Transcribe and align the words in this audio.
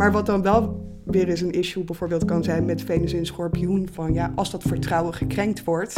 Maar 0.00 0.12
wat 0.12 0.26
dan 0.26 0.42
wel 0.42 0.88
weer 1.04 1.28
eens 1.28 1.40
een 1.40 1.50
issue 1.50 1.84
bijvoorbeeld 1.84 2.24
kan 2.24 2.44
zijn 2.44 2.64
met 2.64 2.82
Venus 2.82 3.12
in 3.12 3.26
Schorpioen. 3.26 3.88
Van 3.92 4.12
ja, 4.14 4.32
als 4.34 4.50
dat 4.50 4.62
vertrouwen 4.62 5.14
gekrenkt 5.14 5.64
wordt, 5.64 5.94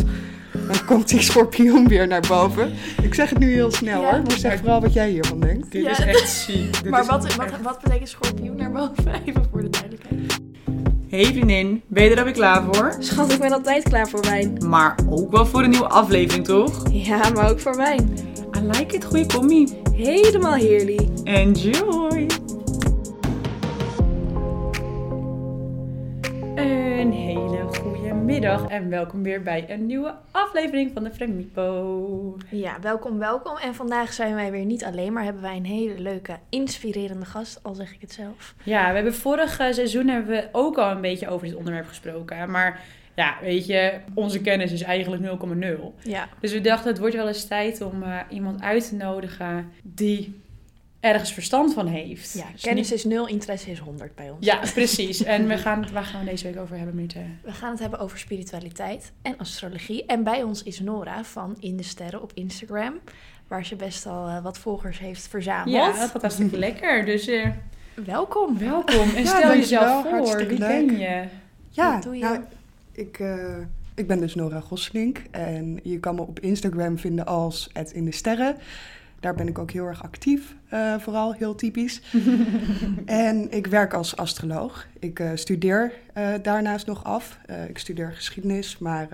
dan 0.53 0.85
komt 0.87 1.09
die 1.09 1.21
Schorpioen 1.21 1.89
weer 1.89 2.07
naar 2.07 2.25
boven. 2.29 2.73
Ik 3.03 3.15
zeg 3.15 3.31
het 3.31 3.39
nu 3.39 3.53
heel 3.53 3.71
snel 3.71 4.01
Ja. 4.01 4.11
hoor, 4.11 4.23
maar 4.23 4.37
zeg 4.39 4.59
vooral 4.59 4.81
wat 4.81 4.93
jij 4.93 5.11
hiervan 5.11 5.41
denkt. 5.41 5.73
Dit 5.73 5.83
Ja. 5.85 5.91
is 5.91 5.99
echt 5.99 6.29
ziek. 6.29 6.81
Maar 6.91 7.05
wat, 7.05 7.25
echt- 7.25 7.37
wat, 7.37 7.51
wat 7.63 7.81
betekent 7.83 8.09
schorpioen 8.09 8.57
naar 8.57 8.71
boven? 8.73 9.13
Even 9.27 9.47
voor 9.51 9.63
de 9.63 9.69
duidelijkheid. 9.71 10.41
Hey 11.09 11.25
vriendin, 11.25 11.83
ben 11.87 12.05
je 12.05 12.11
er 12.11 12.19
alweer 12.19 12.33
klaar 12.33 12.63
voor? 12.75 12.97
Schat, 12.99 13.33
ik 13.33 13.39
ben 13.41 13.53
altijd 13.53 13.83
klaar 13.83 14.09
voor 14.09 14.21
wijn. 14.21 14.57
Maar 14.69 14.99
ook 15.09 15.31
wel 15.31 15.47
voor 15.47 15.63
een 15.63 15.71
nieuwe 15.71 15.89
aflevering, 15.89 16.45
toch? 16.47 16.83
Ja, 16.91 17.31
maar 17.35 17.51
ook 17.51 17.61
voor 17.61 17.77
wijn. 17.77 18.09
I 18.57 18.61
like 18.67 18.97
it, 18.97 19.05
goede 19.05 19.27
commie. 19.27 19.69
Helemaal 19.95 20.55
heerlijk. 20.55 21.09
Enjoy! 21.25 22.27
Goede 28.33 28.49
middag 28.49 28.71
en 28.71 28.89
welkom 28.89 29.23
weer 29.23 29.43
bij 29.43 29.65
een 29.69 29.87
nieuwe 29.87 30.15
aflevering 30.31 30.91
van 30.95 31.05
de 31.05 31.11
Fremipo. 31.11 32.37
Ja, 32.49 32.81
welkom, 32.81 33.19
welkom. 33.19 33.57
En 33.57 33.75
vandaag 33.75 34.13
zijn 34.13 34.35
wij 34.35 34.51
weer 34.51 34.65
niet 34.65 34.85
alleen, 34.85 35.13
maar 35.13 35.25
hebben 35.25 35.43
wij 35.43 35.57
een 35.57 35.65
hele 35.65 36.01
leuke, 36.01 36.39
inspirerende 36.49 37.27
gast, 37.27 37.63
al 37.63 37.75
zeg 37.75 37.93
ik 37.93 38.01
het 38.01 38.13
zelf. 38.13 38.55
Ja, 38.63 38.89
we 38.89 38.95
hebben 38.95 39.15
vorig 39.15 39.55
seizoen 39.55 40.09
hebben 40.09 40.31
we 40.31 40.49
ook 40.53 40.79
al 40.79 40.91
een 40.91 41.01
beetje 41.01 41.29
over 41.29 41.47
dit 41.47 41.57
onderwerp 41.57 41.87
gesproken. 41.87 42.51
Maar 42.51 42.81
ja, 43.15 43.37
weet 43.41 43.67
je, 43.67 43.93
onze 44.15 44.41
kennis 44.41 44.73
is 44.73 44.83
eigenlijk 44.83 45.23
0,0. 45.23 46.03
Ja, 46.03 46.29
Dus 46.41 46.53
we 46.53 46.61
dachten, 46.61 46.91
het 46.91 46.99
wordt 46.99 47.15
wel 47.15 47.29
eens 47.29 47.47
tijd 47.47 47.81
om 47.81 48.03
eh, 48.03 48.19
iemand 48.29 48.63
uit 48.63 48.89
te 48.89 48.95
nodigen 48.95 49.71
die 49.83 50.42
ergens 51.03 51.33
verstand 51.33 51.75
van 51.75 51.87
heeft. 51.87 52.33
ja 52.33 52.45
Dus 52.53 52.63
kennis 52.63 52.91
niet- 52.91 52.99
is 52.99 53.05
0, 53.05 53.27
interesse 53.29 53.71
is 53.71 53.79
100 53.79 54.15
bij 54.15 54.31
ons. 54.31 54.47
Ja, 54.47 54.61
precies. 54.75 55.23
En 55.23 55.47
we 55.49 55.59
gaan, 55.59 55.87
waar 55.93 56.05
gaan 56.05 56.25
we 56.25 56.31
deze 56.31 56.45
week 56.47 56.59
over 56.59 56.77
hebben, 56.77 56.95
Mirte? 56.95 57.19
We 57.43 57.53
gaan 57.53 57.71
het 57.71 57.79
hebben 57.81 57.99
over 57.99 58.19
spiritualiteit 58.19 59.13
en 59.23 59.37
astrologie. 59.39 60.07
En 60.07 60.23
bij 60.23 60.43
ons 60.43 60.63
is 60.63 60.81
Nora 60.81 61.25
van 61.25 61.57
In 61.61 61.77
de 61.77 61.83
Sterren 61.83 62.23
op 62.23 62.31
Instagram, 62.35 62.95
waar 63.49 63.65
ze 63.67 63.77
best 63.77 64.07
al 64.07 64.29
eh, 64.29 64.43
wat 64.43 64.59
volgers 64.59 64.99
heeft 64.99 65.29
verzameld. 65.29 65.71
Ja, 65.77 65.87
dat 65.87 66.11
gaat 66.11 66.21
hartstikke 66.21 66.59
lekker. 66.59 67.05
Dus 67.05 67.27
eh, 67.27 67.49
Welkom. 67.95 68.59
welkom 68.59 69.15
en 69.15 69.23
Ja, 69.23 69.39
stel 69.39 69.51
jezelf 69.57 70.03
voor. 70.03 70.11
Hartstikke 70.11 70.47
Wie 70.47 70.59
leuk. 70.59 70.87
ken 70.89 70.99
je? 70.99 71.25
Ja, 71.69 71.93
Wat 71.95 72.03
doe 72.03 72.15
je? 72.15 72.21
nou, 72.25 72.39
ik, 72.93 73.19
eh, 73.19 73.57
ik 73.95 74.07
ben 74.07 74.21
dus 74.21 74.35
Nora 74.35 74.61
Gosselink 74.61 75.23
en 75.31 75.81
je 75.83 76.01
kan 76.01 76.15
me 76.15 76.21
op 76.21 76.41
Instagram 76.41 76.99
vinden 76.99 77.27
als 77.27 77.71
het 77.73 77.91
in 77.93 78.05
de 78.05 78.13
sterren. 78.13 78.57
Daar 79.23 79.35
ben 79.35 79.49
ik 79.49 79.59
ook 79.59 79.71
heel 79.71 79.87
erg 79.87 80.03
actief, 80.03 80.57
eh, 80.69 80.99
vooral 80.99 81.33
heel 81.33 81.55
typisch. 81.55 82.03
en 83.07 83.53
ik 83.53 83.67
werk 83.67 83.95
als 83.95 84.17
astroloog. 84.17 84.87
Ik 84.99 85.19
eh, 85.19 85.31
studeer 85.35 85.93
eh, 86.13 86.29
daarnaast 86.43 86.87
nog 86.87 87.05
af. 87.05 87.39
Ik 87.69 87.79
studeer 87.79 88.13
geschiedenis, 88.13 88.79
maar 88.79 89.09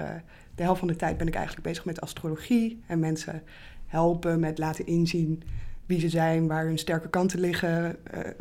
de 0.55 0.63
helft 0.63 0.79
van 0.79 0.89
de 0.89 0.97
tijd 0.97 1.17
ben 1.17 1.27
ik 1.27 1.35
eigenlijk 1.35 1.67
bezig 1.67 1.85
met 1.85 2.01
astrologie 2.01 2.83
en 2.87 2.99
mensen 2.99 3.43
helpen 3.87 4.41
met 4.41 4.59
laten 4.59 4.87
inzien 4.87 5.43
wie 5.87 6.01
ze 6.01 6.09
zijn, 6.09 6.47
waar 6.47 6.65
hun 6.65 6.79
sterke 6.79 7.09
kanten 7.09 7.41
liggen, 7.41 7.97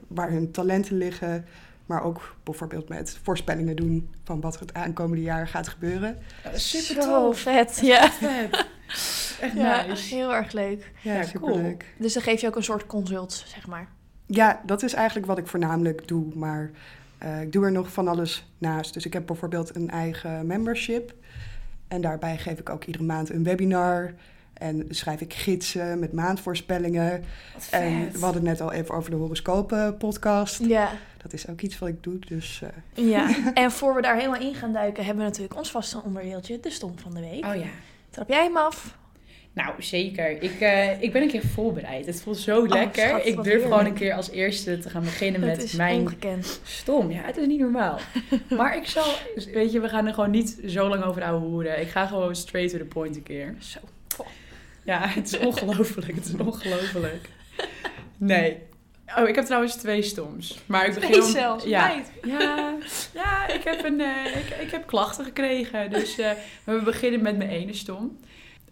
waar 0.07 0.31
hun 0.31 0.51
talenten 0.51 0.97
liggen. 0.97 1.45
Maar 1.87 2.03
ook 2.03 2.35
bijvoorbeeld 2.43 2.89
met 2.89 3.19
voorspellingen 3.23 3.75
doen 3.75 4.09
van 4.23 4.41
wat 4.41 4.55
er 4.55 4.61
het 4.61 4.73
aankomende 4.73 5.21
jaar 5.23 5.47
gaat 5.47 5.67
gebeuren. 5.67 6.17
Super 6.53 7.03
Zo 7.03 7.25
tof. 7.27 7.39
vet. 7.39 7.79
Ja. 7.81 8.11
Vet. 8.11 8.67
Echt 9.41 9.53
ja, 9.63 9.85
nice. 9.85 10.15
heel 10.15 10.33
erg 10.33 10.51
leuk. 10.51 10.91
Ja, 11.01 11.13
Ja, 11.13 11.23
superleuk. 11.23 11.85
Dus 11.97 12.13
dan 12.13 12.23
geef 12.23 12.41
je 12.41 12.47
ook 12.47 12.55
een 12.55 12.63
soort 12.63 12.85
consult, 12.85 13.43
zeg 13.47 13.67
maar. 13.67 13.87
Ja, 14.25 14.61
dat 14.65 14.83
is 14.83 14.93
eigenlijk 14.93 15.27
wat 15.27 15.37
ik 15.37 15.47
voornamelijk 15.47 16.07
doe. 16.07 16.25
Maar 16.35 16.71
eh, 17.17 17.41
ik 17.41 17.51
doe 17.51 17.65
er 17.65 17.71
nog 17.71 17.91
van 17.91 18.07
alles 18.07 18.51
naast. 18.57 18.93
Dus 18.93 19.05
ik 19.05 19.13
heb 19.13 19.25
bijvoorbeeld 19.25 19.75
een 19.75 19.89
eigen 19.89 20.45
membership. 20.47 21.13
En 21.87 22.01
daarbij 22.01 22.37
geef 22.37 22.59
ik 22.59 22.69
ook 22.69 22.83
iedere 22.83 23.03
maand 23.03 23.29
een 23.29 23.43
webinar. 23.43 24.13
En 24.59 24.85
schrijf 24.89 25.21
ik 25.21 25.33
gidsen 25.33 25.99
met 25.99 26.13
maandvoorspellingen. 26.13 27.23
Wat 27.53 27.67
En 27.71 28.03
vet. 28.03 28.19
we 28.19 28.25
hadden 28.25 28.45
het 28.45 28.59
net 28.59 28.61
al 28.61 28.73
even 28.73 28.95
over 28.95 29.11
de 29.11 29.15
horoscopen 29.17 29.97
podcast. 29.97 30.63
Ja. 30.63 30.91
Dat 31.21 31.33
is 31.33 31.47
ook 31.47 31.61
iets 31.61 31.79
wat 31.79 31.89
ik 31.89 32.03
doe. 32.03 32.19
Dus 32.19 32.61
eh, 32.63 33.09
ja. 33.09 33.35
En 33.53 33.71
voor 33.71 33.95
we 33.95 34.01
daar 34.01 34.15
helemaal 34.15 34.41
in 34.41 34.55
gaan 34.55 34.73
duiken, 34.73 35.05
hebben 35.05 35.23
we 35.23 35.29
natuurlijk 35.29 35.57
ons 35.57 35.71
vaste 35.71 36.01
onderdeeltje, 36.03 36.59
de 36.59 36.69
stom 36.69 36.99
van 36.99 37.13
de 37.13 37.19
week. 37.19 37.45
Oh 37.45 37.55
ja. 37.55 37.69
Trap 38.09 38.29
jij 38.29 38.43
hem 38.43 38.57
af? 38.57 38.97
Nou, 39.53 39.83
zeker. 39.83 40.41
Ik, 40.43 40.59
eh, 40.59 41.01
ik 41.01 41.11
ben 41.11 41.21
een 41.21 41.27
keer 41.27 41.45
voorbereid. 41.45 42.05
Het 42.05 42.21
voelt 42.21 42.37
zo 42.37 42.67
lekker. 42.67 43.03
Oh, 43.03 43.09
schat, 43.09 43.25
ik 43.25 43.43
durf 43.43 43.61
gewoon 43.61 43.85
een 43.85 43.93
keer 43.93 44.13
als 44.13 44.29
eerste 44.29 44.77
te 44.77 44.89
gaan 44.89 45.03
beginnen 45.03 45.41
Dat 45.41 45.49
met 45.49 45.63
is 45.63 45.73
mijn 45.73 45.99
ongekend. 45.99 46.59
Stom, 46.63 47.11
ja, 47.11 47.21
het 47.21 47.37
is 47.37 47.47
niet 47.47 47.59
normaal. 47.59 47.99
maar 48.57 48.77
ik 48.77 48.85
zal, 48.85 49.05
weet 49.53 49.71
je, 49.71 49.79
we 49.79 49.89
gaan 49.89 50.07
er 50.07 50.13
gewoon 50.13 50.31
niet 50.31 50.59
zo 50.65 50.87
lang 50.87 51.03
over 51.03 51.23
ouwe 51.23 51.45
hoeren. 51.45 51.81
Ik 51.81 51.87
ga 51.87 52.05
gewoon 52.05 52.35
straight 52.35 52.71
to 52.71 52.77
the 52.77 52.85
point 52.85 53.15
een 53.15 53.23
keer. 53.23 53.55
Zo. 53.59 53.79
Ja, 54.87 55.07
het 55.19 55.33
is 55.33 55.37
ongelooflijk, 55.39 56.15
het 56.15 56.25
is 56.25 56.33
ongelooflijk. 56.33 57.29
Nee. 58.17 58.57
Oh, 59.17 59.27
ik 59.27 59.35
heb 59.35 59.45
trouwens 59.45 59.75
twee 59.75 60.01
stoms. 60.01 60.59
Maar 60.65 60.87
ik 60.87 60.93
begin 60.93 61.21
om- 61.23 61.29
zelfs, 61.29 61.63
Ja, 61.65 62.01
ja, 62.23 62.75
ja 63.13 63.47
ik, 63.47 63.63
heb 63.63 63.83
een, 63.85 64.01
eh, 64.01 64.25
ik, 64.37 64.49
ik 64.61 64.71
heb 64.71 64.87
klachten 64.87 65.25
gekregen. 65.25 65.89
Dus 65.89 66.17
eh, 66.17 66.31
we 66.63 66.81
beginnen 66.83 67.21
met 67.21 67.37
mijn 67.37 67.49
ene 67.49 67.73
stom. 67.73 68.17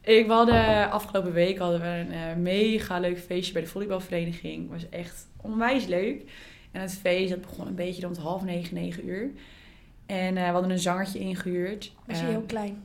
Ik, 0.01 0.27
we 0.27 0.33
hadden, 0.33 0.91
afgelopen 0.91 1.33
week 1.33 1.57
hadden 1.57 1.81
we 1.81 1.87
een 1.87 2.11
eh, 2.11 2.35
mega 2.35 2.99
leuk 2.99 3.19
feestje 3.19 3.53
bij 3.53 3.61
de 3.61 3.67
volleybalvereniging. 3.67 4.71
Het 4.71 4.81
was 4.81 4.89
echt 4.99 5.27
onwijs 5.41 5.85
leuk. 5.85 6.21
En 6.71 6.81
het 6.81 6.97
feest 7.01 7.29
dat 7.29 7.41
begon 7.41 7.67
een 7.67 7.75
beetje 7.75 8.01
rond 8.01 8.17
half 8.17 8.43
negen, 8.43 8.73
negen 8.75 9.07
uur. 9.07 9.29
En 10.05 10.33
we 10.33 10.39
hadden 10.39 10.71
een 10.71 10.79
zangertje 10.79 11.19
ingehuurd. 11.19 11.91
Was 12.05 12.17
hij 12.17 12.25
Eh, 12.27 12.31
heel 12.35 12.45
klein? 12.47 12.83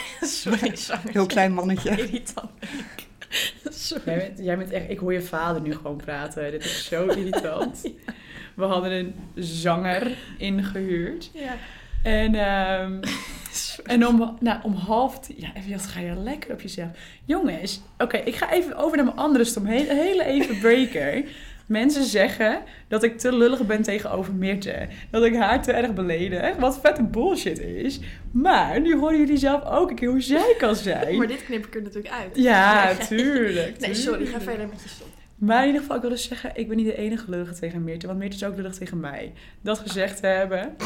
Sorry, 0.20 0.76
sorry. 0.76 1.12
heel 1.12 1.26
klein 1.26 1.52
mannetje. 1.52 1.90
Irritant. 1.98 2.50
Sorry. 3.64 4.02
Jij 4.04 4.16
bent, 4.16 4.38
jij 4.38 4.58
bent 4.58 4.70
echt, 4.70 4.90
ik 4.90 4.98
hoor 4.98 5.12
je 5.12 5.22
vader 5.22 5.62
nu 5.62 5.74
gewoon 5.74 5.96
praten. 5.96 6.50
Dit 6.50 6.64
is 6.64 6.84
zo 6.84 7.04
irritant. 7.18 7.82
We 8.54 8.64
hadden 8.64 8.92
een 8.92 9.14
zanger 9.34 10.16
ingehuurd. 10.38 11.30
Ja. 11.34 11.56
En, 12.02 12.34
ehm, 12.34 13.00
en 13.84 14.06
om, 14.06 14.36
nou, 14.40 14.58
om 14.62 14.74
half 14.74 15.20
tien... 15.20 15.36
Ja, 15.38 15.54
even, 15.54 15.80
ga 15.80 16.00
je 16.00 16.14
lekker 16.14 16.52
op 16.52 16.60
jezelf. 16.60 16.88
Jongens, 17.24 17.80
oké, 17.98 18.16
ik 18.16 18.36
ga 18.36 18.52
even 18.52 18.76
over 18.76 18.96
naar 18.96 19.06
mijn 19.06 19.16
andere 19.18 19.44
stom. 19.44 19.66
Heel, 19.66 19.88
hele 19.88 20.24
even 20.24 20.58
breaker. 20.58 21.24
Mensen 21.72 22.04
zeggen 22.04 22.62
dat 22.88 23.02
ik 23.02 23.18
te 23.18 23.36
lullig 23.36 23.66
ben 23.66 23.82
tegenover 23.82 24.34
Mirte. 24.34 24.88
Dat 25.10 25.24
ik 25.24 25.34
haar 25.34 25.62
te 25.62 25.72
erg 25.72 25.94
beledig. 25.94 26.56
Wat 26.56 26.80
vette 26.80 27.02
bullshit 27.02 27.58
is. 27.58 28.00
Maar 28.30 28.80
nu 28.80 28.96
horen 28.96 29.18
jullie 29.18 29.36
zelf 29.36 29.64
ook 29.64 29.90
een 29.90 29.96
keer 29.96 30.08
hoe 30.08 30.20
zij 30.20 30.54
kan 30.58 30.76
zijn. 30.76 31.16
Maar 31.16 31.26
dit 31.26 31.44
knip 31.44 31.66
ik 31.66 31.74
er 31.74 31.82
natuurlijk 31.82 32.14
uit. 32.14 32.36
Ja, 32.36 32.94
tuurlijk. 32.94 33.78
Nee, 33.78 33.94
sorry, 33.94 34.26
ga 34.26 34.40
verder 34.40 34.68
met 34.68 34.82
je 34.82 34.88
stom. 34.88 35.06
Maar 35.38 35.60
in 35.60 35.66
ieder 35.66 35.80
geval, 35.80 35.96
ik 35.96 36.02
wil 36.02 36.10
dus 36.10 36.28
zeggen, 36.28 36.50
ik 36.54 36.68
ben 36.68 36.76
niet 36.76 36.86
de 36.86 36.96
enige 36.96 37.30
lullige 37.30 37.54
tegen 37.54 37.84
Meerte. 37.84 38.06
Want 38.06 38.18
Meerte 38.18 38.36
is 38.36 38.44
ook 38.44 38.56
lullig 38.56 38.74
tegen 38.74 39.00
mij. 39.00 39.32
Dat 39.60 39.78
gezegd 39.78 40.20
te 40.20 40.26
hebben. 40.26 40.76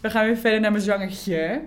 We 0.00 0.10
gaan 0.10 0.24
weer 0.24 0.36
verder 0.36 0.60
naar 0.60 0.70
mijn 0.70 0.84
zangertje. 0.84 1.60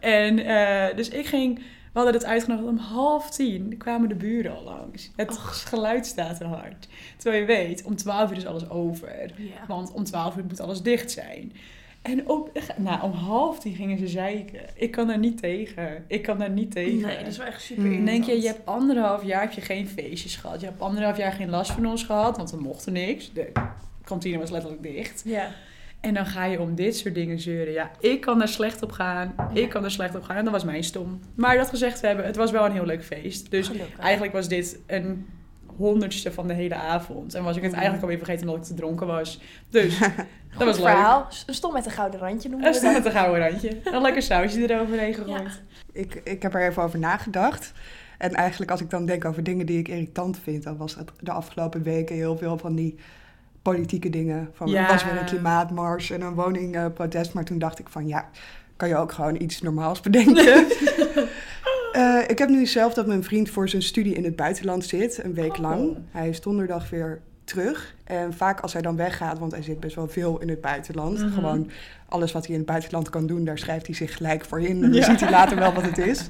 En 0.00 0.38
eh, 0.38 0.96
dus 0.96 1.08
ik 1.08 1.26
ging... 1.26 1.60
We 1.92 1.98
hadden 1.98 2.14
het 2.14 2.24
uitgenodigd 2.24 2.68
om 2.68 2.78
half 2.78 3.30
tien 3.30 3.76
kwamen 3.76 4.08
de 4.08 4.14
buren 4.14 4.56
al 4.56 4.62
langs. 4.62 5.10
Het 5.16 5.38
geluid 5.38 6.06
staat 6.06 6.40
er 6.40 6.46
hard. 6.46 6.88
Terwijl 7.16 7.40
je 7.40 7.46
weet, 7.46 7.82
om 7.82 7.96
twaalf 7.96 8.30
uur 8.30 8.36
is 8.36 8.46
alles 8.46 8.70
over. 8.70 9.32
Want 9.68 9.92
om 9.92 10.04
twaalf 10.04 10.36
uur 10.36 10.44
moet 10.44 10.60
alles 10.60 10.82
dicht 10.82 11.10
zijn. 11.10 11.52
En 12.02 12.28
op, 12.28 12.60
nou, 12.76 13.02
om 13.02 13.12
half 13.12 13.58
tien 13.60 13.74
gingen 13.74 13.98
ze 13.98 14.08
zeiken. 14.08 14.60
Ik 14.74 14.90
kan 14.90 15.06
daar 15.06 15.18
niet 15.18 15.40
tegen. 15.40 16.04
Ik 16.06 16.22
kan 16.22 16.38
daar 16.38 16.50
niet 16.50 16.70
tegen. 16.70 17.00
Nee, 17.00 17.18
dat 17.18 17.26
is 17.26 17.36
wel 17.36 17.46
echt 17.46 17.62
super. 17.62 17.84
Dan 17.84 18.04
denk 18.04 18.24
je, 18.24 18.40
je 18.40 18.46
hebt 18.46 18.66
anderhalf 18.66 19.24
jaar 19.24 19.40
heb 19.40 19.52
je 19.52 19.60
geen 19.60 19.88
feestjes 19.88 20.36
gehad. 20.36 20.60
Je 20.60 20.66
hebt 20.66 20.80
anderhalf 20.80 21.16
jaar 21.16 21.32
geen 21.32 21.50
last 21.50 21.70
van 21.70 21.86
ons 21.86 22.04
gehad, 22.04 22.36
want 22.36 22.50
we 22.50 22.60
mochten 22.60 22.92
niks. 22.92 23.32
De 23.32 23.52
kantine 24.04 24.38
was 24.38 24.50
letterlijk 24.50 24.82
dicht. 24.82 25.22
Ja. 25.24 25.50
En 26.00 26.14
dan 26.14 26.26
ga 26.26 26.44
je 26.44 26.60
om 26.60 26.74
dit 26.74 26.96
soort 26.96 27.14
dingen 27.14 27.38
zeuren. 27.40 27.72
Ja, 27.72 27.90
ik 28.00 28.20
kan 28.20 28.38
daar 28.38 28.48
slecht 28.48 28.82
op 28.82 28.92
gaan. 28.92 29.34
Ik 29.52 29.68
kan 29.68 29.82
daar 29.82 29.90
slecht 29.90 30.14
op 30.14 30.22
gaan. 30.22 30.36
En 30.36 30.44
dat 30.44 30.52
was 30.52 30.64
mijn 30.64 30.84
stom. 30.84 31.20
Maar 31.34 31.56
dat 31.56 31.68
gezegd 31.68 32.00
te 32.00 32.06
hebben, 32.06 32.24
het 32.24 32.36
was 32.36 32.50
wel 32.50 32.64
een 32.64 32.72
heel 32.72 32.84
leuk 32.86 33.04
feest. 33.04 33.50
Dus 33.50 33.66
Gelukkig. 33.66 33.98
eigenlijk 33.98 34.32
was 34.32 34.48
dit 34.48 34.78
een 34.86 35.26
honderdste 35.76 36.32
van 36.32 36.46
de 36.46 36.54
hele 36.54 36.74
avond. 36.74 37.34
En 37.34 37.42
was 37.44 37.56
ik 37.56 37.62
het 37.62 37.70
Mm. 37.70 37.76
eigenlijk 37.78 38.02
alweer 38.02 38.18
vergeten 38.24 38.48
omdat 38.48 38.62
ik 38.62 38.68
te 38.68 38.74
dronken 38.74 39.06
was. 39.06 39.40
Dus 39.70 39.98
dat 39.98 40.10
Goed 40.54 40.64
was 40.64 40.76
leuk. 40.78 40.86
verhaal. 40.86 41.28
Een 41.46 41.54
stom 41.54 41.72
met 41.72 41.84
een 41.86 41.90
gouden 41.92 42.20
randje 42.20 42.48
noemen 42.48 42.66
En 42.66 42.72
we 42.72 42.78
staat 42.78 42.94
dat. 42.94 43.02
met 43.04 43.12
een 43.12 43.18
gouden 43.20 43.48
randje. 43.48 43.76
Een 43.84 44.02
lekker 44.02 44.22
sausje 44.22 44.72
eroverheen 44.74 45.14
gegooid. 45.14 45.42
Ja. 45.42 46.00
Ik, 46.00 46.20
ik 46.24 46.42
heb 46.42 46.54
er 46.54 46.68
even 46.68 46.82
over 46.82 46.98
nagedacht. 46.98 47.72
En 48.18 48.34
eigenlijk 48.34 48.70
als 48.70 48.80
ik 48.80 48.90
dan 48.90 49.06
denk 49.06 49.24
over 49.24 49.42
dingen 49.42 49.66
die 49.66 49.78
ik 49.78 49.88
irritant 49.88 50.38
vind... 50.38 50.62
dan 50.62 50.76
was 50.76 50.94
het 50.94 51.10
de 51.20 51.30
afgelopen 51.30 51.82
weken 51.82 52.16
heel 52.16 52.36
veel 52.36 52.58
van 52.58 52.74
die 52.74 52.98
politieke 53.62 54.10
dingen. 54.10 54.48
Van, 54.52 54.68
Ja. 54.68 54.82
Er 54.82 54.92
was 54.92 55.04
weer 55.04 55.18
een 55.18 55.24
klimaatmars 55.26 56.10
en 56.10 56.20
een 56.20 56.34
woningprotest. 56.34 57.32
Maar 57.32 57.44
toen 57.44 57.58
dacht 57.58 57.78
ik 57.78 57.88
van 57.88 58.06
ja, 58.06 58.28
kan 58.76 58.88
je 58.88 58.96
ook 58.96 59.12
gewoon 59.12 59.40
iets 59.42 59.60
normaals 59.62 60.00
bedenken. 60.00 60.66
Eh, 61.92 62.18
ik 62.26 62.38
heb 62.38 62.48
nu 62.48 62.66
zelf 62.66 62.94
dat 62.94 63.06
mijn 63.06 63.24
vriend 63.24 63.50
voor 63.50 63.68
zijn 63.68 63.82
studie 63.82 64.14
in 64.14 64.24
het 64.24 64.36
buitenland 64.36 64.84
zit, 64.84 65.24
een 65.24 65.34
week 65.34 65.52
Oh. 65.52 65.58
lang. 65.58 65.96
Hij 66.10 66.28
is 66.28 66.40
donderdag 66.40 66.90
weer 66.90 67.20
terug. 67.44 67.94
En 68.04 68.32
vaak 68.34 68.60
als 68.60 68.72
hij 68.72 68.82
dan 68.82 68.96
weggaat, 68.96 69.38
want 69.38 69.52
hij 69.52 69.62
zit 69.62 69.80
best 69.80 69.94
wel 69.96 70.08
veel 70.08 70.40
in 70.40 70.48
het 70.48 70.60
buitenland. 70.60 71.18
Mhm. 71.18 71.32
Gewoon 71.32 71.70
alles 72.08 72.32
wat 72.32 72.42
hij 72.44 72.52
in 72.52 72.60
het 72.60 72.68
buitenland 72.68 73.10
kan 73.10 73.26
doen, 73.26 73.44
daar 73.44 73.58
schrijft 73.58 73.86
hij 73.86 73.94
zich 73.94 74.16
gelijk 74.16 74.44
voor 74.44 74.60
in. 74.60 74.74
En 74.74 74.80
dan 74.80 74.92
Ja. 74.92 75.04
ziet 75.10 75.20
hij 75.20 75.30
later 75.30 75.56
wel 75.58 75.72
wat 75.72 75.82
het 75.84 75.98
is. 75.98 76.28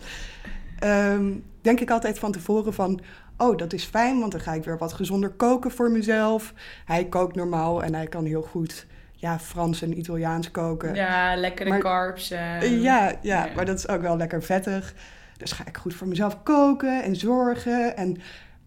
Ehm, 0.79 1.31
denk 1.61 1.81
ik 1.81 1.91
altijd 1.91 2.19
van 2.19 2.33
tevoren 2.33 2.75
van, 2.75 3.01
oh 3.41 3.57
dat 3.57 3.73
is 3.73 3.85
fijn, 3.85 4.19
want 4.21 4.33
dan 4.33 4.41
ga 4.41 4.53
ik 4.53 4.65
weer 4.65 4.79
wat 4.79 4.93
gezonder 4.93 5.31
koken 5.31 5.71
voor 5.71 5.91
mezelf. 5.91 6.53
Hij 6.85 7.05
kookt 7.05 7.37
normaal 7.37 7.83
en 7.83 7.95
hij 7.95 8.07
kan 8.07 8.25
heel 8.25 8.43
goed 8.43 8.87
ja, 9.13 9.39
Frans 9.39 9.83
en 9.83 9.99
Italiaans 9.99 10.51
koken. 10.51 10.95
Ja, 10.95 11.37
lekkere 11.37 11.69
Maar- 11.69 11.79
carbs. 11.79 12.31
eh. 12.31 12.61
Ja, 12.63 13.09
ja, 13.09 13.13
ja. 13.23 13.49
maar 13.55 13.65
dat 13.65 13.79
is 13.79 13.89
ook 13.89 14.01
wel 14.01 14.17
lekker 14.17 14.43
vettig. 14.43 14.95
Dus 15.37 15.53
ga 15.53 15.67
ik 15.67 15.77
goed 15.77 15.95
voor 15.95 16.09
mezelf 16.09 16.43
koken 16.43 17.03
en 17.03 17.17
zorgen. 17.17 17.97
En 17.97 18.17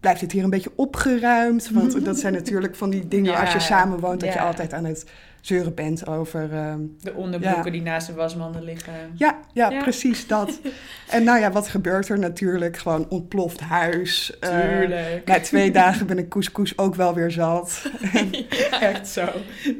blijft 0.00 0.20
het 0.20 0.32
hier 0.32 0.44
een 0.44 0.50
beetje 0.50 0.72
opgeruimd? 0.76 1.70
Want 1.70 2.04
dat 2.04 2.18
zijn 2.18 2.32
natuurlijk 2.32 2.74
van 2.74 2.90
die 2.90 3.08
dingen 3.08 3.32
Ja, 3.32 3.40
als 3.40 3.52
je 3.52 3.60
samen 3.60 4.00
woont... 4.00 4.20
dat 4.20 4.32
je 4.32 4.40
altijd 4.40 4.72
aan 4.72 4.84
het 4.84 5.04
zeuren 5.46 5.74
bent 5.74 6.06
over... 6.06 6.52
ehm, 6.52 6.80
De 7.00 7.12
onderbroeken 7.14 7.64
Ja. 7.64 7.70
die 7.70 7.82
naast 7.82 8.06
de 8.06 8.12
wasmanden 8.14 8.62
liggen. 8.64 8.92
ja, 9.14 9.38
ja, 9.52 9.70
Ja. 9.70 9.82
precies 9.82 10.26
dat. 10.26 10.60
en 11.10 11.24
nou 11.24 11.38
ja, 11.40 11.50
wat 11.52 11.68
gebeurt 11.68 12.08
er 12.08 12.18
natuurlijk? 12.18 12.76
Gewoon 12.76 13.06
ontploft 13.08 13.60
huis. 13.60 14.38
Eh, 14.40 14.60
Tuurlijk. 14.60 15.22
na 15.26 15.40
twee 15.40 15.70
dagen 15.70 16.06
ben 16.06 16.18
ik 16.18 16.28
couscous 16.28 16.78
ook 16.78 16.94
wel 16.94 17.14
weer 17.14 17.30
zat. 17.30 17.82
Ja, 18.70 18.80
echt 18.80 19.08
zo. 19.08 19.28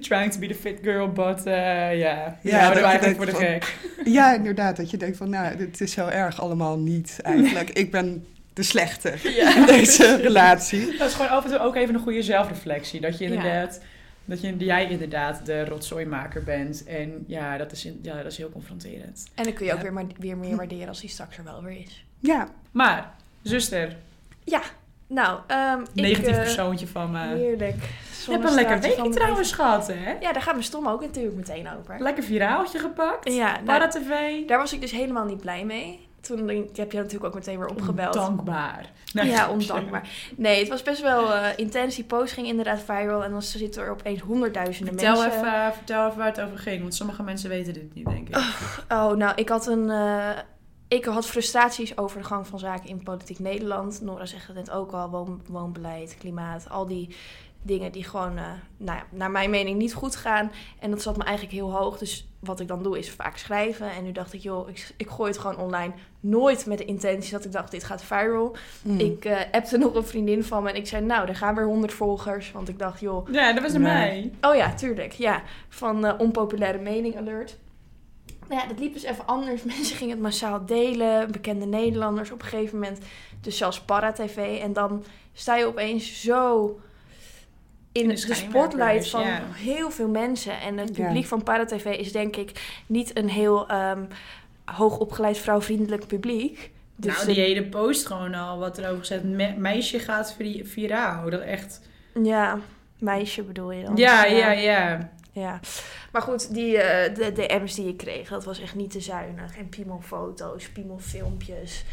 Trying 0.00 0.32
to 0.32 0.38
be 0.38 0.46
the 0.46 0.54
fit 0.54 0.78
girl, 0.82 1.08
but 1.12 1.46
eh 1.46 1.52
ja. 1.54 1.92
Ja, 1.98 2.36
Ja, 2.42 2.68
dat 2.68 2.78
we 2.78 2.84
eigenlijk 2.84 3.16
voor 3.16 3.26
de 3.26 3.32
van- 3.32 3.40
gek. 3.40 3.74
ja, 4.04 4.34
inderdaad. 4.34 4.76
Dat 4.76 4.90
je 4.90 4.96
denkt 4.96 5.16
van, 5.16 5.30
nou, 5.30 5.56
het 5.56 5.80
is 5.80 5.92
zo 5.92 6.06
erg 6.06 6.40
allemaal 6.40 6.78
niet 6.78 7.18
eigenlijk. 7.22 7.70
Ik 7.70 7.90
ben 7.90 8.26
de 8.52 8.62
slechte 8.62 9.10
in 9.56 9.66
deze 9.66 10.16
relatie. 10.16 10.96
Dat 10.98 11.08
is 11.08 11.14
gewoon 11.14 11.30
af 11.30 11.44
en 11.44 11.50
toe 11.50 11.58
ook 11.58 11.76
even 11.76 11.94
een 11.94 12.00
goede 12.00 12.22
zelfreflectie. 12.22 13.00
Dat 13.00 13.18
je 13.18 13.24
Ja. 13.28 13.40
Dat 14.24 14.40
je, 14.40 14.56
jij 14.56 14.88
inderdaad 14.88 15.46
de 15.46 15.64
rotzooimaker 15.64 16.42
bent. 16.44 16.84
En 16.84 17.24
ja, 17.26 17.56
dat 17.56 17.72
is, 17.72 17.88
ja, 18.02 18.16
dat 18.16 18.32
is 18.32 18.36
heel 18.36 18.50
confronterend. 18.50 19.24
En 19.34 19.44
dan 19.44 19.52
kun 19.52 19.66
je 19.66 19.72
ook 19.72 19.80
weer, 19.82 19.92
maar, 19.92 20.04
weer 20.18 20.36
meer 20.36 20.56
waarderen 20.56 20.88
als 20.88 21.00
hij 21.00 21.08
straks 21.08 21.36
er 21.38 21.44
wel 21.44 21.62
weer 21.62 21.80
is. 21.80 22.04
Ja, 22.18 22.48
Maar, 22.70 23.14
zuster, 23.42 23.96
Ja, 24.44 24.60
nou, 25.06 25.38
ik... 25.94 26.02
negatief 26.02 26.28
eh, 26.28 26.36
persoontje 26.36 26.86
van 26.86 27.10
me. 27.10 27.18
Heerlijk. 27.36 27.76
Je 28.26 28.30
hebt 28.32 28.44
een 28.44 28.54
lekker 28.54 28.80
weekje 28.80 28.96
van- 28.96 29.10
trouwens 29.10 29.52
gehad, 29.52 29.86
hè? 29.86 30.12
Ja, 30.20 30.32
daar 30.32 30.42
gaat 30.42 30.52
mijn 30.52 30.64
stom 30.64 30.88
ook 30.88 31.00
natuurlijk 31.00 31.36
meteen 31.36 31.68
over. 31.78 31.96
Lekker 32.02 32.22
viraaltje 32.24 32.78
gepakt. 32.78 33.32
Ja, 33.32 33.60
nou, 33.64 33.90
TV. 33.90 34.44
daar 34.46 34.58
was 34.58 34.72
ik 34.72 34.80
dus 34.80 34.90
helemaal 34.90 35.24
niet 35.24 35.40
blij 35.40 35.64
mee. 35.64 36.08
Toen 36.24 36.48
heb 36.74 36.92
je 36.92 36.98
natuurlijk 36.98 37.24
ook 37.24 37.34
meteen 37.34 37.58
weer 37.58 37.68
opgebeld. 37.68 38.12
Dankbaar. 38.14 38.90
Nee, 39.12 39.26
Ja, 39.30 39.50
ondankbaar. 39.50 40.08
Nee, 40.36 40.58
het 40.58 40.68
was 40.68 40.82
best 40.82 41.00
wel 41.02 41.32
eh, 41.34 41.46
intens. 41.56 41.94
Die 41.94 42.04
post 42.04 42.32
ging 42.32 42.46
inderdaad 42.46 42.80
viral. 42.80 43.24
En 43.24 43.30
dan 43.30 43.42
zitten 43.42 43.82
er 43.82 43.90
opeens 43.90 44.20
honderdduizenden 44.20 44.94
Vertel 44.98 45.20
mensen. 45.22 45.38
even, 45.38 45.72
vertel 45.72 46.06
even 46.06 46.18
waar 46.18 46.26
het 46.26 46.40
over 46.40 46.58
ging. 46.58 46.80
Want 46.80 46.94
sommige 46.94 47.22
mensen 47.22 47.48
weten 47.48 47.72
dit 47.72 47.94
niet, 47.94 48.06
denk 48.06 48.28
ik. 48.28 48.36
Oh, 48.88 49.10
nou, 49.12 49.32
ik 49.34 49.48
had 49.48 49.66
een... 49.66 49.90
eh, 49.90 50.30
ik 50.88 51.04
had 51.04 51.26
frustraties 51.26 51.98
over 51.98 52.18
de 52.18 52.24
gang 52.26 52.46
van 52.46 52.58
zaken 52.58 52.88
in 52.88 53.02
politiek 53.02 53.38
Nederland. 53.38 54.00
Nora 54.02 54.26
zegt 54.26 54.46
het 54.46 54.56
net 54.56 54.70
ook 54.70 54.92
al. 54.92 55.10
Woon, 55.10 55.42
woonbeleid, 55.48 56.16
klimaat. 56.18 56.68
Al 56.70 56.86
die 56.86 57.16
dingen 57.66 57.92
die 57.92 58.04
gewoon, 58.04 58.36
eh, 58.36 58.44
nou 58.76 58.98
ja, 58.98 59.04
naar 59.10 59.30
mijn 59.30 59.50
mening, 59.50 59.78
niet 59.78 59.94
goed 59.94 60.16
gaan. 60.16 60.52
En 60.78 60.90
dat 60.90 61.02
zat 61.02 61.16
me 61.16 61.22
eigenlijk 61.24 61.56
heel 61.56 61.72
hoog. 61.72 61.98
Dus 61.98 62.28
wat 62.38 62.60
ik 62.60 62.68
dan 62.68 62.82
doe, 62.82 62.98
is 62.98 63.10
vaak 63.10 63.36
schrijven. 63.36 63.90
En 63.90 64.04
nu 64.04 64.12
dacht 64.12 64.32
ik, 64.32 64.40
joh, 64.40 64.68
ik, 64.68 64.92
ik 64.96 65.08
gooi 65.08 65.30
het 65.30 65.40
gewoon 65.40 65.56
online. 65.58 65.92
Nooit 66.20 66.66
met 66.66 66.78
de 66.78 66.84
intentie 66.84 67.32
dat 67.32 67.44
ik 67.44 67.52
dacht, 67.52 67.70
dit 67.70 67.84
gaat 67.84 68.02
viral. 68.04 68.56
Mm. 68.82 68.98
Ik 68.98 69.24
eh 69.24 69.40
appte 69.50 69.78
nog 69.78 69.94
een 69.94 70.04
vriendin 70.06 70.44
van 70.44 70.62
me 70.62 70.70
en 70.70 70.76
ik 70.76 70.86
zei, 70.86 71.04
nou, 71.04 71.28
er 71.28 71.36
gaan 71.36 71.54
weer 71.54 71.64
100 71.64 71.92
volgers. 71.92 72.52
Want 72.52 72.68
ik 72.68 72.78
dacht, 72.78 73.00
joh, 73.00 73.28
Ja, 73.32 73.52
dat 73.52 73.62
was 73.62 73.72
Nee. 73.72 73.80
mij. 73.82 74.32
oh 74.40 74.54
ja, 74.56 74.74
tuurlijk, 74.74 75.12
ja. 75.12 75.42
Van 75.68 76.04
eh, 76.06 76.14
onpopulaire 76.18 76.78
mening 76.78 77.16
alert. 77.16 77.56
Nou 78.48 78.60
ja, 78.60 78.66
dat 78.68 78.78
liep 78.78 78.92
dus 78.92 79.02
even 79.02 79.26
anders. 79.26 79.62
Mensen 79.76 79.96
gingen 79.96 80.14
het 80.14 80.22
massaal 80.22 80.66
delen, 80.66 81.32
bekende 81.32 81.66
Nederlanders 81.66 82.30
op 82.30 82.42
een 82.42 82.48
gegeven 82.48 82.78
moment. 82.78 82.98
Dus 83.40 83.56
zelfs 83.56 83.80
Para-TV. 83.80 84.60
En 84.62 84.72
dan 84.72 85.04
sta 85.32 85.56
je 85.56 85.66
opeens 85.66 86.20
zo 86.22 86.78
in 87.94 88.02
In 88.02 88.08
de 88.08 88.34
spotlight 88.34 89.08
van 89.08 89.26
ja. 89.26 89.42
heel 89.52 89.90
veel 89.90 90.08
mensen. 90.08 90.60
En 90.60 90.78
het 90.78 90.96
Ja. 90.96 91.04
publiek 91.06 91.26
van 91.26 91.42
Para-TV 91.42 91.84
is 91.84 92.12
denk 92.12 92.36
ik 92.36 92.82
niet 92.86 93.16
een 93.18 93.28
heel 93.28 93.68
ehm 93.68 94.04
hoogopgeleid 94.64 95.38
vrouwvriendelijk 95.38 96.06
publiek. 96.06 96.70
Dus 96.96 97.14
nou, 97.14 97.26
die 97.26 97.40
hele 97.40 97.64
post 97.64 98.06
gewoon 98.06 98.34
al, 98.34 98.58
wat 98.58 98.78
erover 98.78 98.98
gezet. 98.98 99.24
Me- 99.24 99.54
meisje 99.56 99.98
gaat 99.98 100.34
vi- 100.38 100.64
viraal. 100.66 101.30
Dat 101.30 101.40
echt... 101.40 101.80
Ja, 102.22 102.58
meisje 102.98 103.42
bedoel 103.42 103.70
je 103.70 103.84
dan? 103.84 103.96
Ja, 103.96 104.24
ja, 104.24 104.50
ja. 104.52 105.12
Ja, 105.32 105.60
maar 106.12 106.22
goed, 106.22 106.54
die, 106.54 106.78
eh, 106.78 107.14
de 107.14 107.32
DM's 107.32 107.74
die 107.74 107.88
ik 107.88 107.96
kreeg, 107.96 108.28
dat 108.28 108.44
was 108.44 108.60
echt 108.60 108.74
niet 108.74 108.90
te 108.90 109.00
zuinig. 109.00 109.56
En 109.56 109.68
piemelfoto's, 109.68 110.68
piemelfilmpjes. 110.68 111.84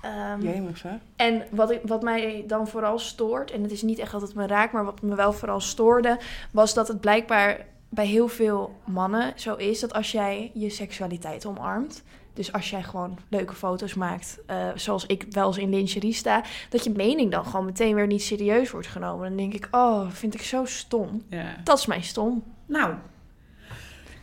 Ehm, 0.00 0.40
Jemig, 0.40 0.82
hè? 0.82 0.96
en 1.16 1.42
wat, 1.50 1.70
ik, 1.70 1.80
wat 1.84 2.02
mij 2.02 2.44
dan 2.46 2.68
vooral 2.68 2.98
stoort, 2.98 3.50
en 3.50 3.62
het 3.62 3.70
is 3.72 3.82
niet 3.82 3.98
echt 3.98 4.12
dat 4.12 4.20
het 4.20 4.34
me 4.34 4.46
raakt, 4.46 4.72
maar 4.72 4.84
wat 4.84 5.02
me 5.02 5.14
wel 5.14 5.32
vooral 5.32 5.60
stoorde, 5.60 6.18
was 6.50 6.74
dat 6.74 6.88
het 6.88 7.00
blijkbaar 7.00 7.66
bij 7.88 8.06
heel 8.06 8.28
veel 8.28 8.76
mannen 8.84 9.32
zo 9.36 9.54
is 9.54 9.80
dat 9.80 9.92
als 9.92 10.12
jij 10.12 10.50
je 10.54 10.70
seksualiteit 10.70 11.46
omarmt, 11.46 12.02
dus 12.34 12.52
als 12.52 12.70
jij 12.70 12.82
gewoon 12.82 13.18
leuke 13.28 13.54
foto's 13.54 13.94
maakt, 13.94 14.38
eh, 14.46 14.68
zoals 14.74 15.06
ik 15.06 15.26
wel 15.30 15.46
eens 15.46 15.58
in 15.58 15.70
lingerie 15.70 16.12
sta, 16.12 16.44
dat 16.70 16.84
je 16.84 16.90
mening 16.90 17.30
dan 17.30 17.44
gewoon 17.44 17.64
meteen 17.64 17.94
weer 17.94 18.06
niet 18.06 18.22
serieus 18.22 18.70
wordt 18.70 18.86
genomen. 18.86 19.28
Dan 19.28 19.36
denk 19.36 19.54
ik, 19.54 19.68
oh, 19.70 20.10
vind 20.10 20.34
ik 20.34 20.42
zo 20.42 20.64
stom. 20.64 21.24
ja. 21.28 21.56
Dat 21.64 21.78
is 21.78 21.86
mijn 21.86 22.02
stom. 22.02 22.42
Nou, 22.66 22.94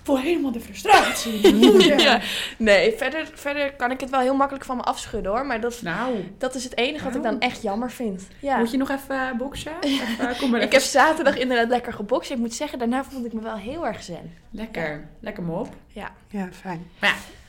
voel 0.08 0.20
helemaal 0.20 0.52
de 0.52 0.60
frustratie. 0.60 1.56
Ja. 1.98 2.20
Nee, 2.58 2.94
verder, 2.98 3.30
verder 3.34 3.74
kan 3.74 3.92
ik 3.92 4.00
het 4.00 4.10
wel 4.10 4.20
heel 4.20 4.36
makkelijk 4.36 4.66
van 4.66 4.78
me 4.78 4.84
afschudden 4.84 5.32
hoor. 5.32 5.46
Maar 5.46 5.62
dat, 5.62 5.82
Nou, 5.82 6.34
dat 6.38 6.56
is 6.56 6.64
het 6.64 6.78
enige 6.78 7.04
wat 7.04 7.16
ik 7.16 7.24
dan 7.24 7.40
echt 7.40 7.62
jammer 7.62 7.92
vind. 7.92 8.28
Ja. 8.40 8.58
moet 8.58 8.72
je 8.72 8.78
nog 8.78 8.90
even 8.90 9.16
eh, 9.30 9.38
boksen? 9.38 9.72
Even, 9.82 10.38
kom 10.38 10.50
maar 10.50 10.60
Ik 10.62 10.66
even. 10.68 10.80
heb 10.80 10.82
zaterdag 10.82 11.38
inderdaad 11.38 11.68
lekker 11.70 11.94
gebokst. 11.94 12.32
Ik 12.32 12.38
moet 12.38 12.54
zeggen, 12.54 12.80
daarna 12.80 13.04
vond 13.04 13.26
ik 13.26 13.34
me 13.34 13.42
wel 13.42 13.56
heel 13.58 13.86
erg 13.88 14.04
zen. 14.04 14.34
Lekker, 14.52 15.08
lekker 15.20 15.44
mop. 15.44 15.68
Ja, 15.88 16.12
Ja, 16.30 16.50
fijn. 16.52 16.88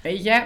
Weet 0.03 0.23
je, 0.25 0.43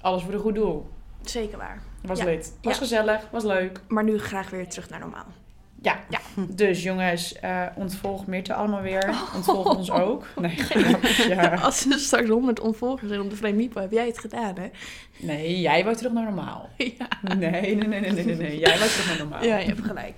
alles 0.00 0.22
voor 0.22 0.32
een 0.32 0.40
goed 0.40 0.54
doel. 0.54 0.88
zeker 1.22 1.58
waar. 1.58 1.82
Was 2.02 2.18
Ja. 2.18 2.24
lid. 2.24 2.52
Was 2.62 2.72
Ja. 2.72 2.78
gezellig, 2.78 3.20
was 3.30 3.42
leuk. 3.44 3.80
Maar 3.88 4.04
nu 4.04 4.18
graag 4.18 4.50
weer 4.50 4.68
terug 4.68 4.88
naar 4.90 5.00
normaal. 5.00 5.26
Ja, 5.82 6.00
Ja. 6.10 6.18
dus 6.48 6.82
jongens, 6.82 7.38
eh 7.38 7.66
ontvolg 7.74 8.26
Mirte 8.26 8.54
allemaal 8.54 8.80
weer. 8.82 9.14
Ontvolg 9.34 9.76
ons 9.76 9.90
ook. 9.90 10.26
Nee, 10.36 10.56
grapje. 10.68 11.28
ja. 11.28 11.54
Als 11.54 11.86
er 11.90 11.98
straks 11.98 12.28
100 12.28 12.60
onvolgers 12.60 13.08
zijn 13.08 13.20
op 13.20 13.40
de 13.40 13.52
Mipo, 13.52 13.80
heb 13.80 13.90
jij 13.92 14.06
het 14.06 14.18
gedaan 14.18 14.54
hè? 14.58 14.70
Nee, 15.18 15.60
jij 15.60 15.84
wou 15.84 15.96
terug 15.96 16.12
naar 16.12 16.24
normaal. 16.24 16.68
Ja. 16.76 17.34
Nee, 17.36 17.74
nee, 17.74 17.74
nee, 17.74 18.00
nee, 18.00 18.12
nee, 18.12 18.24
nee, 18.24 18.36
nee. 18.36 18.58
Jij 18.58 18.78
wou 18.78 18.90
terug 18.90 19.06
naar 19.08 19.18
normaal. 19.18 19.44
ja, 19.44 19.58
je 19.58 19.66
hebt 19.66 19.84
gelijk. 19.86 20.14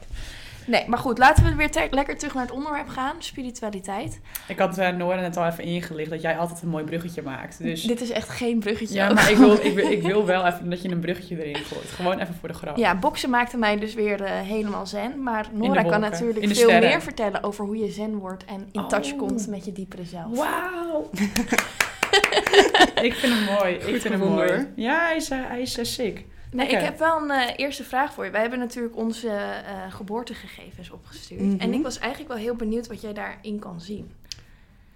Nee, 0.67 0.85
maar 0.89 0.99
goed, 0.99 1.19
laten 1.19 1.45
we 1.45 1.55
weer 1.55 1.71
te- 1.71 1.87
lekker 1.91 2.17
terug 2.19 2.35
naar 2.35 2.43
het 2.43 2.53
onderwerp 2.53 2.89
gaan. 2.89 3.15
Spiritualiteit. 3.19 4.21
Ik 4.49 4.59
had 4.59 4.79
uh, 4.79 4.89
Nora 4.89 5.21
net 5.21 5.37
al 5.37 5.47
even 5.47 5.65
ingelicht 5.65 6.11
dat 6.11 6.23
jij 6.23 6.39
altijd 6.39 6.63
een 6.63 6.69
mooi 6.69 6.85
bruggetje 6.85 7.23
maakt. 7.23 7.63
Dus 7.63 7.83
Dit 7.83 8.01
is 8.01 8.11
echt 8.11 8.29
geen 8.29 8.59
bruggetje. 8.59 8.95
ja, 8.95 9.13
maar 9.13 9.31
ik 9.31 9.37
wil, 9.37 9.53
ik, 9.53 9.75
wil, 9.75 9.91
ik 9.91 10.03
wil 10.13 10.27
wel 10.27 10.47
even 10.47 10.71
dat 10.71 10.83
je 10.83 10.89
een 10.91 11.01
bruggetje 11.01 11.45
erin 11.45 11.65
gooit. 11.65 11.91
Gewoon 11.91 12.19
even 12.19 12.35
voor 12.41 12.49
de 12.49 12.55
grap. 12.55 12.77
Ja, 12.77 12.95
boksen 12.99 13.31
maakte 13.31 13.57
mij 13.57 13.79
dus 13.79 13.95
weer 13.95 14.23
eh, 14.23 14.41
helemaal 14.41 14.87
zen. 14.87 15.23
Maar 15.23 15.47
Nora 15.53 15.83
kan 15.83 16.01
natuurlijk 16.01 16.45
veel 16.45 16.55
sterren. 16.55 16.89
meer 16.89 17.03
vertellen 17.03 17.43
over 17.43 17.65
hoe 17.65 17.77
je 17.79 17.91
zen 17.91 18.15
wordt 18.17 18.45
en 18.45 18.69
in 18.73 18.89
touch 18.89 19.13
Oh. 19.13 19.19
komt 19.19 19.47
met 19.47 19.65
je 19.65 19.73
diepere 19.73 20.05
zelf. 20.05 20.37
Wauw! 20.37 21.11
ik 23.03 23.15
vind 23.15 23.33
hem 23.35 23.45
mooi. 23.59 23.75
ik 23.75 24.01
vind 24.01 24.03
hem 24.15 24.19
mooi. 24.19 24.49
hoor. 24.53 24.67
Ja, 24.77 25.07
hij 25.07 25.17
is, 25.17 25.31
eh, 25.31 25.39
hij 25.43 25.61
is 25.61 25.79
eh, 25.79 25.85
sick. 25.85 26.25
Nee, 26.55 26.69
ik 26.69 26.81
heb 26.81 26.99
wel 26.99 27.23
een 27.23 27.31
eh, 27.31 27.53
eerste 27.57 27.85
vraag 27.85 28.13
voor 28.13 28.25
je. 28.25 28.31
Wij 28.31 28.41
hebben 28.41 28.59
natuurlijk 28.59 28.97
onze 28.97 29.29
eh, 29.29 29.93
geboortegegevens 29.93 30.91
opgestuurd. 30.91 31.41
Mhm. 31.41 31.61
En 31.61 31.73
ik 31.73 31.83
was 31.83 31.99
eigenlijk 31.99 32.33
wel 32.33 32.43
heel 32.43 32.55
benieuwd 32.55 32.87
wat 32.87 33.01
jij 33.01 33.13
daarin 33.13 33.59
kan 33.59 33.81
zien. 33.81 34.11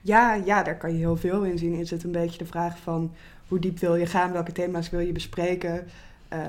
Ja, 0.00 0.34
ja, 0.34 0.62
daar 0.62 0.76
kan 0.76 0.92
je 0.92 0.98
heel 0.98 1.16
veel 1.16 1.44
in 1.44 1.58
zien. 1.58 1.74
Is 1.74 1.90
het 1.90 2.04
een 2.04 2.12
beetje 2.12 2.38
de 2.38 2.46
vraag 2.46 2.78
van 2.78 3.14
hoe 3.48 3.58
diep 3.58 3.78
wil 3.78 3.94
je 3.94 4.06
gaan, 4.06 4.32
welke 4.32 4.52
thema's 4.52 4.90
wil 4.90 5.00
je 5.00 5.12
bespreken. 5.12 5.86
Eh, 6.28 6.40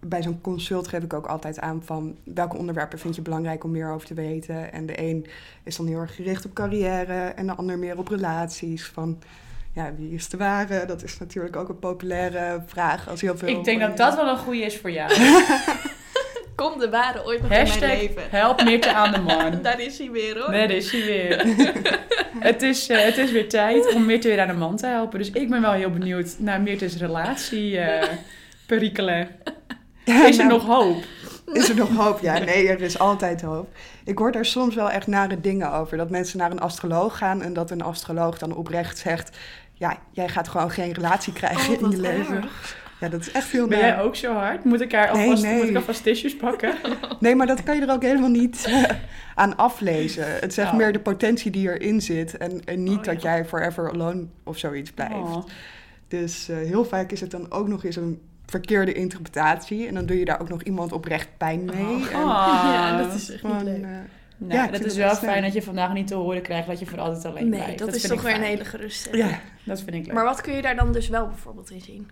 bij 0.00 0.22
zo'n 0.22 0.40
consult 0.40 0.88
geef 0.88 1.02
ik 1.02 1.12
ook 1.12 1.26
altijd 1.26 1.60
aan 1.60 1.82
van 1.82 2.16
welke 2.24 2.56
onderwerpen 2.56 2.98
vind 2.98 3.16
je 3.16 3.22
belangrijk 3.22 3.64
om 3.64 3.70
meer 3.70 3.90
over 3.90 4.06
te 4.06 4.14
weten. 4.14 4.72
En 4.72 4.86
de 4.86 5.00
een 5.00 5.26
is 5.62 5.76
dan 5.76 5.86
heel 5.86 6.00
erg 6.00 6.14
gericht 6.14 6.44
op 6.44 6.52
carrière 6.54 7.28
en 7.28 7.46
de 7.46 7.54
ander 7.54 7.78
meer 7.78 7.98
op 7.98 8.08
relaties. 8.08 8.86
Van 8.86 9.18
ja, 9.74 9.94
wie 9.96 10.10
is 10.10 10.28
de 10.28 10.36
ware? 10.36 10.84
Dat 10.86 11.02
is 11.02 11.18
natuurlijk 11.18 11.56
ook 11.56 11.68
een 11.68 11.78
populaire 11.78 12.62
vraag 12.66 13.08
als 13.08 13.20
heel 13.20 13.36
veel. 13.36 13.48
Ik 13.48 13.64
denk 13.64 13.80
dat 13.80 13.96
dat 13.96 14.14
wel 14.14 14.28
een 14.28 14.38
goede 14.38 14.60
is 14.64 14.76
voor 14.76 14.90
jou. 14.90 15.12
Komt 16.54 16.80
de 16.80 16.90
ware 16.90 17.24
ooit 17.24 17.42
nog 17.42 17.50
in 17.50 17.56
mijn 17.56 17.68
Hashtag 17.68 17.90
leven? 17.90 18.22
help 18.30 18.64
Mirte 18.64 18.92
aan 18.94 19.12
de 19.12 19.20
man. 19.20 19.58
Daar 19.62 19.80
is 19.80 19.98
hij 19.98 20.10
weer 20.10 20.38
hoor. 20.38 20.52
Daar 20.52 20.70
is 20.70 20.90
hij 20.90 21.04
weer. 21.04 21.46
het, 22.50 22.62
is, 22.62 22.88
eh, 22.88 23.04
het 23.04 23.18
is 23.18 23.30
weer 23.30 23.48
tijd 23.48 23.94
om 23.94 24.04
Mirte 24.04 24.28
weer 24.28 24.40
aan 24.40 24.48
de 24.48 24.54
man 24.54 24.76
te 24.76 24.86
helpen. 24.86 25.18
Dus 25.18 25.30
ik 25.30 25.50
ben 25.50 25.60
wel 25.60 25.72
heel 25.72 25.90
benieuwd 25.90 26.34
naar 26.38 26.60
Mirte's 26.60 26.96
relatie 26.96 27.78
eh 27.78 28.08
perikelen. 28.66 29.28
Ja, 30.04 30.26
Is 30.26 30.38
er 30.38 30.46
nou, 30.46 30.58
nog 30.58 30.66
hoop? 30.66 31.04
Is 31.52 31.68
er 31.68 31.76
nog 31.76 31.96
hoop? 31.96 32.20
Ja, 32.20 32.38
nee, 32.38 32.68
er 32.68 32.80
is 32.80 32.98
altijd 32.98 33.42
hoop. 33.42 33.68
Ik 34.04 34.18
hoor 34.18 34.32
daar 34.32 34.44
soms 34.44 34.74
wel 34.74 34.90
echt 34.90 35.06
nare 35.06 35.40
dingen 35.40 35.72
over. 35.72 35.96
Dat 35.96 36.10
mensen 36.10 36.38
naar 36.38 36.50
een 36.50 36.60
astroloog 36.60 37.18
gaan 37.18 37.42
en 37.42 37.52
dat 37.52 37.70
een 37.70 37.82
astroloog 37.82 38.38
dan 38.38 38.54
oprecht 38.54 38.98
zegt... 38.98 39.36
Ja, 39.90 39.96
jij 40.10 40.28
gaat 40.28 40.48
gewoon 40.48 40.70
geen 40.70 40.92
relatie 40.92 41.32
krijgen 41.32 41.74
Oh, 41.74 41.80
in 41.80 41.90
je 41.90 42.00
leven. 42.00 42.36
erg. 42.36 42.76
Ja, 43.00 43.08
dat 43.08 43.20
is 43.20 43.30
echt 43.32 43.50
heel 43.50 43.66
Ben 43.68 43.78
naar. 43.78 43.88
jij 43.88 44.00
ook 44.00 44.16
zo 44.16 44.32
hard? 44.34 44.64
Moet 44.64 44.80
ik, 44.80 44.92
haar 44.92 45.12
Nee, 45.12 45.22
alvast, 45.24 45.42
nee. 45.42 45.56
Moet 45.58 45.68
ik 45.68 45.76
alvast 45.76 46.02
tissues 46.02 46.36
pakken? 46.36 46.74
Nee, 47.20 47.34
maar 47.34 47.46
dat 47.46 47.62
kan 47.62 47.76
je 47.76 47.82
er 47.86 47.92
ook 47.92 48.02
helemaal 48.02 48.28
niet 48.30 48.64
eh, 48.66 48.82
aan 49.34 49.56
aflezen. 49.56 50.24
Het 50.40 50.54
zegt 50.54 50.70
Oh. 50.70 50.76
meer 50.76 50.92
de 50.92 51.00
potentie 51.00 51.50
die 51.50 51.68
erin 51.72 52.00
zit. 52.00 52.36
En, 52.36 52.64
en 52.64 52.82
niet 52.82 52.98
Oh, 52.98 53.04
dat 53.04 53.22
ja. 53.22 53.30
jij 53.34 53.44
forever 53.44 53.90
alone 53.90 54.26
of 54.44 54.58
zoiets 54.58 54.90
blijft. 54.92 55.14
Oh. 55.14 55.44
Dus 56.08 56.48
eh, 56.48 56.56
heel 56.56 56.84
vaak 56.84 57.10
is 57.12 57.20
het 57.20 57.30
dan 57.30 57.50
ook 57.52 57.68
nog 57.68 57.84
eens 57.84 57.96
een 57.96 58.20
verkeerde 58.46 58.92
interpretatie. 58.92 59.86
En 59.86 59.94
dan 59.94 60.06
doe 60.06 60.18
je 60.18 60.24
daar 60.24 60.40
ook 60.40 60.48
nog 60.48 60.62
iemand 60.62 60.92
oprecht 60.92 61.28
pijn 61.36 61.64
mee. 61.64 61.84
Oh. 61.84 62.12
En 62.12 62.18
Ja, 62.72 62.96
dat 63.02 63.14
is 63.14 63.30
echt 63.32 63.42
niet 63.42 63.62
leuk. 63.62 63.82
eh, 63.82 63.88
Nou, 64.36 64.60
Ja, 64.60 64.66
dat 64.66 64.84
is 64.84 64.96
wel 64.96 65.14
fijn 65.14 65.42
dat 65.42 65.52
je 65.52 65.62
vandaag 65.62 65.92
niet 65.92 66.06
te 66.06 66.14
horen 66.14 66.42
krijgt 66.42 66.66
dat 66.66 66.78
je 66.78 66.86
voor 66.86 66.98
altijd 66.98 67.24
alleen 67.24 67.48
Nee, 67.48 67.60
blijft. 67.62 67.78
dat, 67.78 67.94
is 67.94 68.00
vind 68.00 68.12
toch 68.12 68.22
weer 68.22 68.34
een 68.34 68.42
hele 68.42 68.64
geruststelling. 68.64 69.30
ja. 69.30 69.40
Dat 69.64 69.80
vind 69.80 69.94
ik 69.96 70.06
leuk. 70.06 70.14
Maar 70.14 70.24
wat 70.24 70.40
kun 70.40 70.54
je 70.54 70.62
daar 70.62 70.76
dan 70.76 70.92
dus 70.92 71.08
wel 71.08 71.26
bijvoorbeeld 71.26 71.70
in 71.70 71.80
zien? 71.80 72.10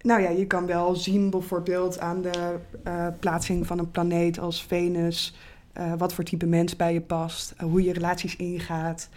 Nou 0.00 0.22
ja, 0.22 0.28
je 0.28 0.46
kan 0.46 0.66
wel 0.66 0.94
zien 0.94 1.30
bijvoorbeeld 1.30 1.98
aan 2.00 2.22
de 2.22 2.54
eh, 2.84 3.06
plaatsing 3.20 3.66
van 3.66 3.78
een 3.78 3.90
planeet 3.90 4.38
als 4.38 4.64
Venus, 4.64 5.36
eh, 5.72 5.92
wat 5.98 6.14
voor 6.14 6.24
type 6.24 6.46
mens 6.46 6.76
bij 6.76 6.92
je 6.92 7.00
past, 7.00 7.54
eh, 7.56 7.66
hoe 7.66 7.82
je 7.82 7.92
relaties 7.92 8.36
ingaat, 8.36 9.08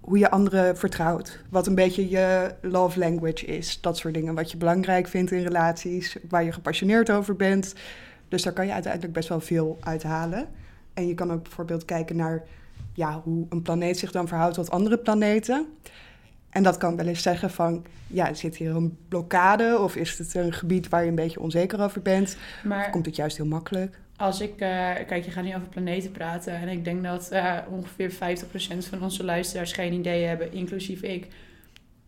hoe 0.00 0.18
je 0.18 0.30
anderen 0.30 0.76
vertrouwt, 0.76 1.40
wat 1.48 1.66
een 1.66 1.74
beetje 1.74 2.08
je 2.08 2.54
love 2.60 2.98
language 2.98 3.46
is, 3.46 3.80
dat 3.80 3.96
soort 3.98 4.14
dingen, 4.14 4.34
wat 4.34 4.50
je 4.50 4.56
belangrijk 4.56 5.08
vindt 5.08 5.30
in 5.30 5.42
relaties, 5.42 6.16
waar 6.28 6.44
je 6.44 6.52
gepassioneerd 6.52 7.10
over 7.10 7.36
bent. 7.36 7.74
Dus 8.28 8.42
daar 8.42 8.52
kan 8.52 8.66
je 8.66 8.72
uiteindelijk 8.72 9.12
best 9.12 9.28
wel 9.28 9.40
veel 9.40 9.78
uithalen. 9.80 10.48
En 11.00 11.06
je 11.08 11.14
kan 11.14 11.32
ook 11.32 11.42
bijvoorbeeld 11.42 11.84
kijken 11.84 12.16
naar 12.16 12.42
ja, 12.94 13.20
hoe 13.24 13.46
een 13.48 13.62
planeet 13.62 13.98
zich 13.98 14.12
dan 14.12 14.28
verhoudt 14.28 14.54
tot 14.54 14.70
andere 14.70 14.98
planeten. 14.98 15.66
En 16.50 16.62
dat 16.62 16.76
kan 16.76 16.96
wel 16.96 17.06
eens 17.06 17.22
zeggen 17.22 17.50
van, 17.50 17.84
ja, 18.06 18.34
zit 18.34 18.56
hier 18.56 18.76
een 18.76 18.96
blokkade 19.08 19.78
of 19.78 19.96
is 19.96 20.18
het 20.18 20.34
een 20.34 20.52
gebied 20.52 20.88
waar 20.88 21.02
je 21.02 21.08
een 21.08 21.14
beetje 21.14 21.40
onzeker 21.40 21.80
over 21.80 22.02
bent? 22.02 22.28
Of 22.28 22.64
Maar 22.64 22.90
komt 22.90 23.06
het 23.06 23.16
juist 23.16 23.36
heel 23.36 23.46
makkelijk? 23.46 23.98
als 24.16 24.40
ik... 24.40 24.50
eh, 24.50 24.68
kijk, 25.06 25.24
je 25.24 25.30
gaat 25.30 25.44
nu 25.44 25.54
over 25.54 25.68
planeten 25.68 26.10
praten. 26.10 26.52
En 26.54 26.68
ik 26.68 26.84
denk 26.84 27.04
dat 27.04 27.28
eh, 27.30 27.56
ongeveer 27.70 28.12
50% 28.12 28.16
van 28.88 29.02
onze 29.02 29.24
luisteraars 29.24 29.72
geen 29.72 29.92
idee 29.92 30.24
hebben, 30.24 30.52
inclusief 30.52 31.02
ik... 31.02 31.26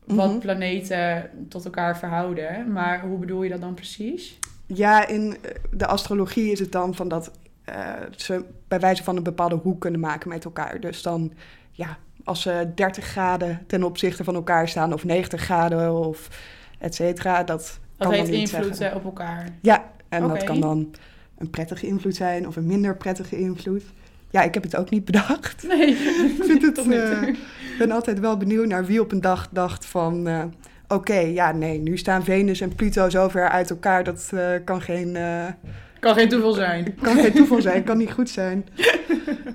wat 0.05 0.31
Mhm. 0.31 0.39
planeten 0.39 1.31
tot 1.49 1.65
elkaar 1.65 1.99
verhouden. 1.99 2.73
Maar 2.73 3.01
hoe 3.01 3.19
bedoel 3.19 3.43
je 3.43 3.51
dat 3.51 3.61
dan 3.61 3.75
precies? 3.75 4.39
Ja, 4.67 5.07
in 5.07 5.37
eh, 5.43 5.51
de 5.71 5.87
astrologie 5.87 6.53
is 6.53 6.59
het 6.59 6.73
dan 6.73 6.95
van 6.95 7.09
dat 7.09 7.31
eh, 7.65 7.75
ze 8.17 8.45
bij 8.69 8.81
wijze 8.81 9.03
van 9.05 9.17
een 9.17 9.23
bepaalde 9.23 9.55
hoek 9.55 9.81
kunnen 9.81 10.01
maken 10.01 10.29
met 10.29 10.45
elkaar. 10.45 10.81
Dus 10.81 11.03
dan, 11.03 11.33
ja, 11.71 11.97
als 12.25 12.43
ze 12.43 12.71
30 12.75 13.05
graden 13.05 13.65
ten 13.67 13.83
opzichte 13.83 14.25
van 14.25 14.35
elkaar 14.35 14.69
staan 14.69 14.93
of 14.93 15.05
90 15.05 15.41
graden 15.41 15.95
of 15.95 16.29
et 16.79 16.95
cetera, 16.95 17.43
dat 17.45 17.79
Dat 17.97 18.07
kan 18.09 18.13
heeft 18.17 18.31
dan 18.31 18.41
niet 18.41 18.53
invloed 18.53 18.77
zeggen. 18.77 18.97
op 18.99 19.05
elkaar. 19.05 19.49
Ja, 19.61 19.91
en 20.09 20.29
dat 20.29 20.45
kan 20.45 20.61
dan 20.61 20.91
een 21.39 21.51
prettige 21.51 21.87
invloed 21.87 22.17
zijn 22.17 22.47
of 22.47 22.57
een 22.57 22.67
minder 22.67 22.97
prettige 22.97 23.39
invloed. 23.39 23.83
Ja, 24.31 24.43
ik 24.43 24.55
heb 24.55 24.63
het 24.63 24.77
ook 24.77 24.91
niet 24.91 25.05
bedacht. 25.05 25.63
Nee, 25.69 25.89
Ik 26.37 26.43
vind 26.45 26.63
het, 26.63 26.79
Ik 26.79 27.75
ben 27.79 27.91
altijd 27.91 28.21
wel 28.21 28.37
benieuwd 28.37 28.67
naar 28.67 28.85
wie 28.87 29.01
op 29.01 29.13
een 29.13 29.21
dag 29.21 29.49
dacht 29.51 29.87
van... 29.87 30.27
eh, 30.27 30.45
Oké, 30.89 31.19
ja, 31.19 31.53
nee, 31.53 31.79
nu 31.79 31.97
staan 31.99 32.25
Venus 32.25 32.61
en 32.61 32.75
Pluto 32.75 33.09
zo 33.11 33.29
ver 33.29 33.49
uit 33.49 33.71
elkaar. 33.71 34.05
Dat 34.05 34.33
kan, 34.65 34.81
geen, 34.81 35.17
Kan 36.03 36.15
geen 36.15 36.29
toeval 36.29 36.53
zijn. 36.53 36.95
kan 37.03 37.17
geen 37.17 37.33
toeval 37.33 37.61
zijn, 37.61 37.85
kan 37.85 37.99
niet 37.99 38.13
goed 38.13 38.31
zijn. 38.41 38.67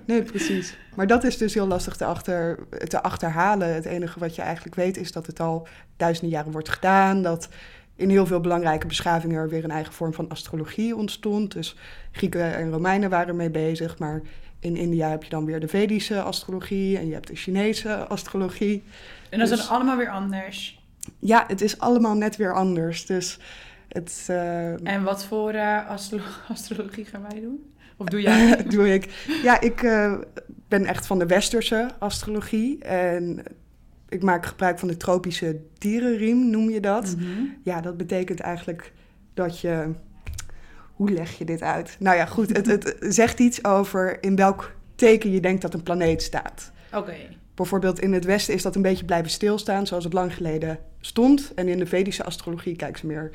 Nee, 0.06 0.24
precies. 0.24 0.78
Maar 0.96 1.08
dat 1.08 1.24
is 1.24 1.38
dus 1.38 1.54
heel 1.54 1.68
lastig 1.68 1.96
te, 1.96 2.06
achter, 2.06 2.60
te 2.88 3.02
achterhalen. 3.04 3.74
Het 3.74 3.86
enige 3.86 4.20
wat 4.20 4.36
je 4.36 4.42
eigenlijk 4.42 4.76
weet 4.76 4.98
is 4.98 5.12
dat 5.12 5.26
het 5.28 5.40
al 5.40 5.68
duizenden 5.98 6.32
jaren 6.32 6.52
wordt 6.52 6.70
gedaan. 6.70 7.22
Dat 7.22 7.50
in 7.96 8.10
heel 8.10 8.26
veel 8.26 8.40
belangrijke 8.40 8.88
beschavingen 8.88 9.38
er 9.38 9.50
weer 9.50 9.64
een 9.64 9.72
eigen 9.72 9.94
vorm 9.94 10.14
van 10.14 10.30
astrologie 10.30 10.96
ontstond. 10.96 11.52
Dus 11.52 11.76
Grieken 12.12 12.56
en 12.56 12.72
Romeinen 12.72 13.10
waren 13.10 13.36
mee 13.36 13.50
bezig. 13.52 14.00
Maar 14.00 14.22
in 14.60 14.76
India 14.76 15.10
heb 15.10 15.24
je 15.24 15.30
dan 15.30 15.46
weer 15.46 15.60
de 15.60 15.68
Vedische 15.68 16.22
astrologie 16.22 16.98
en 16.98 17.08
je 17.08 17.14
hebt 17.14 17.28
de 17.28 17.36
Chinese 17.36 17.96
astrologie. 17.96 18.84
En 19.30 19.40
dat 19.40 19.50
is 19.50 19.56
Dus- 19.58 19.68
dan 19.68 19.76
allemaal 19.76 19.98
weer 19.98 20.10
anders. 20.10 20.80
Ja, 21.20 21.44
het 21.48 21.62
is 21.62 21.80
allemaal 21.80 22.16
net 22.16 22.36
weer 22.36 22.54
anders. 22.54 23.06
Dus 23.06 23.40
het 23.88 24.26
eh, 24.28 24.88
En 24.94 25.04
wat 25.04 25.26
voor 25.26 25.52
eh, 25.52 25.90
astro- 25.90 26.20
astrologie 26.50 27.06
gaan 27.06 27.26
wij 27.32 27.40
doen? 27.42 27.74
Of 27.98 28.08
doe 28.08 28.22
jij? 28.28 28.64
doe 28.64 28.94
ik. 28.94 29.26
Ja, 29.44 29.62
ik 29.62 29.84
eh, 29.84 30.14
ben 30.68 30.86
echt 30.86 31.08
van 31.08 31.20
de 31.20 31.26
westerse 31.26 31.90
astrologie. 32.00 32.84
En 32.84 33.44
ik 34.10 34.24
maak 34.24 34.46
gebruik 34.46 34.80
van 34.80 34.88
de 34.88 34.98
tropische 34.98 35.60
dierenriem, 35.78 36.50
noem 36.50 36.70
je 36.70 36.80
dat. 36.80 37.16
Mhm. 37.18 37.28
Ja, 37.64 37.82
dat 37.82 37.98
betekent 37.98 38.40
eigenlijk 38.40 38.92
dat 39.34 39.60
je. 39.60 39.92
Hoe 40.94 41.12
leg 41.12 41.38
je 41.38 41.46
dit 41.46 41.62
uit? 41.62 41.96
Nou 42.00 42.18
ja, 42.18 42.26
goed, 42.26 42.56
het, 42.58 42.66
het 42.66 42.96
zegt 43.00 43.40
iets 43.40 43.64
over 43.64 44.24
in 44.24 44.36
welk 44.36 44.76
teken 44.96 45.32
je 45.32 45.40
denkt 45.40 45.62
dat 45.62 45.74
een 45.74 45.84
planeet 45.84 46.22
staat. 46.22 46.72
Oké. 46.94 47.14
Bijvoorbeeld 47.56 48.00
in 48.00 48.14
het 48.14 48.26
Westen 48.26 48.54
is 48.54 48.62
dat 48.62 48.76
een 48.76 48.82
beetje 48.82 49.06
blijven 49.06 49.32
stilstaan 49.32 49.88
zoals 49.88 50.04
het 50.04 50.14
lang 50.14 50.34
geleden 50.34 50.80
stond. 51.00 51.52
En 51.56 51.68
in 51.68 51.80
de 51.80 51.86
Vedische 51.86 52.24
astrologie 52.24 52.76
kijken 52.76 53.00
ze 53.00 53.06
meer 53.08 53.32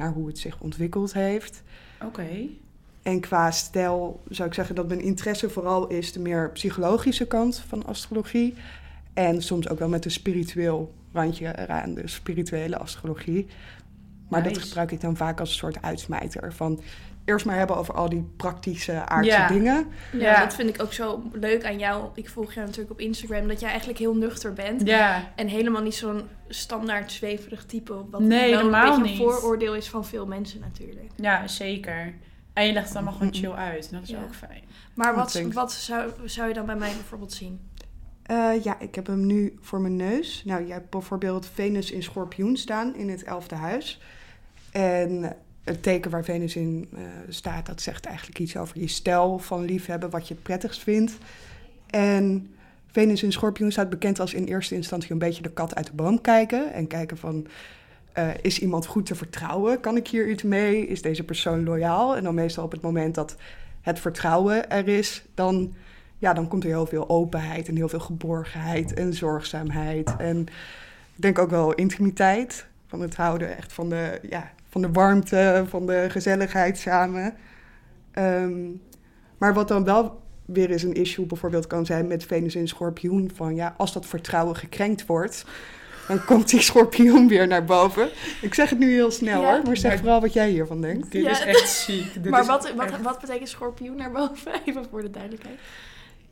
naar 0.00 0.12
hoe 0.12 0.26
het 0.26 0.38
zich 0.38 0.60
ontwikkeld 0.60 1.12
heeft. 1.12 1.62
Oké. 2.04 2.28
En 3.02 3.20
qua 3.20 3.50
stijl 3.50 4.22
zou 4.28 4.48
ik 4.48 4.54
zeggen 4.54 4.74
dat 4.74 4.88
mijn 4.88 5.00
interesse 5.00 5.50
vooral 5.50 5.88
is 5.88 6.12
de 6.12 6.20
meer 6.20 6.50
psychologische 6.50 7.26
kant 7.26 7.58
van 7.68 7.86
astrologie. 7.86 8.54
En 9.12 9.42
soms 9.42 9.68
ook 9.68 9.78
wel 9.78 9.88
met 9.88 10.04
een 10.04 10.10
spiritueel 10.10 10.94
randje 11.12 11.58
eraan, 11.58 11.94
de 11.94 12.08
spirituele 12.08 12.78
astrologie. 12.78 13.46
Maar 14.28 14.42
dat 14.42 14.58
gebruik 14.58 14.90
ik 14.90 15.00
dan 15.00 15.16
vaak 15.16 15.40
als 15.40 15.48
een 15.48 15.56
soort 15.56 15.82
uitsmijter. 15.82 16.52
Van 16.52 16.80
eerst 17.30 17.46
maar 17.46 17.56
hebben 17.56 17.76
over 17.76 17.94
al 17.94 18.08
die 18.08 18.30
praktische 18.36 19.06
aardse 19.06 19.30
Ja. 19.30 19.48
dingen. 19.48 19.86
Ja, 20.12 20.18
Ja. 20.18 20.40
dat 20.40 20.54
vind 20.54 20.68
ik 20.68 20.82
ook 20.82 20.92
zo 20.92 21.22
leuk 21.32 21.64
aan 21.64 21.78
jou. 21.78 22.08
Ik 22.14 22.28
volg 22.28 22.52
jou 22.52 22.66
natuurlijk 22.66 22.92
op 22.92 23.00
Instagram. 23.00 23.48
Dat 23.48 23.60
jij 23.60 23.68
eigenlijk 23.68 23.98
heel 23.98 24.14
nuchter 24.14 24.52
bent. 24.52 24.86
Ja. 24.86 25.30
En 25.36 25.46
helemaal 25.48 25.82
niet 25.82 25.94
zo'n 25.94 26.22
standaard 26.48 27.12
zweverig 27.12 27.64
type. 27.64 28.04
Wat 28.10 28.20
Nee, 28.20 28.50
wel 28.50 28.58
helemaal 28.58 28.94
een 28.96 29.02
beetje 29.02 29.24
een 29.24 29.30
vooroordeel 29.30 29.74
is 29.74 29.88
van 29.88 30.04
veel 30.04 30.26
mensen 30.26 30.60
natuurlijk. 30.60 31.10
ja, 31.16 31.46
zeker. 31.48 32.14
En 32.52 32.66
je 32.66 32.72
legt 32.72 32.86
het 32.86 32.96
allemaal 32.96 33.14
gewoon 33.14 33.34
chill 33.34 33.50
uit. 33.52 33.88
En 33.90 33.94
dat 33.94 34.02
is 34.02 34.08
Ja. 34.10 34.22
ook 34.22 34.34
fijn. 34.34 34.62
Maar 34.94 35.14
wat, 35.14 35.32
thanks. 35.32 35.54
wat 35.54 35.72
zou, 35.72 36.10
zou 36.24 36.48
je 36.48 36.54
dan 36.54 36.66
bij 36.66 36.76
mij 36.76 36.92
bijvoorbeeld 36.92 37.32
zien? 37.32 37.60
Eh, 38.22 38.62
ja, 38.62 38.80
ik 38.80 38.94
heb 38.94 39.06
hem 39.06 39.26
nu 39.26 39.58
voor 39.60 39.80
mijn 39.80 39.96
neus. 39.96 40.42
Nou, 40.44 40.66
je 40.66 40.72
hebt 40.72 40.90
bijvoorbeeld 40.90 41.46
Venus 41.54 41.90
in 41.90 42.02
schorpioen 42.02 42.56
staan 42.56 42.94
in 42.96 43.08
het 43.08 43.22
elfde 43.24 43.54
huis. 43.54 44.00
En 44.70 45.36
het 45.64 45.82
teken 45.82 46.10
waar 46.10 46.24
Venus 46.24 46.56
in 46.56 46.88
eh, 46.94 47.00
staat, 47.28 47.66
dat 47.66 47.80
zegt 47.80 48.04
eigenlijk 48.06 48.38
iets 48.38 48.56
over 48.56 48.80
je 48.80 48.88
stijl 48.88 49.38
van 49.38 49.64
liefhebben, 49.64 50.10
wat 50.10 50.28
je 50.28 50.34
prettigst 50.34 50.82
vindt. 50.82 51.18
En 51.86 52.54
Venus 52.86 53.22
in 53.22 53.32
schorpioen 53.32 53.72
staat 53.72 53.90
bekend 53.90 54.20
als 54.20 54.34
in 54.34 54.44
eerste 54.44 54.74
instantie 54.74 55.12
een 55.12 55.18
beetje 55.18 55.42
de 55.42 55.50
kat 55.50 55.74
uit 55.74 55.86
de 55.86 55.92
boom 55.92 56.20
kijken. 56.20 56.72
En 56.72 56.86
kijken 56.86 57.16
van, 57.16 57.46
eh, 58.12 58.28
is 58.42 58.58
iemand 58.58 58.86
goed 58.86 59.06
te 59.06 59.14
vertrouwen? 59.14 59.80
Kan 59.80 59.96
ik 59.96 60.08
hier 60.08 60.30
iets 60.30 60.42
mee? 60.42 60.86
Is 60.86 61.02
deze 61.02 61.24
persoon 61.24 61.64
loyaal? 61.64 62.16
En 62.16 62.22
dan 62.24 62.34
meestal 62.34 62.64
op 62.64 62.72
het 62.72 62.80
moment 62.80 63.14
dat 63.14 63.36
het 63.80 64.00
vertrouwen 64.00 64.70
er 64.70 64.88
is, 64.88 65.24
dan 65.34 65.74
ja, 66.18 66.32
dan 66.32 66.48
komt 66.48 66.64
er 66.64 66.70
heel 66.70 66.86
veel 66.86 67.08
openheid 67.08 67.68
en 67.68 67.76
heel 67.76 67.88
veel 67.88 68.00
geborgenheid 68.00 68.94
en 68.94 69.14
zorgzaamheid. 69.14 70.16
En 70.16 70.40
ik 71.16 71.22
denk 71.22 71.38
ook 71.38 71.50
wel 71.50 71.74
intimiteit. 71.74 72.66
Van 72.86 73.00
het 73.00 73.16
houden 73.16 73.56
echt 73.56 73.72
van 73.72 73.88
de, 73.88 74.20
ja, 74.28 74.50
van 74.70 74.80
de 74.80 74.90
warmte, 74.90 75.64
van 75.68 75.86
de 75.86 76.06
gezelligheid 76.08 76.78
samen. 76.78 77.34
Ehm, 78.12 78.68
maar 79.38 79.54
wat 79.54 79.68
dan 79.68 79.84
wel 79.84 80.20
weer 80.46 80.70
eens 80.70 80.82
een 80.82 80.92
issue 80.94 81.26
bijvoorbeeld 81.26 81.66
kan 81.66 81.86
zijn 81.86 82.06
met 82.06 82.24
Venus 82.24 82.54
in 82.54 82.68
schorpioen. 82.68 83.30
Van 83.34 83.54
ja, 83.54 83.74
als 83.76 83.92
dat 83.92 84.06
vertrouwen 84.06 84.56
gekrenkt 84.56 85.06
wordt, 85.06 85.44
dan 86.08 86.24
komt 86.24 86.48
die 86.50 86.60
schorpioen 86.60 87.28
weer 87.28 87.46
naar 87.46 87.64
boven. 87.64 88.08
Ik 88.42 88.54
zeg 88.54 88.70
het 88.70 88.78
nu 88.78 88.92
heel 88.92 89.10
snel 89.10 89.40
Ja. 89.40 89.52
hoor, 89.52 89.62
maar 89.64 89.76
zeg 89.76 89.98
vooral 89.98 90.20
wat 90.20 90.32
jij 90.32 90.50
hiervan 90.50 90.80
denkt. 90.80 91.12
Dit 91.12 91.22
Ja. 91.24 91.30
is 91.30 91.40
echt 91.44 91.68
ziek. 91.68 92.14
Dit 92.22 92.30
maar 92.30 92.44
wat, 92.44 92.72
wat, 92.76 92.90
wat 93.02 93.20
betekent 93.20 93.48
schorpioen 93.48 93.96
naar 93.96 94.10
boven? 94.10 94.52
Even 94.66 94.86
voor 94.90 95.02
de 95.02 95.10
duidelijkheid. 95.10 95.58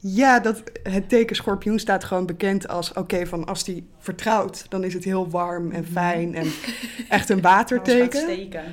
Ja, 0.00 0.40
dat, 0.40 0.62
het 0.82 1.08
teken 1.08 1.36
schorpioen 1.36 1.78
staat 1.78 2.04
gewoon 2.04 2.26
bekend 2.26 2.68
als... 2.68 2.92
oké, 2.92 3.26
van 3.26 3.46
als 3.46 3.64
die 3.64 3.86
vertrouwt, 3.98 4.66
dan 4.68 4.84
is 4.84 4.94
het 4.94 5.04
heel 5.04 5.30
warm 5.30 5.70
en 5.72 5.86
fijn 5.86 6.34
en 6.34 6.50
echt 7.08 7.28
een 7.28 7.40
waterteken. 7.40 8.20
steken. 8.20 8.64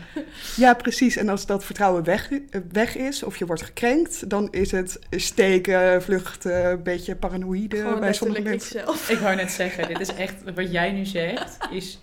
Ja, 0.55 0.73
precies. 0.73 1.15
En 1.15 1.29
als 1.29 1.45
dat 1.45 1.65
vertrouwen 1.65 2.03
weg, 2.03 2.29
weg 2.71 2.95
is 2.97 3.23
of 3.23 3.37
je 3.37 3.45
wordt 3.45 3.61
gekrenkt... 3.61 4.29
dan 4.29 4.47
is 4.51 4.71
het 4.71 4.99
steken, 5.09 6.01
vluchten, 6.01 6.65
een 6.65 6.83
beetje 6.83 7.15
paranoïde 7.15 7.77
Gewoon 7.77 7.99
bij 7.99 8.13
sommige 8.13 8.41
letterlijk 8.41 8.73
mensen. 8.75 8.93
ikzelf. 8.95 9.09
Ik 9.09 9.17
wou 9.23 9.35
net 9.35 9.51
zeggen, 9.51 9.87
dit 9.87 9.99
is 9.99 10.13
echt, 10.13 10.33
wat 10.55 10.71
jij 10.71 10.91
nu 10.91 11.05
zegt, 11.05 11.57
is 11.71 11.99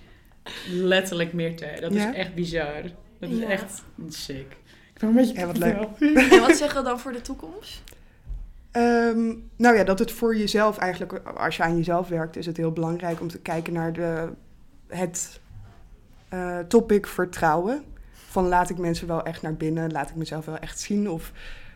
letterlijk 0.71 1.33
Mirte. 1.33 1.69
Dat 1.81 1.95
Ja? 1.95 2.09
is 2.11 2.15
echt 2.17 2.35
bizar. 2.35 2.83
Dat 3.21 3.31
is 3.31 3.39
Ja. 3.39 3.49
echt 3.49 3.83
sick. 4.09 4.47
Ik 4.95 4.99
ben 5.01 5.09
een 5.09 5.15
beetje 5.15 5.35
Ja, 5.35 5.47
wat 5.47 5.59
leuk. 5.59 5.77
En 6.31 6.41
wat 6.41 6.57
zeggen 6.57 6.83
we 6.83 6.89
dan 6.89 7.01
voor 7.01 7.13
de 7.13 7.21
toekomst? 7.21 7.83
Ehm, 8.73 9.35
nou 9.57 9.77
ja, 9.77 9.85
dat 9.85 9.99
het 9.99 10.13
voor 10.13 10.37
jezelf 10.37 10.79
eigenlijk, 10.79 11.19
als 11.19 11.57
je 11.57 11.63
aan 11.63 11.77
jezelf 11.77 12.09
werkt, 12.09 12.37
is 12.37 12.47
het 12.47 12.57
heel 12.57 12.73
belangrijk 12.73 13.21
om 13.21 13.29
te 13.29 13.39
kijken 13.39 13.73
naar 13.73 13.93
de, 13.93 14.29
het 14.87 15.41
eh, 16.29 16.59
topic 16.59 17.07
vertrouwen. 17.07 17.85
Van 18.13 18.49
laat 18.49 18.71
ik 18.71 18.79
mensen 18.79 19.07
wel 19.07 19.23
echt 19.23 19.43
naar 19.43 19.55
binnen, 19.55 19.93
laat 19.93 20.11
ik 20.11 20.17
mezelf 20.17 20.45
wel 20.45 20.59
echt 20.59 20.81
zien 20.81 21.11
of 21.11 21.33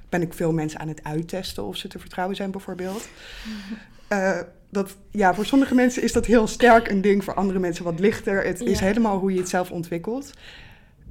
ben 0.09 0.23
ik 0.23 0.35
veel 0.35 0.53
mensen 0.53 0.81
aan 0.81 0.89
het 0.89 1.05
uittesten 1.05 1.65
of 1.65 1.77
ze 1.77 1.89
te 1.89 1.99
vertrouwen 1.99 2.37
zijn 2.37 2.51
bijvoorbeeld. 2.51 3.09
Eh, 4.09 4.41
dat, 4.71 4.97
ja, 5.11 5.35
voor 5.35 5.45
sommige 5.47 5.75
mensen 5.75 6.03
is 6.03 6.13
dat 6.13 6.27
heel 6.27 6.47
sterk 6.47 6.89
een 6.89 7.01
ding, 7.01 7.25
voor 7.25 7.35
andere 7.35 7.59
mensen 7.59 7.85
wat 7.85 7.99
lichter. 7.99 8.45
Het 8.45 8.61
is 8.61 8.81
helemaal 8.81 9.19
hoe 9.19 9.33
je 9.33 9.39
het 9.39 9.49
zelf 9.49 9.71
ontwikkelt. 9.71 10.33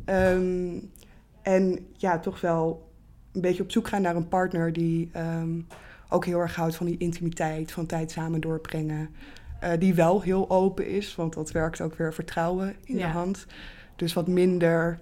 Ehm, 0.05 0.79
en 1.41 1.87
ja, 1.97 2.19
toch 2.19 2.41
wel 2.41 2.84
een 3.35 3.41
beetje 3.41 3.63
op 3.63 3.71
zoek 3.71 3.87
gaan 3.87 4.01
naar 4.01 4.15
een 4.15 4.27
partner 4.27 4.73
die 4.73 5.09
ehm, 5.13 5.59
ook 6.09 6.25
heel 6.25 6.39
erg 6.39 6.55
houdt 6.55 6.75
van 6.75 6.85
die 6.85 6.97
intimiteit, 6.97 7.71
van 7.71 7.85
tijd 7.85 8.11
samen 8.11 8.41
doorbrengen. 8.41 9.09
Eh, 9.59 9.71
die 9.79 9.93
wel 9.93 10.21
heel 10.21 10.49
open 10.49 10.87
is, 10.87 11.15
want 11.15 11.33
dat 11.33 11.51
werkt 11.51 11.81
ook 11.81 11.95
weer 11.95 12.13
vertrouwen 12.13 12.75
in 12.83 12.97
Ja. 12.97 13.07
de 13.07 13.13
hand. 13.13 13.45
Dus 13.95 14.13
wat 14.13 14.27
minder, 14.27 14.99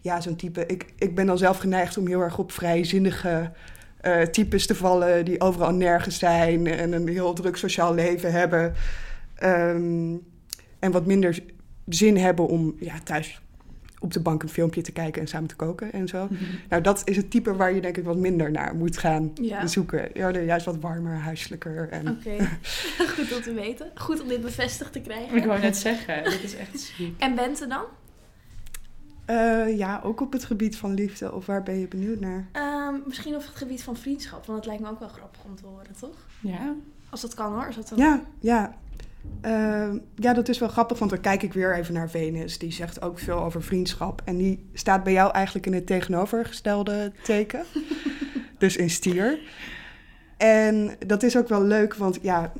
ja, 0.00 0.20
zo'n 0.20 0.36
type. 0.36 0.66
Ik, 0.66 0.92
ik 0.98 1.14
ben 1.14 1.26
dan 1.26 1.38
zelf 1.38 1.58
geneigd 1.58 1.98
om 1.98 2.06
heel 2.06 2.20
erg 2.20 2.38
op 2.38 2.52
vrijzinnige 2.52 3.50
eh, 4.00 4.20
types 4.22 4.66
te 4.66 4.74
vallen 4.74 5.24
die 5.24 5.40
overal 5.40 5.72
nergens 5.72 6.18
zijn 6.18 6.66
en 6.66 6.92
een 6.92 7.08
heel 7.08 7.32
druk 7.32 7.56
sociaal 7.56 7.94
leven 7.94 8.32
hebben. 8.32 8.74
Ehm, 9.34 10.14
en 10.78 10.92
wat 10.92 11.06
minder 11.06 11.42
zin 11.88 12.16
hebben 12.16 12.46
om 12.46 12.74
ja, 12.80 12.94
thuis 13.04 13.40
op 14.04 14.12
de 14.12 14.20
bank 14.20 14.42
een 14.42 14.48
filmpje 14.48 14.80
te 14.82 14.92
kijken 14.92 15.20
en 15.22 15.28
samen 15.28 15.48
te 15.48 15.56
koken 15.56 15.92
en 15.92 16.08
zo. 16.08 16.28
Nou, 16.68 16.82
dat 16.82 17.02
is 17.04 17.16
het 17.16 17.30
type 17.30 17.56
waar 17.56 17.74
je 17.74 17.80
denk 17.80 17.96
ik 17.96 18.04
wat 18.04 18.16
minder 18.16 18.50
naar 18.50 18.74
moet 18.74 18.98
gaan 18.98 19.30
Ja. 19.34 19.66
zoeken. 19.66 20.12
Eerder 20.12 20.42
juist 20.44 20.66
wat 20.66 20.78
warmer, 20.80 21.14
huiselijker. 21.16 21.88
En... 21.88 22.08
Oké, 22.08 22.36
goed 23.16 23.34
om 23.36 23.42
te 23.42 23.52
weten. 23.54 23.90
Goed 23.94 24.22
om 24.22 24.28
dit 24.28 24.40
bevestigd 24.40 24.92
te 24.92 25.00
krijgen. 25.00 25.36
Ik 25.36 25.44
wou 25.44 25.60
net 25.60 25.76
zeggen, 25.76 26.24
dit 26.24 26.42
is 26.42 26.56
echt 26.56 26.80
ziek. 26.80 27.20
En 27.20 27.34
Bente 27.34 27.66
dan? 27.66 27.84
Eh, 29.24 29.76
ja, 29.78 30.00
ook 30.04 30.20
op 30.20 30.32
het 30.32 30.44
gebied 30.44 30.76
van 30.76 30.94
liefde. 30.94 31.32
Of 31.32 31.46
waar 31.46 31.62
ben 31.62 31.78
je 31.78 31.88
benieuwd 31.88 32.20
naar? 32.20 32.48
Ehm, 32.52 32.94
misschien 33.06 33.34
op 33.34 33.40
het 33.46 33.56
gebied 33.56 33.82
van 33.82 33.96
vriendschap, 33.96 34.46
want 34.46 34.58
het 34.58 34.66
lijkt 34.66 34.82
me 34.82 34.88
ook 34.90 34.98
wel 34.98 35.08
grappig 35.08 35.44
om 35.44 35.56
te 35.56 35.66
horen, 35.66 35.94
toch? 36.00 36.16
Ja? 36.40 36.74
Als 37.10 37.20
dat 37.20 37.34
kan 37.34 37.52
hoor. 37.52 37.66
Als 37.66 37.76
dat 37.76 37.88
dan... 37.88 37.98
Ja, 37.98 38.20
ja. 38.40 38.74
Eh, 39.40 39.88
ja, 40.14 40.32
dat 40.32 40.48
is 40.48 40.58
wel 40.58 40.68
grappig, 40.68 40.98
want 40.98 41.10
dan 41.10 41.20
kijk 41.20 41.42
ik 41.42 41.52
weer 41.52 41.74
even 41.76 41.94
naar 41.94 42.10
Venus. 42.10 42.58
Die 42.58 42.72
zegt 42.72 43.02
ook 43.02 43.18
veel 43.18 43.42
over 43.42 43.62
vriendschap. 43.62 44.22
En 44.24 44.36
die 44.36 44.68
staat 44.72 45.04
bij 45.04 45.12
jou 45.12 45.32
eigenlijk 45.32 45.66
in 45.66 45.72
het 45.74 45.86
tegenovergestelde 45.86 47.12
teken. 47.22 47.64
dus 48.58 48.76
in 48.76 48.90
stier. 48.90 49.38
En 50.36 50.96
dat 51.06 51.22
is 51.22 51.36
ook 51.36 51.48
wel 51.48 51.62
leuk, 51.64 51.94
want 51.94 52.18
ja, 52.22 52.52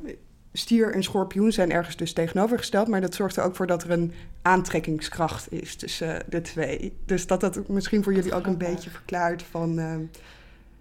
stier 0.53 0.93
en 0.93 1.03
schorpioen 1.03 1.51
zijn 1.51 1.71
ergens 1.71 1.95
dus 1.95 2.13
tegenovergesteld. 2.13 2.87
Maar 2.87 3.01
dat 3.01 3.13
zorgt 3.13 3.35
er 3.37 3.43
ook 3.43 3.55
voor 3.55 3.67
dat 3.67 3.83
er 3.83 3.91
een 3.91 4.13
aantrekkingskracht 4.41 5.51
is 5.51 5.75
tussen 5.75 6.23
de 6.29 6.41
twee. 6.41 6.93
Dus 7.05 7.27
dat 7.27 7.41
dat 7.41 7.67
misschien 7.67 8.03
voor 8.03 8.13
jullie 8.13 8.33
ook 8.33 8.45
een 8.45 8.57
beetje 8.57 8.89
verklaart 8.89 9.43
van... 9.43 9.79
eh, 9.79 9.95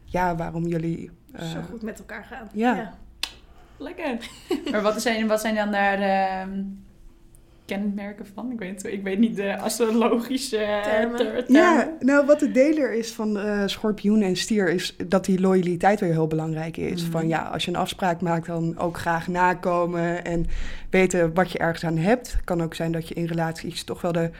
ja, 0.04 0.36
waarom 0.36 0.66
jullie... 0.66 1.10
eh, 1.32 1.50
Zo 1.50 1.60
goed 1.70 1.82
met 1.82 1.98
elkaar 1.98 2.24
gaan. 2.24 2.48
Ja. 2.52 2.94
Lekker. 3.76 4.16
maar 4.70 4.82
wat 4.82 5.02
zijn, 5.02 5.26
wat 5.26 5.40
zijn 5.40 5.54
dan 5.54 5.70
daar 5.72 5.96
de 5.96 6.52
kenmerken 7.64 8.26
van? 8.34 8.50
Ik 8.52 8.58
weet, 8.58 8.84
ik 8.84 9.02
weet 9.02 9.18
niet 9.18 9.36
de 9.36 9.58
astrologische 9.58 10.80
Termen. 10.82 11.16
ter- 11.16 11.52
Ja, 11.52 11.92
nou 12.00 12.26
wat 12.26 12.38
de 12.40 12.50
deler 12.50 12.92
is 12.94 13.12
van 13.12 13.38
eh, 13.38 13.62
schorpioen 13.66 14.22
en 14.22 14.36
stier 14.36 14.68
is 14.70 14.96
dat 15.06 15.24
die 15.24 15.40
loyaliteit 15.40 16.00
weer 16.00 16.12
heel 16.12 16.26
belangrijk 16.26 16.76
is. 16.76 17.02
Mhm. 17.02 17.10
Van 17.10 17.28
ja, 17.28 17.42
als 17.42 17.64
je 17.64 17.70
een 17.70 17.76
afspraak 17.76 18.20
maakt, 18.20 18.46
dan 18.46 18.78
ook 18.78 18.98
graag 18.98 19.28
nakomen 19.28 20.24
en 20.24 20.46
weten 20.90 21.34
wat 21.34 21.52
je 21.52 21.58
ergens 21.58 21.84
aan 21.84 21.96
hebt. 21.98 22.32
Het 22.32 22.44
kan 22.44 22.62
ook 22.62 22.74
zijn 22.74 22.92
dat 22.92 23.08
je 23.08 23.14
in 23.14 23.26
relaties 23.26 23.84
toch 23.84 24.00
wel 24.00 24.12
de 24.12 24.30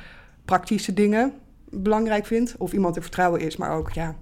praktische 0.45 0.95
dingen 0.95 1.33
belangrijk 1.71 2.27
vindt. 2.27 2.55
Of 2.59 2.73
iemand 2.73 2.95
te 2.95 3.01
vertrouwen 3.03 3.41
is, 3.41 3.57
maar 3.57 3.71
ook 3.77 3.91
ja, 3.93 4.15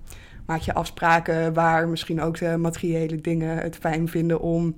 maak 0.47 0.61
je 0.61 0.75
afspraken 0.75 1.53
waar 1.53 1.89
misschien 1.89 2.21
ook 2.21 2.39
de 2.39 2.57
materiële 2.57 3.21
dingen 3.21 3.59
het 3.59 3.77
fijn 3.77 4.09
vinden 4.09 4.41
om. 4.41 4.75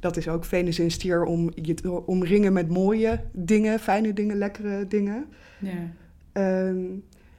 Dat 0.00 0.16
is 0.16 0.28
ook 0.28 0.44
Venus 0.44 0.78
in 0.78 0.90
stier 0.90 1.24
om 1.24 1.50
je 1.54 1.74
te 1.74 2.06
omringen 2.06 2.52
met 2.52 2.68
mooie 2.68 3.20
dingen, 3.32 3.78
fijne 3.78 4.12
dingen, 4.12 4.36
lekkere 4.36 4.86
dingen. 4.86 5.26
Ja. 5.58 5.90
Ehm, 6.32 6.84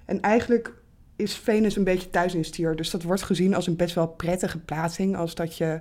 en 0.06 0.22
eigenlijk 0.22 0.74
is 1.16 1.36
Venus 1.36 1.76
een 1.76 1.84
beetje 1.84 2.10
thuis 2.10 2.36
in 2.36 2.46
stier. 2.46 2.76
Dus 2.76 2.90
dat 2.90 3.04
wordt 3.04 3.22
gezien 3.24 3.56
als 3.56 3.68
een 3.68 3.76
best 3.76 3.96
wel 3.96 4.08
prettige 4.08 4.60
plaatsing. 4.60 5.16
Als 5.16 5.36
dat 5.36 5.58
je 5.58 5.80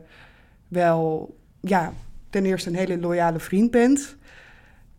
wel, 0.69 1.35
ja, 1.61 1.93
ten 2.31 2.45
eerste 2.45 2.69
een 2.69 2.77
hele 2.77 2.99
loyale 2.99 3.39
vriend 3.39 3.71
bent. 3.71 4.17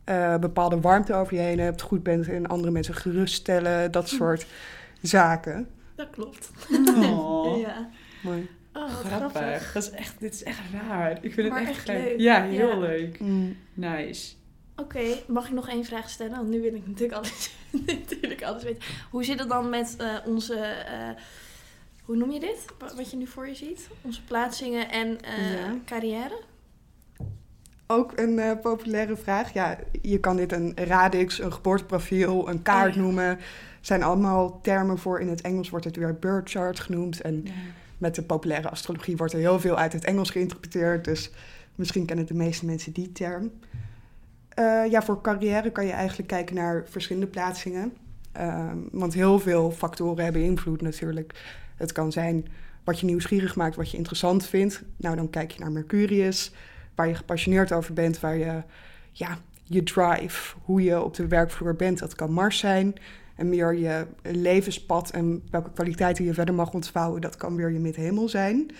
eh, 0.03 0.37
bepaalde 0.37 0.79
warmte 0.79 1.13
over 1.13 1.33
je 1.33 1.39
heen 1.41 1.59
hebt. 1.59 1.81
Goed 1.81 2.03
bent 2.03 2.27
en 2.27 2.47
andere 2.47 2.71
mensen 2.71 2.93
geruststellen. 2.95 3.91
Dat 3.91 4.09
soort 4.09 4.45
zaken. 5.01 5.67
Dat 5.99 6.09
klopt. 6.11 6.49
Oh, 7.01 7.59
Ja. 7.65 7.89
Mooi. 8.23 8.47
Oh, 8.73 8.89
grappig. 8.89 9.31
grappig. 9.31 9.71
Dat 9.73 9.83
is 9.83 9.89
echt, 9.89 10.19
dit 10.19 10.33
is 10.33 10.43
echt 10.43 10.59
raar. 10.73 11.17
Ik 11.21 11.33
vind 11.33 11.49
Maar 11.49 11.59
het 11.59 11.69
echt, 11.69 11.87
leuk. 11.87 12.19
Ja, 12.19 12.43
heel 12.43 12.67
Ja. 12.69 12.77
leuk. 12.77 13.19
Mm. 13.19 13.57
Nice. 13.73 14.33
Oké, 14.75 15.01
mag 15.27 15.45
ik 15.47 15.53
nog 15.53 15.69
één 15.69 15.85
vraag 15.85 16.09
stellen? 16.09 16.35
Want 16.35 16.49
nu 16.49 16.61
wil 16.61 16.73
ik 16.73 16.87
natuurlijk 16.87 17.13
alles, 17.17 17.51
natuurlijk 17.85 18.43
alles 18.43 18.63
weten. 18.63 18.81
Hoe 19.11 19.23
zit 19.23 19.39
het 19.39 19.49
dan 19.49 19.69
met 19.69 19.95
eh, 19.97 20.15
onze, 20.25 20.55
eh, 20.55 21.09
hoe 22.03 22.15
noem 22.15 22.31
je 22.31 22.39
dit? 22.39 22.65
Wa- 22.79 22.95
Wat 22.95 23.11
je 23.11 23.17
nu 23.17 23.27
voor 23.27 23.47
je 23.47 23.55
ziet? 23.55 23.87
Onze 24.01 24.23
plaatsingen 24.23 24.89
en 24.91 25.21
eh, 25.21 25.51
Ja. 25.53 25.75
carrière? 25.85 26.39
Ook 27.91 28.11
een 28.15 28.39
eh, 28.39 28.51
populaire 28.61 29.15
vraag. 29.15 29.53
Ja, 29.53 29.77
je 30.01 30.19
kan 30.19 30.35
dit 30.35 30.51
een 30.51 30.71
radix, 30.75 31.39
een 31.41 31.53
geboorteprofiel, 31.53 32.49
een 32.49 32.61
kaart 32.61 32.89
Oh 32.89 32.95
ja. 32.95 33.01
noemen. 33.01 33.39
zijn 33.81 34.03
allemaal 34.03 34.61
termen 34.61 34.97
voor. 34.97 35.19
In 35.19 35.27
het 35.29 35.41
Engels 35.41 35.69
wordt 35.69 35.85
het 35.85 35.95
weer 35.95 36.19
birth 36.19 36.49
chart 36.49 36.79
genoemd. 36.79 37.21
En 37.21 37.41
Ja. 37.43 37.51
met 37.97 38.15
de 38.15 38.21
populaire 38.23 38.69
astrologie 38.69 39.17
wordt 39.17 39.33
er 39.33 39.39
heel 39.39 39.59
veel 39.59 39.77
uit 39.77 39.93
het 39.93 40.03
Engels 40.05 40.29
geïnterpreteerd. 40.29 41.05
Dus 41.05 41.31
misschien 41.75 42.05
kennen 42.05 42.25
de 42.25 42.33
meeste 42.33 42.65
mensen 42.65 42.91
die 42.93 43.11
term. 43.11 43.51
Eh, 44.49 44.83
ja, 44.89 45.01
voor 45.01 45.21
carrière 45.21 45.71
kan 45.71 45.85
je 45.85 45.91
eigenlijk 45.91 46.27
kijken 46.29 46.55
naar 46.55 46.83
verschillende 46.89 47.27
plaatsingen. 47.27 47.93
Ehm, 48.31 48.77
want 48.91 49.13
heel 49.13 49.39
veel 49.39 49.71
factoren 49.71 50.23
hebben 50.23 50.43
invloed 50.43 50.81
natuurlijk. 50.81 51.33
Het 51.75 51.91
kan 51.91 52.11
zijn 52.11 52.45
wat 52.83 52.99
je 52.99 53.05
nieuwsgierig 53.05 53.55
maakt, 53.55 53.75
wat 53.75 53.91
je 53.91 53.97
interessant 53.97 54.45
vindt. 54.45 54.83
Nou, 54.97 55.15
dan 55.15 55.29
kijk 55.29 55.51
je 55.51 55.59
naar 55.59 55.71
Mercurius, 55.71 56.51
waar 56.99 57.07
je 57.07 57.15
gepassioneerd 57.15 57.71
over 57.71 57.93
bent, 57.93 58.19
waar 58.19 58.37
je, 58.37 58.63
ja, 59.11 59.37
je 59.63 59.83
drive, 59.83 60.55
hoe 60.63 60.83
je 60.83 61.03
op 61.03 61.13
de 61.13 61.27
werkvloer 61.27 61.75
bent, 61.75 61.99
dat 61.99 62.15
kan 62.15 62.31
Mars 62.31 62.57
zijn. 62.57 62.93
En 63.35 63.49
meer 63.49 63.75
je 63.75 64.07
levenspad 64.21 65.09
en 65.09 65.43
welke 65.51 65.71
kwaliteiten 65.71 66.25
je 66.25 66.33
verder 66.33 66.55
mag 66.55 66.73
ontvouwen, 66.73 67.21
dat 67.21 67.37
kan 67.37 67.55
weer 67.55 67.71
je 67.71 67.79
midhemel 67.79 68.29
zijn. 68.29 68.71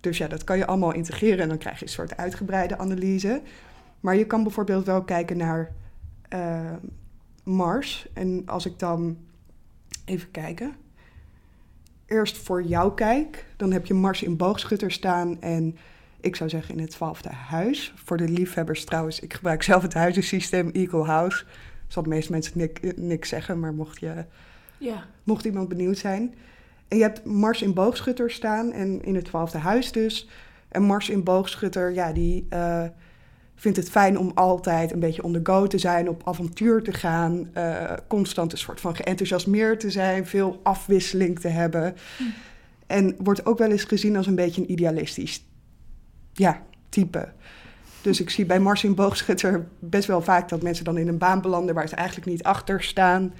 Dus 0.00 0.18
ja, 0.18 0.28
dat 0.28 0.44
kan 0.44 0.56
je 0.58 0.66
allemaal 0.66 0.92
integreren 0.92 1.38
en 1.38 1.48
dan 1.48 1.58
krijg 1.58 1.78
je 1.78 1.84
een 1.84 1.90
soort 1.90 2.16
uitgebreide 2.16 2.78
analyse. 2.78 3.42
Maar 4.00 4.16
je 4.16 4.26
kan 4.26 4.42
bijvoorbeeld 4.42 4.86
wel 4.86 5.02
kijken 5.02 5.36
naar 5.36 5.72
eh, 6.28 6.72
Mars. 7.42 8.08
En 8.12 8.42
als 8.46 8.66
ik 8.66 8.78
dan 8.78 9.18
even 10.04 10.30
kijken. 10.30 10.76
Eerst 12.06 12.38
voor 12.38 12.62
jou 12.62 12.94
kijk, 12.94 13.46
dan 13.56 13.72
heb 13.72 13.86
je 13.86 13.94
Mars 13.94 14.22
in 14.22 14.36
boogschutter 14.36 14.90
staan. 14.90 15.40
En 15.40 15.76
ik 16.20 16.36
zou 16.36 16.50
zeggen 16.50 16.74
in 16.74 16.80
het 16.80 16.90
twaalfde 16.90 17.28
huis. 17.32 17.92
Voor 18.04 18.16
de 18.16 18.28
liefhebbers 18.28 18.84
trouwens, 18.84 19.20
ik 19.20 19.34
gebruik 19.34 19.62
zelf 19.62 19.82
het 19.82 19.94
huizensysteem 19.94 20.70
Eagle 20.72 21.04
House. 21.04 21.44
Zal 21.86 22.02
de 22.02 22.08
meeste 22.08 22.32
mensen 22.32 22.52
nik- 22.58 22.96
niks 22.96 23.28
zeggen, 23.28 23.60
maar 23.60 23.72
mocht 23.74 24.00
je 24.00 24.24
Ja. 24.78 25.04
mocht 25.24 25.44
iemand 25.44 25.68
benieuwd 25.68 25.98
zijn. 25.98 26.34
En 26.88 26.96
je 26.96 27.02
hebt 27.02 27.24
Mars 27.24 27.62
in 27.62 27.74
boogschutter 27.74 28.30
staan 28.30 28.72
en 28.72 29.02
in 29.04 29.14
het 29.14 29.24
twaalfde 29.24 29.58
huis 29.58 29.92
dus. 29.92 30.28
En 30.68 30.82
Mars 30.82 31.08
in 31.08 31.22
boogschutter, 31.24 31.92
ja, 31.92 32.12
die 32.12 32.46
eh, 32.48 32.84
vindt 33.54 33.76
het 33.76 33.90
fijn 33.90 34.18
om 34.18 34.30
altijd 34.34 34.92
een 34.92 35.00
beetje 35.00 35.22
on 35.22 35.32
the 35.32 35.40
go 35.42 35.66
te 35.66 35.78
zijn, 35.78 36.08
op 36.08 36.22
avontuur 36.28 36.82
te 36.82 36.92
gaan, 36.92 37.48
eh, 37.52 37.92
constant 38.06 38.52
een 38.52 38.58
soort 38.58 38.80
van 38.80 38.96
geenthousiasmeerd 38.96 39.80
te 39.80 39.90
zijn, 39.90 40.26
veel 40.26 40.60
afwisseling 40.62 41.40
te 41.40 41.48
hebben. 41.48 41.94
En 42.86 43.14
wordt 43.18 43.46
ook 43.46 43.58
wel 43.58 43.70
eens 43.70 43.84
gezien 43.84 44.16
als 44.16 44.26
een 44.26 44.34
beetje 44.34 44.60
een 44.60 44.70
idealistisch 44.72 45.44
ja, 46.38 46.62
type. 46.88 47.28
Dus 48.02 48.20
ik 48.20 48.30
zie 48.30 48.46
bij 48.46 48.60
Mars 48.60 48.84
in 48.84 48.94
boogschutter 48.94 49.66
best 49.78 50.06
wel 50.06 50.22
vaak 50.22 50.48
dat 50.48 50.62
mensen 50.62 50.84
dan 50.84 50.98
in 50.98 51.08
een 51.08 51.18
baan 51.18 51.40
belanden 51.40 51.74
waar 51.74 51.88
ze 51.88 51.94
eigenlijk 51.94 52.26
niet 52.26 52.42
achter 52.42 52.82
staan 52.82 53.32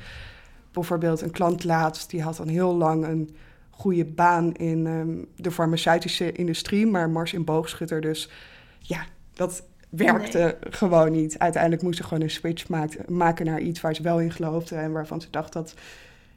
bijvoorbeeld 0.73 1.21
een 1.21 1.31
klant 1.31 1.65
laatst, 1.65 2.11
die 2.11 2.23
had 2.23 2.37
dan 2.37 2.49
heel 2.49 2.77
lang 2.77 3.07
een 3.07 3.37
goede 3.71 4.05
baan 4.05 4.55
in 4.55 4.87
ehm, 4.87 5.43
de 5.43 5.51
farmaceutische 5.51 6.33
industrie, 6.33 6.87
maar 6.87 7.11
Mars 7.11 7.33
in 7.33 7.45
boogschutter. 7.45 8.01
Dus 8.01 8.31
ja, 8.79 9.05
dat 9.35 9.63
werkte 9.89 10.57
gewoon 10.61 11.13
niet. 11.13 11.39
Uiteindelijk 11.39 11.83
moest 11.83 11.97
ze 11.97 12.03
gewoon 12.03 12.23
een 12.23 12.31
switch 12.31 12.69
maken 13.09 13.47
naar 13.47 13.61
iets 13.61 13.81
waar 13.81 13.95
ze 13.95 14.03
wel 14.03 14.21
in 14.21 14.33
geloofde 14.33 14.77
en 14.77 14.93
waarvan 14.93 15.21
ze 15.21 15.31
dacht 15.31 15.53
dat, 15.53 15.75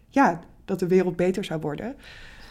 ja, 0.09 0.39
dat 0.65 0.79
de 0.79 0.87
wereld 0.87 1.15
beter 1.15 1.43
zou 1.43 1.59
worden. 1.59 1.95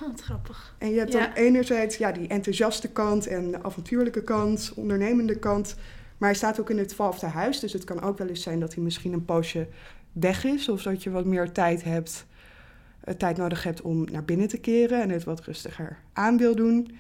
Wat 0.01 0.21
grappig. 0.21 0.75
En 0.79 0.91
je 0.91 0.99
hebt 0.99 1.13
Ja. 1.13 1.19
dan 1.27 1.33
enerzijds 1.35 1.97
ja, 1.97 2.13
die 2.13 2.29
enthousiaste 2.29 2.89
kant 2.89 3.27
en 3.27 3.51
de 3.51 3.63
avontuurlijke 3.63 4.25
kant, 4.25 4.73
ondernemende 4.77 5.39
kant. 5.39 5.75
Maar 6.19 6.29
hij 6.29 6.39
staat 6.39 6.61
ook 6.61 6.71
in 6.71 6.79
het 6.79 6.89
twaalfde 6.89 7.27
huis, 7.27 7.61
dus 7.61 7.73
het 7.73 7.85
kan 7.85 8.01
ook 8.03 8.19
wel 8.19 8.27
eens 8.29 8.43
zijn 8.43 8.61
dat 8.61 8.75
hij 8.75 8.83
misschien 8.83 9.13
een 9.13 9.25
poosje 9.25 9.69
weg 10.13 10.45
is. 10.45 10.69
Of 10.69 10.83
dat 10.83 11.03
je 11.03 11.11
wat 11.11 11.25
meer 11.25 11.53
tijd 11.53 11.85
hebt, 11.85 12.27
eh, 13.01 13.15
tijd 13.15 13.37
nodig 13.37 13.63
hebt 13.63 13.81
om 13.83 14.05
naar 14.11 14.25
binnen 14.25 14.49
te 14.49 14.59
keren 14.59 15.03
en 15.03 15.11
het 15.11 15.25
wat 15.25 15.41
rustiger 15.45 15.99
aan 16.13 16.37
wil 16.37 16.55
doen. 16.55 16.99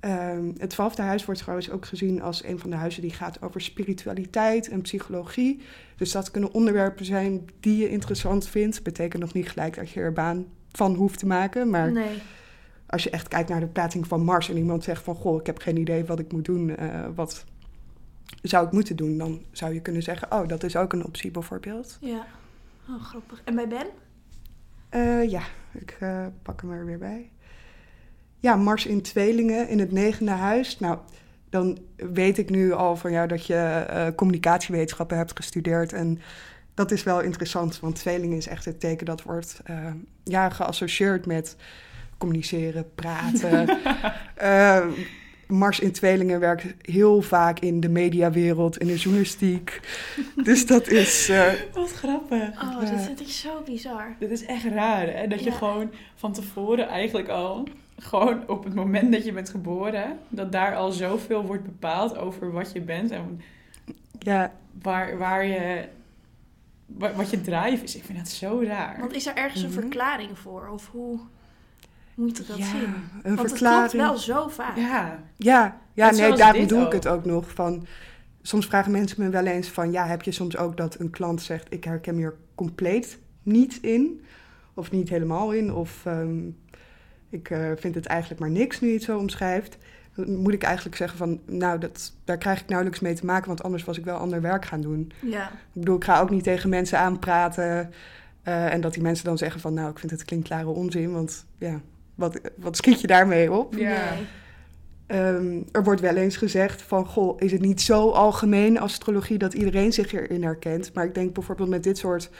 Ehm, 0.00 0.50
het 0.56 0.70
twaalfde 0.70 1.02
huis 1.02 1.24
wordt 1.24 1.40
trouwens 1.40 1.70
ook 1.70 1.86
gezien 1.86 2.22
als 2.22 2.44
een 2.44 2.58
van 2.58 2.70
de 2.70 2.76
huizen 2.76 3.02
die 3.02 3.12
gaat 3.12 3.42
over 3.42 3.60
spiritualiteit 3.60 4.68
en 4.68 4.80
psychologie. 4.80 5.60
Dus 5.96 6.12
dat 6.12 6.30
kunnen 6.30 6.52
onderwerpen 6.52 7.04
zijn 7.04 7.44
die 7.60 7.76
je 7.76 7.90
interessant 7.90 8.48
vindt. 8.48 8.82
Betekent 8.82 9.22
nog 9.22 9.32
niet 9.32 9.48
gelijk 9.48 9.74
dat 9.76 9.90
je 9.90 10.00
er 10.00 10.12
baan 10.12 10.46
van 10.72 10.94
hoeft 10.94 11.18
te 11.18 11.26
maken, 11.26 11.70
maar 11.70 11.92
Nee. 11.92 12.18
als 12.86 13.02
je 13.02 13.10
echt 13.10 13.28
kijkt 13.28 13.48
naar 13.48 13.60
de 13.60 13.66
plaatsing 13.66 14.06
van 14.06 14.24
Mars 14.24 14.48
en 14.48 14.56
iemand 14.56 14.84
zegt 14.84 15.02
van 15.02 15.14
goh, 15.14 15.40
ik 15.40 15.46
heb 15.46 15.58
geen 15.58 15.76
idee 15.76 16.04
wat 16.04 16.18
ik 16.18 16.32
moet 16.32 16.44
doen, 16.44 16.76
eh, 16.76 17.06
wat 17.14 17.44
zou 18.42 18.66
ik 18.66 18.72
moeten 18.72 18.96
doen, 18.96 19.18
dan 19.18 19.42
zou 19.52 19.74
je 19.74 19.80
kunnen 19.80 20.02
zeggen, 20.02 20.32
oh, 20.32 20.48
dat 20.48 20.62
is 20.62 20.76
ook 20.76 20.92
een 20.92 21.04
optie 21.04 21.30
bijvoorbeeld. 21.30 21.98
Ja. 22.00 22.26
Oh, 22.88 23.02
grappig. 23.02 23.40
En 23.44 23.54
bij 23.54 23.68
Ben? 23.68 23.86
Eh, 24.88 25.30
ja, 25.30 25.42
ik 25.72 25.96
eh, 26.00 26.26
pak 26.42 26.60
hem 26.60 26.70
er 26.70 26.84
weer 26.84 26.98
bij. 26.98 27.30
Ja, 28.38 28.56
Mars 28.56 28.86
in 28.86 29.02
tweelingen 29.02 29.68
in 29.68 29.78
het 29.78 29.92
negende 29.92 30.30
huis. 30.30 30.78
Nou, 30.78 30.98
dan 31.50 31.78
weet 31.96 32.38
ik 32.38 32.50
nu 32.50 32.72
al 32.72 32.96
van 32.96 33.12
jou 33.12 33.28
dat 33.28 33.46
je 33.46 34.12
communicatiewetenschappen 34.16 35.16
hebt 35.16 35.36
gestudeerd. 35.36 35.92
En 35.92 36.20
dat 36.74 36.90
is 36.90 37.02
wel 37.02 37.20
interessant, 37.20 37.80
want 37.80 37.94
tweelingen 37.96 38.36
is 38.36 38.46
echt 38.46 38.64
het 38.64 38.80
teken 38.80 39.06
dat 39.06 39.22
wordt 39.22 39.60
eh, 39.64 39.86
ja, 40.24 40.48
geassocieerd 40.50 41.26
met 41.26 41.56
communiceren, 42.18 42.94
praten. 42.94 43.68
Eh, 44.34 44.86
Mars 45.46 45.80
in 45.80 45.92
tweelingen 45.92 46.40
werkt 46.40 46.64
heel 46.80 47.22
vaak 47.22 47.58
in 47.60 47.80
de 47.80 47.88
mediawereld, 47.88 48.78
in 48.78 48.86
de 48.86 48.96
journalistiek. 48.96 49.80
Dus 50.44 50.66
dat 50.66 50.88
is... 50.88 51.28
eh, 51.28 51.52
Wat 51.72 51.92
grappig. 51.92 52.48
Oh, 52.62 52.82
Ja. 52.82 52.90
dat 52.90 53.00
vind 53.00 53.20
ik 53.20 53.28
zo 53.28 53.62
bizar. 53.64 54.16
Dit 54.18 54.30
is 54.30 54.44
echt 54.44 54.64
raar, 54.64 55.06
hè? 55.06 55.26
Dat 55.26 55.38
je 55.44 55.50
Ja. 55.50 55.56
gewoon 55.56 55.90
van 56.14 56.32
tevoren 56.32 56.88
eigenlijk 56.88 57.28
al... 57.28 57.68
Gewoon 57.98 58.48
op 58.48 58.64
het 58.64 58.74
moment 58.74 59.12
dat 59.12 59.24
je 59.24 59.32
bent 59.32 59.48
geboren... 59.50 60.18
dat 60.28 60.52
daar 60.52 60.76
al 60.76 60.90
zoveel 60.92 61.44
wordt 61.46 61.64
bepaald 61.64 62.16
over 62.16 62.52
wat 62.52 62.72
je 62.72 62.80
bent... 62.80 63.10
en 63.10 63.40
ja, 64.18 64.52
waar, 64.82 65.18
waar 65.18 65.46
je... 65.46 65.84
wa- 66.98 67.14
Wat 67.14 67.30
je 67.30 67.40
drive 67.40 67.82
is. 67.84 67.96
Ik 67.96 68.04
vind 68.04 68.18
dat 68.18 68.28
zo 68.28 68.62
raar. 68.66 68.96
Want 69.00 69.14
is 69.14 69.26
er 69.26 69.34
ergens 69.36 69.62
een 69.62 69.70
Mhm. 69.70 69.80
verklaring 69.80 70.38
voor? 70.38 70.68
Of 70.68 70.88
hoe 70.90 71.18
moet 72.14 72.38
ik 72.40 72.46
dat 72.46 72.56
ja, 72.56 72.64
zien? 72.66 72.94
een 73.22 73.36
Want 73.36 73.48
verklaring. 73.48 73.82
het 73.82 73.90
klopt 73.90 74.06
wel 74.08 74.18
zo 74.18 74.48
vaak. 74.48 74.76
Ja, 74.76 75.22
Ja, 75.36 75.80
ja 75.92 76.10
nee, 76.10 76.32
daarom 76.34 76.66
doe 76.66 76.84
ik 76.86 76.92
het 76.92 77.06
ook 77.08 77.24
nog. 77.24 77.50
Van, 77.50 77.86
soms 78.42 78.66
vragen 78.66 78.92
mensen 78.92 79.22
me 79.22 79.28
wel 79.30 79.46
eens 79.46 79.68
van... 79.68 79.92
ja, 79.92 80.06
heb 80.06 80.22
je 80.22 80.32
soms 80.32 80.56
ook 80.56 80.76
dat 80.76 80.98
een 81.00 81.10
klant 81.10 81.42
zegt... 81.42 81.72
ik 81.72 81.84
herken 81.84 82.14
me 82.14 82.20
hier 82.20 82.36
compleet 82.54 83.18
niet 83.42 83.78
in. 83.82 84.24
Of 84.74 84.90
niet 84.90 85.08
helemaal 85.08 85.52
in. 85.52 85.72
Of 85.74 86.06
ehm, 86.06 86.38
ik 87.28 87.50
eh, 87.50 87.70
vind 87.76 87.94
het 87.94 88.06
eigenlijk 88.06 88.40
maar 88.40 88.50
niks 88.50 88.80
nu 88.80 88.88
je 88.88 88.94
het 88.94 89.02
zo 89.02 89.18
omschrijft. 89.18 89.78
Dan 90.14 90.36
moet 90.36 90.52
ik 90.52 90.62
eigenlijk 90.62 90.96
zeggen 90.96 91.18
van... 91.18 91.40
nou, 91.46 91.78
dat, 91.78 92.12
daar 92.24 92.38
krijg 92.38 92.60
ik 92.60 92.68
nauwelijks 92.68 93.00
mee 93.00 93.14
te 93.14 93.26
maken... 93.26 93.46
want 93.46 93.62
anders 93.62 93.84
was 93.84 93.98
ik 93.98 94.04
wel 94.04 94.16
ander 94.16 94.40
werk 94.40 94.64
gaan 94.64 94.80
doen. 94.80 95.12
Ja. 95.20 95.48
Ik 95.48 95.80
bedoel, 95.80 95.96
ik 95.96 96.04
ga 96.04 96.20
ook 96.20 96.30
niet 96.30 96.44
tegen 96.44 96.68
mensen 96.68 96.98
aanpraten... 96.98 97.92
eh, 98.42 98.72
en 98.72 98.80
dat 98.80 98.92
die 98.94 99.02
mensen 99.02 99.24
dan 99.24 99.38
zeggen 99.38 99.60
van... 99.60 99.74
nou, 99.74 99.90
ik 99.90 99.98
vind 99.98 100.12
het 100.12 100.24
klinkklare 100.24 100.68
onzin. 100.68 101.12
Want 101.12 101.44
ja, 101.58 101.80
wat, 102.14 102.40
wat 102.56 102.76
schiet 102.76 103.00
je 103.00 103.06
daarmee 103.06 103.52
op? 103.52 103.74
Ja. 103.74 104.14
Ehm, 105.06 105.60
er 105.72 105.84
wordt 105.84 106.00
wel 106.00 106.16
eens 106.16 106.36
gezegd 106.36 106.82
van, 106.82 107.06
goh, 107.06 107.36
is 107.38 107.52
het 107.52 107.60
niet 107.60 107.80
zo 107.80 108.10
algemeen 108.10 108.80
astrologie 108.80 109.38
dat 109.38 109.54
iedereen 109.54 109.92
zich 109.92 110.12
erin 110.12 110.42
herkent? 110.42 110.94
Maar 110.94 111.04
ik 111.04 111.14
denk 111.14 111.34
bijvoorbeeld 111.34 111.68
met 111.68 111.82
dit 111.82 111.98
soort 111.98 112.30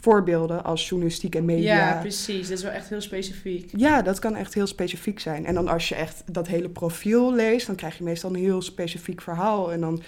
voorbeelden 0.00 0.64
als 0.64 0.88
journalistiek 0.88 1.34
en 1.34 1.44
media. 1.44 1.76
ja, 1.76 2.00
precies. 2.00 2.48
Dat 2.48 2.58
is 2.58 2.64
wel 2.64 2.72
echt 2.72 2.88
heel 2.88 3.00
specifiek. 3.00 3.70
Ja, 3.76 4.02
dat 4.02 4.18
kan 4.18 4.36
echt 4.36 4.54
heel 4.54 4.66
specifiek 4.66 5.20
zijn. 5.20 5.46
En 5.46 5.54
dan 5.54 5.68
als 5.68 5.88
je 5.88 5.94
echt 5.94 6.22
dat 6.26 6.46
hele 6.46 6.68
profiel 6.68 7.34
leest, 7.34 7.66
dan 7.66 7.76
krijg 7.76 7.98
je 7.98 8.04
meestal 8.04 8.30
een 8.30 8.36
heel 8.40 8.62
specifiek 8.62 9.20
verhaal. 9.20 9.72
En 9.72 9.80
dan 9.80 10.02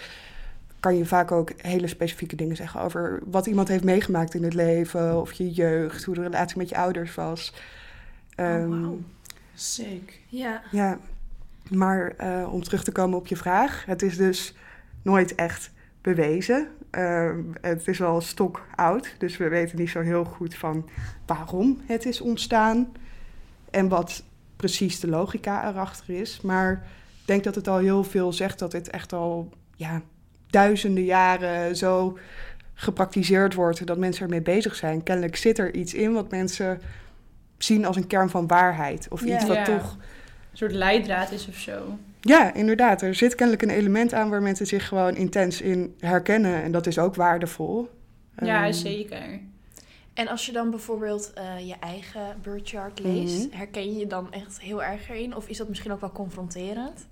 kan 0.80 0.96
je 0.96 1.04
vaak 1.06 1.32
ook 1.32 1.52
hele 1.56 1.86
specifieke 1.86 2.36
dingen 2.36 2.56
zeggen 2.56 2.80
over 2.80 3.20
wat 3.24 3.46
iemand 3.46 3.68
heeft 3.68 3.84
meegemaakt 3.84 4.34
in 4.34 4.42
het 4.44 4.54
leven, 4.54 5.20
of 5.20 5.32
je 5.32 5.50
jeugd, 5.50 6.04
hoe 6.04 6.14
de 6.14 6.22
relatie 6.22 6.58
met 6.58 6.68
je 6.68 6.76
ouders 6.76 7.14
was. 7.14 7.52
Oh, 8.36 8.44
Ehm, 8.46 8.68
wauw. 8.68 8.98
Sick. 9.54 10.20
Ja. 10.28 10.62
ja, 10.70 10.98
maar 11.68 12.14
eh, 12.16 12.52
om 12.52 12.62
terug 12.62 12.84
te 12.84 12.92
komen 12.92 13.18
op 13.18 13.26
je 13.26 13.36
vraag. 13.36 13.84
Het 13.86 14.02
is 14.02 14.16
dus 14.16 14.54
nooit 15.02 15.34
echt 15.34 15.70
bewezen. 16.00 16.68
Eh, 16.90 17.30
het 17.60 17.88
is 17.88 17.98
wel 17.98 18.20
stok 18.20 18.66
oud, 18.74 19.14
dus 19.18 19.36
we 19.36 19.48
weten 19.48 19.78
niet 19.78 19.90
zo 19.90 20.00
heel 20.00 20.24
goed 20.24 20.54
van 20.54 20.88
waarom 21.26 21.80
het 21.86 22.06
is 22.06 22.20
ontstaan. 22.20 22.92
En 23.70 23.88
wat 23.88 24.22
precies 24.56 25.00
de 25.00 25.08
logica 25.08 25.68
erachter 25.68 26.10
is. 26.20 26.40
Maar 26.40 26.72
ik 27.20 27.26
denk 27.26 27.44
dat 27.44 27.54
het 27.54 27.68
al 27.68 27.78
heel 27.78 28.04
veel 28.04 28.32
zegt 28.32 28.58
dat 28.58 28.70
dit 28.70 28.90
echt 28.90 29.12
al 29.12 29.52
ja, 29.76 30.02
duizenden 30.46 31.04
jaren 31.04 31.76
zo 31.76 32.18
gepraktiseerd 32.74 33.54
wordt. 33.54 33.86
Dat 33.86 33.98
mensen 33.98 34.24
ermee 34.24 34.42
bezig 34.42 34.74
zijn. 34.74 35.02
Kennelijk 35.02 35.36
zit 35.36 35.58
er 35.58 35.74
iets 35.74 35.94
in 35.94 36.12
wat 36.12 36.30
mensen 36.30 36.80
zien 37.58 37.84
als 37.86 37.96
een 37.96 38.06
kern 38.06 38.30
van 38.30 38.46
waarheid. 38.46 39.06
Of 39.10 39.24
Ja. 39.26 39.34
iets 39.34 39.46
wat 39.46 39.56
Ja. 39.56 39.64
toch 39.64 39.96
Een 40.50 40.56
soort 40.56 40.72
leidraad 40.72 41.30
is 41.30 41.48
of 41.48 41.54
zo. 41.54 41.98
Ja, 42.20 42.54
inderdaad. 42.54 43.02
Er 43.02 43.14
zit 43.14 43.34
kennelijk 43.34 43.62
een 43.62 43.76
element 43.76 44.14
aan 44.14 44.30
waar 44.30 44.42
mensen 44.42 44.66
zich 44.66 44.88
gewoon 44.88 45.16
intens 45.16 45.60
in 45.60 45.94
herkennen. 45.98 46.62
En 46.62 46.72
dat 46.72 46.86
is 46.86 46.98
ook 46.98 47.14
waardevol. 47.14 47.88
Ja, 48.42 48.64
Ehm, 48.64 48.72
zeker. 48.72 49.40
En 50.14 50.28
als 50.28 50.46
je 50.46 50.52
dan 50.52 50.70
bijvoorbeeld 50.70 51.32
eh, 51.34 51.66
je 51.68 51.74
eigen 51.80 52.20
birth 52.42 52.68
chart 52.68 52.98
leest, 53.02 53.46
Mhm. 53.48 53.56
herken 53.56 53.92
je 53.92 53.98
je 53.98 54.06
dan 54.06 54.32
echt 54.32 54.60
heel 54.60 54.82
erg 54.82 55.08
erin? 55.10 55.36
Of 55.36 55.48
is 55.48 55.56
dat 55.56 55.68
misschien 55.68 55.92
ook 55.92 56.00
wel 56.00 56.12
confronterend? 56.12 57.06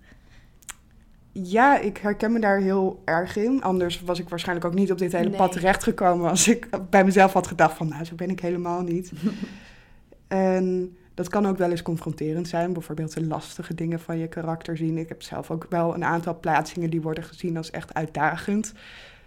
Ja, 1.32 1.78
ik 1.78 1.96
herken 1.98 2.32
me 2.32 2.38
daar 2.40 2.58
heel 2.60 3.02
erg 3.04 3.36
in. 3.36 3.62
Anders 3.62 4.00
was 4.00 4.18
ik 4.18 4.28
waarschijnlijk 4.28 4.66
ook 4.66 4.74
niet 4.74 4.90
op 4.92 4.98
dit 4.98 5.12
hele 5.12 5.28
Nee. 5.28 5.38
pad 5.38 5.52
terechtgekomen 5.52 6.30
als 6.30 6.48
ik 6.48 6.68
bij 6.90 7.04
mezelf 7.04 7.32
had 7.32 7.46
gedacht 7.46 7.76
van, 7.76 7.88
nou, 7.88 8.04
zo 8.04 8.14
ben 8.14 8.30
ik 8.30 8.40
helemaal 8.40 8.80
niet. 8.82 9.12
en 10.28 10.96
dat 11.18 11.28
kan 11.28 11.46
ook 11.46 11.58
wel 11.58 11.70
eens 11.70 11.82
confronterend 11.82 12.48
zijn. 12.48 12.72
Bijvoorbeeld 12.72 13.14
de 13.14 13.26
lastige 13.26 13.74
dingen 13.74 14.00
van 14.00 14.18
je 14.18 14.28
karakter 14.28 14.76
zien. 14.76 14.98
Ik 14.98 15.08
heb 15.08 15.22
zelf 15.22 15.50
ook 15.50 15.66
wel 15.68 15.94
een 15.94 16.04
aantal 16.04 16.38
plaatsingen 16.40 16.90
die 16.90 17.00
worden 17.00 17.24
gezien 17.24 17.56
als 17.56 17.70
echt 17.70 17.94
uitdagend. 17.94 18.72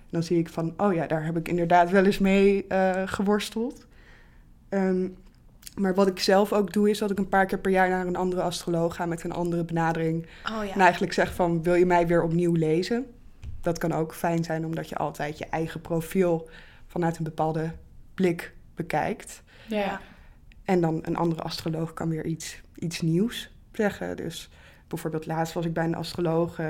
Dan 0.10 0.23
zie 0.23 0.38
ik 0.38 0.49
van, 0.49 0.73
oh 0.77 0.93
ja, 0.93 1.08
daar 1.08 1.25
heb 1.25 1.38
ik 1.38 1.47
inderdaad 1.47 1.89
wel 1.89 2.06
eens 2.06 2.19
mee 2.19 2.67
eh, 2.67 3.01
geworsteld. 3.06 3.86
Ehm, 4.69 5.08
maar 5.75 5.95
wat 5.95 6.08
ik 6.08 6.19
zelf 6.19 6.54
ook 6.54 6.73
doe, 6.73 6.89
is 6.89 6.97
dat 6.97 7.12
ik 7.12 7.17
een 7.17 7.30
paar 7.30 7.45
keer 7.45 7.60
per 7.60 7.71
jaar 7.71 7.89
naar 7.89 8.08
een 8.08 8.15
andere 8.15 8.41
astroloog 8.41 8.95
ga 8.95 9.06
met 9.06 9.23
een 9.23 9.34
andere 9.34 9.65
benadering. 9.65 10.25
Oh 10.25 10.65
ja. 10.65 10.73
En 10.73 10.80
eigenlijk 10.80 11.13
zeg 11.13 11.34
van, 11.34 11.63
wil 11.63 11.75
je 11.75 11.86
mij 11.86 12.08
weer 12.08 12.23
opnieuw 12.23 12.54
lezen? 12.54 13.06
Dat 13.62 13.77
kan 13.77 13.91
ook 13.91 14.13
fijn 14.13 14.43
zijn, 14.43 14.65
omdat 14.65 14.89
je 14.89 14.95
altijd 14.95 15.38
je 15.38 15.45
eigen 15.45 15.82
profiel 15.82 16.49
vanuit 16.88 17.17
een 17.17 17.23
bepaalde 17.23 17.71
blik 18.13 18.54
bekijkt. 18.75 19.43
Ja. 19.67 20.01
En 20.71 20.81
dan 20.81 20.99
een 21.01 21.15
andere 21.15 21.41
astroloog 21.41 21.93
kan 21.93 22.10
weer 22.10 22.25
iets, 22.25 22.62
iets 22.75 23.01
nieuws 23.01 23.51
zeggen. 23.71 24.17
Dus 24.17 24.49
bijvoorbeeld 24.88 25.25
laatst 25.25 25.53
was 25.53 25.65
ik 25.65 25.73
bij 25.73 25.84
een 25.84 25.95
astroloog 25.95 26.60
eh, 26.60 26.69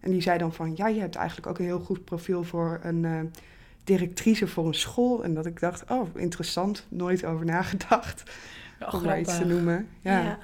en 0.00 0.10
die 0.10 0.20
zei 0.20 0.38
dan 0.38 0.52
van... 0.52 0.72
ja, 0.76 0.86
je 0.88 1.00
hebt 1.00 1.14
eigenlijk 1.14 1.46
ook 1.46 1.58
een 1.58 1.64
heel 1.64 1.80
goed 1.80 2.04
profiel 2.04 2.44
voor 2.44 2.80
een 2.82 3.04
eh, 3.04 3.20
directrice 3.84 4.46
voor 4.46 4.66
een 4.66 4.74
school. 4.74 5.24
En 5.24 5.34
dat 5.34 5.46
ik 5.46 5.60
dacht, 5.60 5.90
oh, 5.90 6.08
interessant, 6.14 6.86
nooit 6.88 7.24
over 7.24 7.44
nagedacht 7.44 8.22
om 8.90 9.02
maar 9.02 9.20
iets 9.20 9.38
te 9.38 9.44
noemen. 9.44 9.88
Ja. 10.00 10.38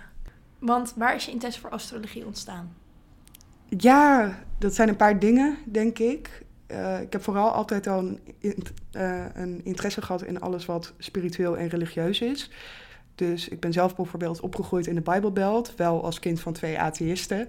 Want 0.59 0.93
waar 0.97 1.15
is 1.15 1.25
je 1.25 1.31
interesse 1.31 1.61
voor 1.61 1.71
astrologie 1.71 2.27
ontstaan? 2.27 2.75
Ja, 3.69 4.39
dat 4.59 4.75
zijn 4.75 4.89
een 4.89 4.97
paar 4.97 5.19
dingen, 5.19 5.57
denk 5.65 5.99
ik. 5.99 6.43
Eh, 6.67 7.01
ik 7.01 7.13
heb 7.13 7.23
vooral 7.23 7.51
altijd 7.51 7.87
al 7.87 7.99
een, 7.99 8.21
in- 8.39 8.67
een 9.33 9.61
interesse 9.65 10.03
gehad 10.03 10.23
in 10.23 10.41
alles 10.41 10.67
wat 10.67 10.93
spiritueel 10.99 11.59
en 11.59 11.69
religieus 11.69 12.21
is. 12.21 12.51
Dus 13.15 13.49
ik 13.49 13.61
ben 13.61 13.73
zelf 13.73 13.97
bijvoorbeeld 13.97 14.41
opgegroeid 14.41 14.87
in 14.87 14.95
de 14.95 15.01
Bijbelbelt, 15.01 15.75
wel 15.77 16.05
als 16.05 16.19
kind 16.19 16.41
van 16.41 16.53
twee 16.53 16.79
atheïsten. 16.79 17.49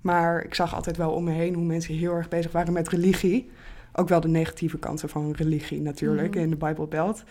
Maar 0.00 0.44
ik 0.44 0.54
zag 0.54 0.74
altijd 0.74 0.96
wel 0.96 1.10
om 1.10 1.24
me 1.24 1.30
heen 1.32 1.54
hoe 1.54 1.64
mensen 1.64 1.94
heel 1.94 2.12
erg 2.14 2.28
bezig 2.28 2.52
waren 2.52 2.72
met 2.72 2.88
religie. 2.88 3.50
Ook 3.92 4.08
wel 4.08 4.20
de 4.20 4.28
negatieve 4.28 4.78
kanten 4.78 5.08
van 5.08 5.32
religie 5.32 5.80
natuurlijk 5.80 6.34
Mhm. 6.34 6.42
in 6.44 6.50
de 6.50 6.56
Bijbelbelt. 6.56 7.22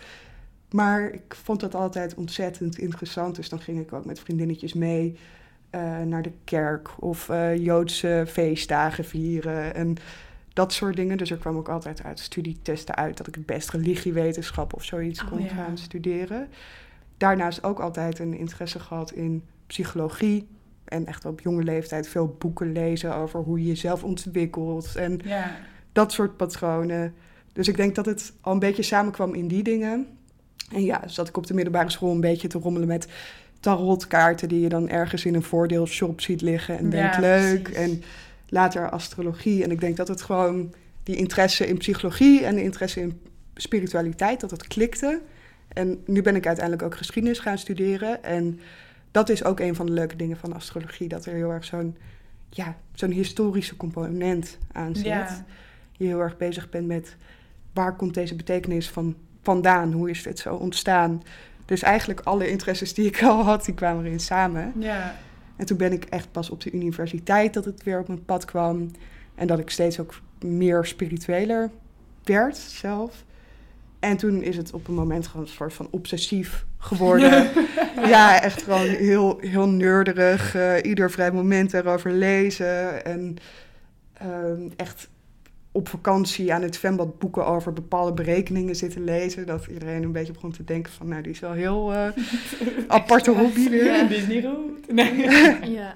Maar 0.70 1.12
ik 1.12 1.34
vond 1.42 1.60
dat 1.60 1.74
altijd 1.74 2.14
ontzettend 2.14 2.78
interessant. 2.78 3.36
Dus 3.36 3.48
dan 3.48 3.60
ging 3.60 3.80
ik 3.80 3.92
ook 3.92 4.04
met 4.04 4.20
vriendinnetjes 4.20 4.72
mee 4.72 5.16
eh, 5.70 6.00
naar 6.00 6.22
de 6.22 6.32
kerk 6.44 6.88
of 7.02 7.28
eh, 7.28 7.56
Joodse 7.56 8.24
feestdagen 8.28 9.04
vieren 9.04 9.74
en 9.74 9.94
dat 10.52 10.72
soort 10.72 10.96
dingen. 10.96 11.16
Dus 11.16 11.30
er 11.30 11.36
kwam 11.36 11.56
ook 11.56 11.68
altijd 11.68 12.02
uit 12.02 12.20
studietesten 12.20 12.94
uit 12.94 13.16
dat 13.16 13.26
ik 13.26 13.34
het 13.34 13.46
best 13.46 13.70
religiewetenschap 13.70 14.74
of 14.74 14.84
zoiets 14.84 15.22
Oh, 15.22 15.28
kon 15.28 15.42
ja. 15.42 15.48
gaan 15.48 15.78
studeren. 15.78 16.48
Daarnaast 17.22 17.64
ook 17.64 17.80
altijd 17.80 18.18
een 18.18 18.34
interesse 18.34 18.78
gehad 18.78 19.12
in 19.12 19.42
psychologie. 19.66 20.48
En 20.84 21.06
echt 21.06 21.24
op 21.24 21.40
jonge 21.40 21.62
leeftijd 21.62 22.08
veel 22.08 22.36
boeken 22.38 22.72
lezen 22.72 23.14
over 23.16 23.40
hoe 23.40 23.60
je 23.60 23.66
jezelf 23.66 24.04
ontwikkelt. 24.04 24.96
En 24.96 25.20
Ja. 25.24 25.56
dat 25.92 26.12
soort 26.12 26.36
patronen. 26.36 27.14
Dus 27.52 27.68
ik 27.68 27.76
denk 27.76 27.94
dat 27.94 28.06
het 28.06 28.32
al 28.40 28.52
een 28.52 28.58
beetje 28.58 28.82
samenkwam 28.82 29.34
in 29.34 29.48
die 29.48 29.62
dingen. 29.62 30.06
En 30.72 30.84
ja, 30.84 31.02
zat 31.08 31.28
ik 31.28 31.36
op 31.36 31.46
de 31.46 31.54
middelbare 31.54 31.90
school 31.90 32.10
een 32.12 32.20
beetje 32.20 32.48
te 32.48 32.58
rommelen 32.58 32.88
met 32.88 33.06
tarotkaarten 33.60 34.48
die 34.48 34.60
je 34.60 34.68
dan 34.68 34.88
ergens 34.88 35.24
in 35.24 35.34
een 35.34 35.42
voordeelshop 35.42 36.20
ziet 36.20 36.40
liggen 36.40 36.78
en 36.78 36.84
Ja, 36.84 36.90
denkt 36.90 37.18
leuk. 37.18 37.62
precies. 37.62 37.80
En 37.82 38.02
later 38.48 38.90
astrologie. 38.90 39.62
En 39.64 39.70
ik 39.70 39.80
denk 39.80 39.96
dat 39.96 40.08
het 40.08 40.22
gewoon 40.22 40.72
die 41.02 41.16
interesse 41.16 41.66
in 41.66 41.78
psychologie 41.78 42.44
en 42.44 42.54
de 42.54 42.62
interesse 42.62 43.00
in 43.00 43.20
spiritualiteit, 43.54 44.40
dat 44.40 44.50
het 44.50 44.66
klikte. 44.66 45.20
En 45.74 46.02
nu 46.06 46.22
ben 46.22 46.36
ik 46.36 46.46
uiteindelijk 46.46 46.84
ook 46.86 46.96
geschiedenis 46.96 47.38
gaan 47.38 47.58
studeren. 47.58 48.24
En 48.24 48.60
dat 49.10 49.28
is 49.28 49.44
ook 49.44 49.60
een 49.60 49.74
van 49.74 49.86
de 49.86 49.92
leuke 49.92 50.16
dingen 50.16 50.36
van 50.36 50.52
astrologie, 50.52 51.08
dat 51.08 51.26
er 51.26 51.34
heel 51.34 51.50
erg 51.50 51.64
zo'n 51.64 51.96
ja, 52.50 52.76
zo'n 52.94 53.10
historische 53.10 53.76
component 53.76 54.58
aan 54.72 54.94
zit 54.94 55.04
Ja. 55.04 55.44
je 55.92 56.06
heel 56.06 56.20
erg 56.20 56.36
bezig 56.36 56.70
bent 56.70 56.86
met 56.86 57.16
waar 57.72 57.96
komt 57.96 58.14
deze 58.14 58.34
betekenis 58.36 58.88
van 58.88 59.16
vandaan? 59.42 59.92
Hoe 59.92 60.10
is 60.10 60.22
dit 60.22 60.38
zo 60.38 60.54
ontstaan? 60.54 61.22
Dus 61.64 61.82
eigenlijk 61.82 62.20
alle 62.20 62.48
interesses 62.50 62.94
die 62.94 63.06
ik 63.06 63.22
al 63.22 63.42
had, 63.42 63.64
die 63.64 63.74
kwamen 63.74 64.04
erin 64.04 64.20
samen. 64.20 64.72
Ja. 64.78 65.14
En 65.56 65.66
toen 65.66 65.76
ben 65.76 65.92
ik 65.92 66.04
echt 66.04 66.32
pas 66.32 66.50
op 66.50 66.60
de 66.60 66.70
universiteit 66.72 67.54
dat 67.54 67.64
het 67.64 67.82
weer 67.82 67.98
op 67.98 68.08
mijn 68.08 68.24
pad 68.24 68.44
kwam. 68.44 68.90
En 69.34 69.46
dat 69.46 69.58
ik 69.58 69.70
steeds 69.70 70.00
ook 70.00 70.20
meer 70.44 70.84
spiritueler 70.84 71.70
werd 72.24 72.56
zelf. 72.56 73.24
En 74.02 74.16
toen 74.16 74.42
is 74.42 74.56
het 74.56 74.72
op 74.72 74.88
een 74.88 74.94
moment 74.94 75.26
gewoon 75.26 75.46
een 75.46 75.52
soort 75.52 75.72
van 75.72 75.88
obsessief 75.90 76.64
geworden. 76.78 77.48
ja, 78.14 78.42
echt 78.42 78.62
gewoon 78.62 78.86
heel, 78.86 79.38
heel 79.40 79.68
neurderig. 79.68 80.54
eh, 80.54 80.74
ieder 80.82 81.10
vrij 81.10 81.32
moment 81.32 81.74
erover 81.74 82.12
lezen. 82.12 83.04
En 83.04 83.36
ehm, 84.12 84.68
echt 84.76 85.08
op 85.72 85.88
vakantie 85.88 86.52
aan 86.52 86.62
het 86.62 86.74
zwembad 86.74 87.18
boeken 87.18 87.46
over 87.46 87.72
bepaalde 87.72 88.12
berekeningen 88.12 88.76
zitten 88.76 89.04
lezen. 89.04 89.46
Dat 89.46 89.66
iedereen 89.66 90.02
een 90.02 90.12
beetje 90.12 90.32
begon 90.32 90.52
te 90.52 90.64
denken 90.64 90.92
van, 90.92 91.08
nou, 91.08 91.22
die 91.22 91.32
is 91.32 91.40
wel 91.40 91.52
heel 91.52 91.92
eh, 91.92 92.08
aparte 92.88 93.30
hobby 93.30 93.68
weer. 93.68 93.84
Ja. 93.84 94.02
Dit 94.04 94.18
is 94.18 94.26
niet 94.26 94.44
goed. 94.44 94.92
Nee. 94.92 95.28
Ja. 95.78 95.94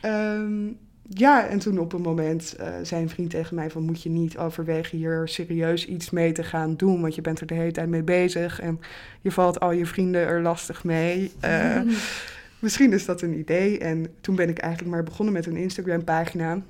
Ehm, 0.00 0.68
ja, 1.08 1.46
en 1.46 1.58
toen 1.58 1.78
op 1.78 1.92
een 1.92 2.00
moment 2.00 2.56
eh, 2.56 2.68
zei 2.82 3.02
een 3.02 3.08
vriend 3.08 3.30
tegen 3.30 3.54
mij 3.54 3.70
van... 3.70 3.82
moet 3.82 4.02
je 4.02 4.08
niet 4.08 4.38
overwegen 4.38 4.98
hier 4.98 5.28
serieus 5.28 5.86
iets 5.86 6.10
mee 6.10 6.32
te 6.32 6.44
gaan 6.44 6.76
doen... 6.76 7.00
want 7.00 7.14
je 7.14 7.20
bent 7.20 7.40
er 7.40 7.46
de 7.46 7.54
hele 7.54 7.72
tijd 7.72 7.88
mee 7.88 8.02
bezig... 8.02 8.60
en 8.60 8.80
je 9.20 9.30
valt 9.30 9.60
al 9.60 9.72
je 9.72 9.86
vrienden 9.86 10.26
er 10.26 10.42
lastig 10.42 10.84
mee. 10.84 11.32
Eh, 11.40 11.80
misschien 12.58 12.92
is 12.92 13.04
dat 13.04 13.22
een 13.22 13.38
idee. 13.38 13.78
En 13.78 14.06
toen 14.20 14.36
ben 14.36 14.48
ik 14.48 14.58
eigenlijk 14.58 14.94
maar 14.94 15.02
begonnen 15.02 15.34
met 15.34 15.46
een 15.46 15.56
Instagram-pagina. 15.56 16.62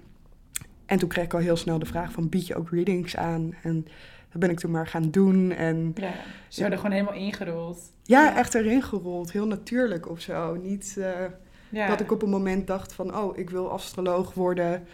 En 0.87 0.99
toen 0.99 1.09
kreeg 1.09 1.25
ik 1.25 1.35
al 1.35 1.40
heel 1.40 1.57
snel 1.57 1.79
de 1.79 1.87
vraag 1.87 2.12
van... 2.12 2.29
bied 2.29 2.46
je 2.46 2.57
ook 2.57 2.70
readings 2.70 3.16
aan? 3.16 3.55
En 3.62 3.87
dat 4.31 4.40
ben 4.40 4.51
ik 4.51 4.59
toen 4.59 4.70
maar 4.70 4.87
gaan 4.87 5.11
doen. 5.11 5.53
En 5.53 5.92
Ja. 5.94 6.12
Ze 6.49 6.61
werden 6.61 6.79
gewoon 6.79 6.94
helemaal 6.94 7.18
ingerold. 7.20 7.79
ja, 8.03 8.25
Ja. 8.25 8.37
echt 8.37 8.55
erin 8.55 8.83
gerold. 8.83 9.33
Heel 9.33 9.46
natuurlijk 9.46 10.11
of 10.11 10.20
zo. 10.20 10.55
Niet... 10.55 10.96
eh, 10.99 11.25
Ja. 11.68 11.87
Dat 11.88 12.00
ik 12.00 12.12
op 12.12 12.22
een 12.22 12.29
moment 12.31 12.66
dacht 12.66 12.92
van, 12.92 13.16
oh, 13.16 13.38
ik 13.38 13.50
wil 13.50 13.70
astroloog 13.70 14.35
worden. 14.35 14.87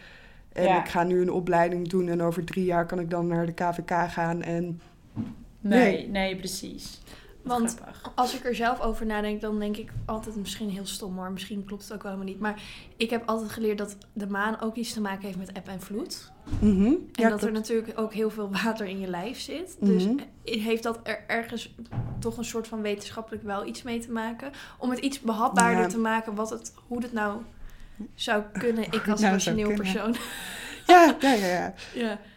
En 0.53 0.65
Ja. 0.65 0.81
ik 0.85 0.89
ga 0.91 1.03
nu 1.05 1.21
een 1.21 1.31
opleiding 1.33 1.89
doen 1.89 2.09
en 2.09 2.23
over 2.23 2.45
drie 2.45 2.65
jaar 2.65 2.87
kan 2.87 2.99
ik 2.99 3.11
dan 3.11 3.27
naar 3.27 3.47
de 3.47 3.53
KVK 3.53 3.91
gaan. 4.11 4.43
En 4.43 4.81
Nee, 5.61 5.93
Nee. 5.97 6.09
nee, 6.09 6.37
precies. 6.37 7.01
Want 7.43 7.75
Grappig. 7.75 8.13
als 8.15 8.35
ik 8.35 8.45
er 8.45 8.55
zelf 8.55 8.81
over 8.81 9.07
nadenk, 9.07 9.41
dan 9.41 9.59
denk 9.59 9.77
ik 9.77 9.91
altijd 10.07 10.37
misschien 10.37 10.71
heel 10.71 10.87
stom 10.87 11.17
hoor. 11.19 11.33
Misschien 11.33 11.65
klopt 11.65 11.83
het 11.83 11.93
ook 11.93 12.03
wel 12.03 12.13
helemaal 12.13 12.33
niet. 12.33 12.43
Maar 12.43 12.63
ik 12.97 13.11
heb 13.11 13.23
altijd 13.29 13.51
geleerd 13.51 13.79
dat 13.79 13.97
de 14.13 14.27
maan 14.27 14.61
ook 14.61 14.77
iets 14.77 14.93
te 14.93 15.01
maken 15.01 15.25
heeft 15.27 15.39
met 15.39 15.53
eb 15.53 15.69
en 15.69 15.81
vloed. 15.81 16.33
Mhm. 16.59 16.85
En 16.87 16.99
ja, 17.13 17.29
dat 17.29 17.43
er 17.43 17.53
natuurlijk 17.53 17.99
ook 18.01 18.13
heel 18.13 18.31
veel 18.31 18.51
water 18.63 18.87
in 18.87 19.01
je 19.01 19.07
lijf 19.07 19.41
zit. 19.41 19.77
Dus 19.81 20.05
Mhm. 20.05 20.19
heeft 20.45 20.83
dat 20.83 21.01
er 21.03 21.25
ergens 21.27 21.75
toch 22.19 22.37
een 22.37 22.45
soort 22.45 22.69
van 22.69 22.83
wetenschappelijk 22.83 23.43
wel 23.43 23.67
iets 23.67 23.83
mee 23.83 23.99
te 24.01 24.11
maken? 24.11 24.51
Om 24.79 24.91
het 24.91 24.99
iets 24.99 25.21
behapbaarder 25.21 25.83
Ja. 25.83 25.89
te 25.89 25.99
maken 25.99 26.35
wat 26.35 26.51
het, 26.51 26.75
hoe 26.87 27.03
het 27.03 27.13
nou 27.13 27.41
zou 28.15 28.43
kunnen. 28.59 28.85
Ik 28.85 29.09
als 29.09 29.21
nou 29.21 29.33
rationeel 29.33 29.75
persoon. 29.75 30.15
ja, 30.87 31.17
ja, 31.21 31.33
ja, 31.33 31.75
ja. 31.95 32.19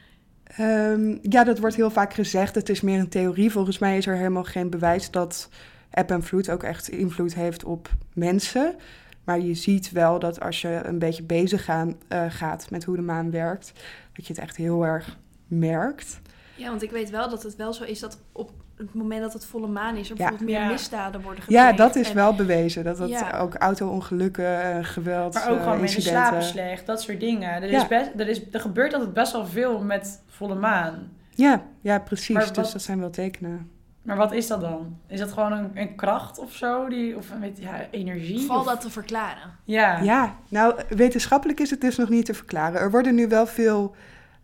Ehm, 0.45 1.17
ja, 1.21 1.43
dat 1.43 1.59
wordt 1.59 1.75
heel 1.75 1.91
vaak 1.91 2.13
gezegd. 2.13 2.55
Het 2.55 2.69
is 2.69 2.81
meer 2.81 2.99
een 2.99 3.09
theorie. 3.09 3.51
Volgens 3.51 3.77
mij 3.77 3.97
is 3.97 4.07
er 4.07 4.15
helemaal 4.15 4.43
geen 4.43 4.69
bewijs 4.69 5.11
dat 5.11 5.49
eb 5.89 6.11
en 6.11 6.23
vloed 6.23 6.49
ook 6.49 6.63
echt 6.63 6.89
invloed 6.89 7.35
heeft 7.35 7.63
op 7.63 7.89
mensen. 8.13 8.75
Maar 9.23 9.39
je 9.39 9.53
ziet 9.53 9.91
wel 9.91 10.19
dat 10.19 10.39
als 10.39 10.61
je 10.61 10.81
een 10.83 10.99
beetje 10.99 11.23
bezig 11.23 11.63
gaan, 11.63 11.95
eh, 12.07 12.25
gaat 12.29 12.69
met 12.69 12.83
hoe 12.83 12.95
de 12.95 13.01
maan 13.01 13.31
werkt, 13.31 13.71
dat 14.13 14.27
je 14.27 14.33
het 14.33 14.41
echt 14.41 14.55
heel 14.55 14.85
erg 14.85 15.17
merkt. 15.47 16.19
ja, 16.55 16.69
want 16.69 16.81
ik 16.83 16.91
weet 16.91 17.09
wel 17.09 17.29
dat 17.29 17.43
het 17.43 17.55
wel 17.55 17.73
zo 17.73 17.83
is 17.83 17.99
dat 17.99 18.19
op 18.31 18.51
het 18.77 18.93
moment 18.93 19.21
dat 19.21 19.33
het 19.33 19.45
volle 19.45 19.67
maan 19.67 19.95
is, 19.95 20.09
er 20.09 20.17
Ja. 20.17 20.29
bijvoorbeeld 20.29 20.49
meer 20.49 20.59
Ja. 20.67 20.71
misdaden 20.71 21.21
worden 21.21 21.43
gepleegd. 21.43 21.63
Ja, 21.63 21.71
dat 21.75 21.95
is 21.95 22.09
En- 22.09 22.15
wel 22.15 22.35
bewezen. 22.35 22.83
Dat 22.83 22.97
dat 22.97 23.09
Ja. 23.09 23.37
ook 23.39 23.55
auto-ongelukken, 23.55 24.85
geweld, 24.85 25.33
Maar 25.33 25.49
ook 25.49 25.57
eh, 25.57 25.63
gewoon 25.63 25.79
mensen 25.79 25.97
incidenten. 25.97 26.27
slapen 26.27 26.47
slecht, 26.47 26.85
dat 26.85 27.01
soort 27.01 27.19
dingen. 27.19 27.49
Er, 27.63 27.71
Ja. 27.71 27.77
is 27.81 27.87
best, 27.87 28.09
er, 28.17 28.27
is, 28.27 28.41
er 28.51 28.59
gebeurt 28.59 28.93
altijd 28.93 29.13
best 29.13 29.31
wel 29.31 29.45
veel 29.45 29.79
met 29.83 30.21
volle 30.27 30.55
maan. 30.55 31.11
Ja, 31.29 31.61
ja, 31.81 31.99
precies. 31.99 32.29
Maar 32.35 32.47
Dus 32.47 32.55
wat- 32.55 32.71
dat 32.71 32.81
zijn 32.81 32.99
wel 32.99 33.09
tekenen. 33.09 33.69
Maar 34.01 34.17
wat 34.17 34.31
is 34.31 34.47
dat 34.47 34.61
dan? 34.61 34.97
Is 35.07 35.19
dat 35.19 35.31
gewoon 35.31 35.51
een, 35.51 35.71
een 35.73 35.95
kracht 35.95 36.39
of 36.39 36.51
zo? 36.53 36.87
Die, 36.89 37.17
of 37.17 37.31
een 37.31 37.39
weet, 37.39 37.57
ja, 37.59 37.73
energie? 37.91 38.45
Val 38.45 38.59
Of- 38.59 38.65
dat 38.65 38.81
te 38.81 38.89
verklaren. 38.89 39.51
Ja. 39.63 39.99
Ja, 40.01 40.35
nou, 40.49 40.75
wetenschappelijk 40.89 41.59
is 41.59 41.69
het 41.69 41.81
dus 41.81 41.95
nog 41.97 42.09
niet 42.09 42.25
te 42.25 42.33
verklaren. 42.33 42.79
Er 42.79 42.91
worden 42.91 43.15
nu 43.15 43.27
wel 43.27 43.45
veel 43.47 43.95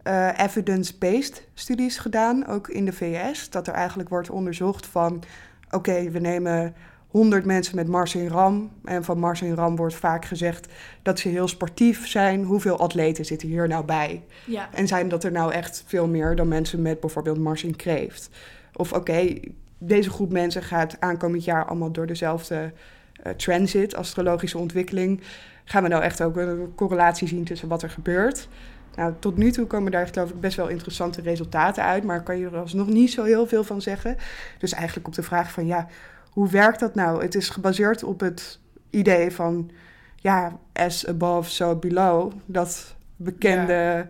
eh, 0.03 0.29
evidence-based 0.37 1.47
studies 1.53 1.97
gedaan, 1.97 2.47
ook 2.47 2.67
in 2.67 2.85
de 2.85 2.93
VS. 2.93 3.49
Dat 3.49 3.67
er 3.67 3.73
eigenlijk 3.73 4.09
wordt 4.09 4.29
onderzocht 4.29 4.85
van... 4.85 5.23
oké, 5.71 6.09
we 6.09 6.19
nemen 6.19 6.75
100 7.07 7.45
mensen 7.45 7.75
met 7.75 7.87
Mars 7.87 8.15
in 8.15 8.27
Ram. 8.27 8.71
En 8.83 9.03
van 9.03 9.19
Mars 9.19 9.41
in 9.41 9.53
Ram 9.53 9.75
wordt 9.75 9.95
vaak 9.95 10.25
gezegd 10.25 10.67
dat 11.01 11.19
ze 11.19 11.29
heel 11.29 11.47
sportief 11.47 12.07
zijn. 12.07 12.43
Hoeveel 12.43 12.79
atleten 12.79 13.25
zitten 13.25 13.47
hier 13.47 13.67
nou 13.67 13.85
bij? 13.85 14.23
Ja. 14.45 14.69
En 14.73 14.87
zijn 14.87 15.09
dat 15.09 15.23
er 15.23 15.31
nou 15.31 15.53
echt 15.53 15.83
veel 15.87 16.07
meer 16.07 16.35
dan 16.35 16.47
mensen 16.47 16.81
met 16.81 16.99
bijvoorbeeld 16.99 17.37
Mars 17.37 17.63
in 17.63 17.75
Kreeft? 17.75 18.29
Of 18.73 18.93
oké, 18.93 19.33
deze 19.77 20.09
groep 20.09 20.31
mensen 20.31 20.63
gaat 20.63 20.95
aankomend 20.99 21.43
jaar 21.43 21.65
allemaal 21.65 21.91
door 21.91 22.07
dezelfde 22.07 22.71
eh, 23.23 23.33
transit, 23.33 23.95
astrologische 23.95 24.57
ontwikkeling. 24.57 25.21
Gaan 25.63 25.83
we 25.83 25.89
nou 25.89 26.03
echt 26.03 26.21
ook 26.21 26.35
een 26.35 26.71
correlatie 26.75 27.27
zien 27.27 27.43
tussen 27.43 27.67
wat 27.67 27.83
er 27.83 27.89
gebeurt? 27.89 28.47
Nou, 28.95 29.13
tot 29.19 29.37
nu 29.37 29.51
toe 29.51 29.65
komen 29.65 29.91
daar 29.91 30.07
geloof 30.07 30.29
ik 30.29 30.39
best 30.39 30.57
wel 30.57 30.67
interessante 30.67 31.21
resultaten 31.21 31.83
uit, 31.83 32.03
maar 32.03 32.23
kan 32.23 32.37
je 32.37 32.45
er 32.45 32.57
alsnog 32.57 32.87
niet 32.87 33.11
zo 33.11 33.23
heel 33.23 33.47
veel 33.47 33.63
van 33.63 33.81
zeggen. 33.81 34.17
Dus 34.57 34.73
eigenlijk 34.73 35.07
op 35.07 35.13
de 35.13 35.23
vraag 35.23 35.51
van 35.51 35.65
ja, 35.65 35.87
hoe 36.29 36.49
werkt 36.49 36.79
dat 36.79 36.95
nou? 36.95 37.21
Het 37.21 37.35
is 37.35 37.49
gebaseerd 37.49 38.03
op 38.03 38.19
het 38.19 38.59
idee 38.89 39.31
van 39.31 39.71
ja, 40.15 40.57
as 40.73 41.07
above, 41.07 41.49
so 41.49 41.75
below. 41.75 42.31
Dat 42.45 42.95
bekende 43.15 44.07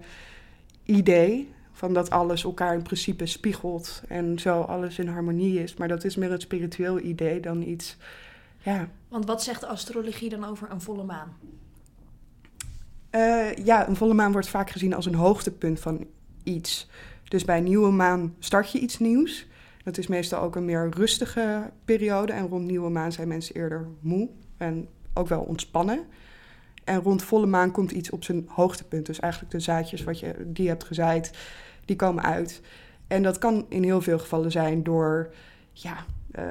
idee 0.83 1.53
van 1.71 1.93
dat 1.93 2.09
alles 2.09 2.43
elkaar 2.43 2.73
in 2.73 2.81
principe 2.81 3.25
spiegelt 3.25 4.01
en 4.07 4.39
zo 4.39 4.61
alles 4.61 4.99
in 4.99 5.07
harmonie 5.07 5.63
is. 5.63 5.75
Maar 5.75 5.87
dat 5.87 6.03
is 6.03 6.15
meer 6.15 6.31
een 6.31 6.41
spiritueel 6.41 6.99
idee 6.99 7.39
dan 7.39 7.61
iets, 7.61 7.97
ja. 8.57 8.87
Want 9.07 9.25
wat 9.25 9.43
zegt 9.43 9.59
de 9.59 9.67
astrologie 9.67 10.29
dan 10.29 10.45
over 10.45 10.71
een 10.71 10.81
volle 10.81 11.03
maan? 11.03 11.37
Eh, 13.11 13.55
ja, 13.55 13.87
een 13.87 13.95
volle 13.95 14.13
maan 14.13 14.31
wordt 14.31 14.49
vaak 14.49 14.69
gezien 14.69 14.93
als 14.93 15.05
een 15.05 15.15
hoogtepunt 15.15 15.79
van 15.79 16.07
iets. 16.43 16.89
Dus 17.23 17.45
bij 17.45 17.61
nieuwe 17.61 17.91
maan 17.91 18.35
start 18.39 18.71
je 18.71 18.79
iets 18.79 18.99
nieuws. 18.99 19.47
Dat 19.83 19.97
is 19.97 20.07
meestal 20.07 20.41
ook 20.41 20.55
een 20.55 20.65
meer 20.65 20.89
rustige 20.89 21.71
periode. 21.85 22.33
En 22.33 22.47
rond 22.47 22.65
nieuwe 22.65 22.89
maan 22.89 23.11
zijn 23.11 23.27
mensen 23.27 23.55
eerder 23.55 23.87
moe 23.99 24.29
en 24.57 24.87
ook 25.13 25.27
wel 25.27 25.41
ontspannen. 25.41 25.99
En 26.83 27.01
rond 27.01 27.23
volle 27.23 27.45
maan 27.45 27.71
komt 27.71 27.91
iets 27.91 28.09
op 28.09 28.23
zijn 28.23 28.45
hoogtepunt. 28.47 29.05
Dus 29.05 29.19
eigenlijk 29.19 29.51
de 29.51 29.59
zaadjes 29.59 30.03
wat 30.03 30.19
je, 30.19 30.35
die 30.45 30.63
je 30.63 30.69
hebt 30.69 30.83
gezaaid, 30.83 31.31
die 31.85 31.95
komen 31.95 32.23
uit. 32.23 32.61
En 33.07 33.23
dat 33.23 33.37
kan 33.37 33.65
in 33.69 33.83
heel 33.83 34.01
veel 34.01 34.19
gevallen 34.19 34.51
zijn 34.51 34.83
door 34.83 35.33
ja, 35.71 36.05
eh, 36.31 36.43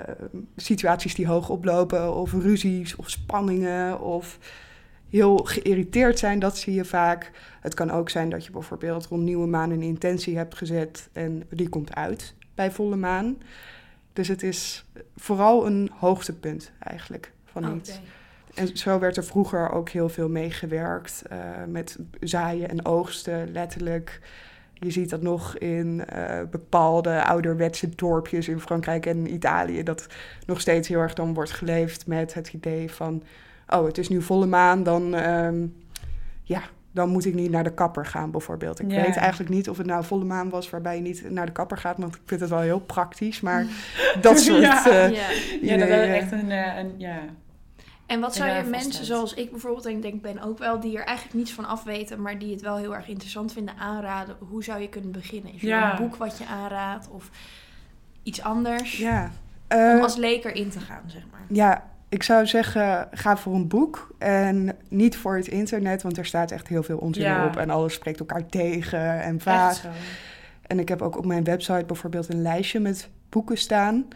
situaties 0.56 1.14
die 1.14 1.26
hoog 1.26 1.48
oplopen, 1.48 2.14
of 2.14 2.32
ruzies, 2.32 2.96
of 2.96 3.10
spanningen, 3.10 4.00
of 4.00 4.38
heel 5.10 5.36
geïrriteerd 5.36 6.18
zijn. 6.18 6.38
Dat 6.38 6.56
zie 6.56 6.74
je 6.74 6.84
vaak. 6.84 7.30
Het 7.60 7.74
kan 7.74 7.90
ook 7.90 8.10
zijn 8.10 8.28
dat 8.28 8.44
je 8.44 8.50
bijvoorbeeld 8.50 9.06
rond 9.06 9.22
nieuwe 9.22 9.46
maan 9.46 9.70
een 9.70 9.82
intentie 9.82 10.36
hebt 10.36 10.54
gezet 10.54 11.08
en 11.12 11.42
die 11.50 11.68
komt 11.68 11.94
uit 11.94 12.34
bij 12.54 12.70
volle 12.70 12.96
maan. 12.96 13.38
Dus 14.12 14.28
het 14.28 14.42
is 14.42 14.84
vooral 15.16 15.66
een 15.66 15.90
hoogtepunt 15.98 16.72
eigenlijk 16.78 17.32
van 17.44 17.66
Oké. 17.66 17.76
iets. 17.76 18.00
En 18.54 18.76
zo 18.76 18.98
werd 18.98 19.16
er 19.16 19.24
vroeger 19.24 19.70
ook 19.70 19.88
heel 19.88 20.08
veel 20.08 20.28
meegewerkt 20.28 21.22
eh, 21.28 21.38
met 21.68 21.98
zaaien 22.20 22.68
en 22.68 22.84
oogsten, 22.84 23.52
letterlijk. 23.52 24.20
je 24.74 24.90
ziet 24.90 25.10
dat 25.10 25.22
nog 25.22 25.56
in 25.58 26.04
eh, 26.06 26.40
bepaalde 26.50 27.24
ouderwetse 27.24 27.88
dorpjes 27.94 28.48
in 28.48 28.60
Frankrijk 28.60 29.06
en 29.06 29.32
Italië, 29.32 29.82
dat 29.82 30.06
nog 30.46 30.60
steeds 30.60 30.88
heel 30.88 31.00
erg 31.00 31.14
dan 31.14 31.34
wordt 31.34 31.50
geleefd 31.50 32.06
met 32.06 32.34
het 32.34 32.52
idee 32.52 32.90
van, 32.90 33.22
oh, 33.70 33.85
het 33.87 33.98
is 33.98 34.09
nu 34.09 34.22
volle 34.22 34.46
maan, 34.46 34.83
dan, 34.83 35.14
ehm, 35.14 35.66
ja, 36.42 36.61
dan 36.92 37.09
moet 37.09 37.24
ik 37.24 37.35
niet 37.35 37.50
naar 37.50 37.64
de 37.64 37.74
kapper 37.74 38.06
gaan 38.06 38.30
bijvoorbeeld. 38.30 38.80
Ik 38.80 38.90
Ja. 38.90 39.02
weet 39.02 39.16
eigenlijk 39.16 39.50
niet 39.50 39.68
of 39.68 39.76
het 39.76 39.87
nou 39.87 40.04
volle 40.04 40.24
maan 40.24 40.48
was 40.50 40.70
waarbij 40.70 40.96
je 40.96 41.02
niet 41.02 41.30
naar 41.30 41.46
de 41.46 41.52
kapper 41.52 41.76
gaat, 41.78 41.98
want 41.98 42.14
ik 42.14 42.20
vind 42.24 42.40
het 42.40 42.50
wel 42.50 42.61
heel 42.61 42.80
praktisch, 42.80 43.40
maar 43.40 43.66
dat 44.20 44.40
soort... 44.40 44.61
Ja. 44.62 44.87
eh, 44.90 45.11
Ja. 45.11 45.28
Ja, 45.62 45.76
dat 45.76 45.88
is 45.88 46.09
echt 46.09 46.33
een, 46.33 46.50
eh, 46.50 46.76
een 46.78 46.94
ja. 46.98 47.18
En 48.06 48.20
wat 48.20 48.35
zou 48.35 48.50
je 48.50 48.62
mensen 48.62 49.04
zoals 49.04 49.35
ik 49.35 49.50
bijvoorbeeld, 49.50 49.87
en 49.87 49.92
ik 49.92 50.02
denk 50.02 50.22
ben 50.22 50.42
ook 50.42 50.59
wel, 50.59 50.80
die 50.80 50.98
er 50.98 51.04
eigenlijk 51.04 51.37
niets 51.38 51.52
van 51.52 51.64
af 51.66 51.83
weten, 51.85 52.22
maar 52.22 52.38
die 52.38 52.50
het 52.52 52.61
wel 52.61 52.76
heel 52.76 52.94
erg 52.94 53.09
interessant 53.09 53.52
vinden, 53.52 53.76
aanraden? 53.76 54.37
Hoe 54.48 54.64
zou 54.64 54.80
je 54.80 54.88
kunnen 54.88 55.11
beginnen? 55.12 55.54
Is 55.54 55.62
er 55.62 55.68
Ja. 55.68 55.90
een 55.92 55.98
boek 56.06 56.16
wat 56.16 56.38
je 56.38 56.46
aanraadt 56.46 57.09
of 57.11 57.30
iets 58.22 58.42
anders? 58.42 58.98
ja. 58.98 59.30
Om 59.68 59.78
Eh, 59.78 60.02
als 60.02 60.16
leker 60.16 60.54
in 60.54 60.70
te 60.70 60.80
gaan, 60.80 61.02
zeg 61.06 61.22
maar. 61.30 61.40
Ja, 61.48 61.89
ik 62.10 62.22
zou 62.22 62.46
zeggen, 62.46 63.08
ga 63.12 63.36
voor 63.36 63.54
een 63.54 63.68
boek 63.68 64.14
en 64.18 64.76
niet 64.88 65.16
voor 65.16 65.36
het 65.36 65.48
internet, 65.48 66.02
want 66.02 66.18
er 66.18 66.24
staat 66.26 66.50
echt 66.50 66.68
heel 66.68 66.82
veel 66.82 66.98
onzin 66.98 67.22
Ja. 67.24 67.46
op 67.46 67.56
en 67.56 67.70
alles 67.70 67.94
spreekt 67.94 68.20
elkaar 68.20 68.46
tegen 68.46 69.20
en 69.22 69.40
vaag. 69.40 69.70
Echt 69.70 69.80
zo. 69.80 69.88
En 70.66 70.78
ik 70.78 70.88
heb 70.88 71.02
ook 71.02 71.18
op 71.18 71.26
mijn 71.26 71.44
website 71.44 71.84
bijvoorbeeld 71.86 72.32
een 72.32 72.42
lijstje 72.42 72.80
met 72.80 73.08
boeken 73.28 73.58
staan. 73.58 74.08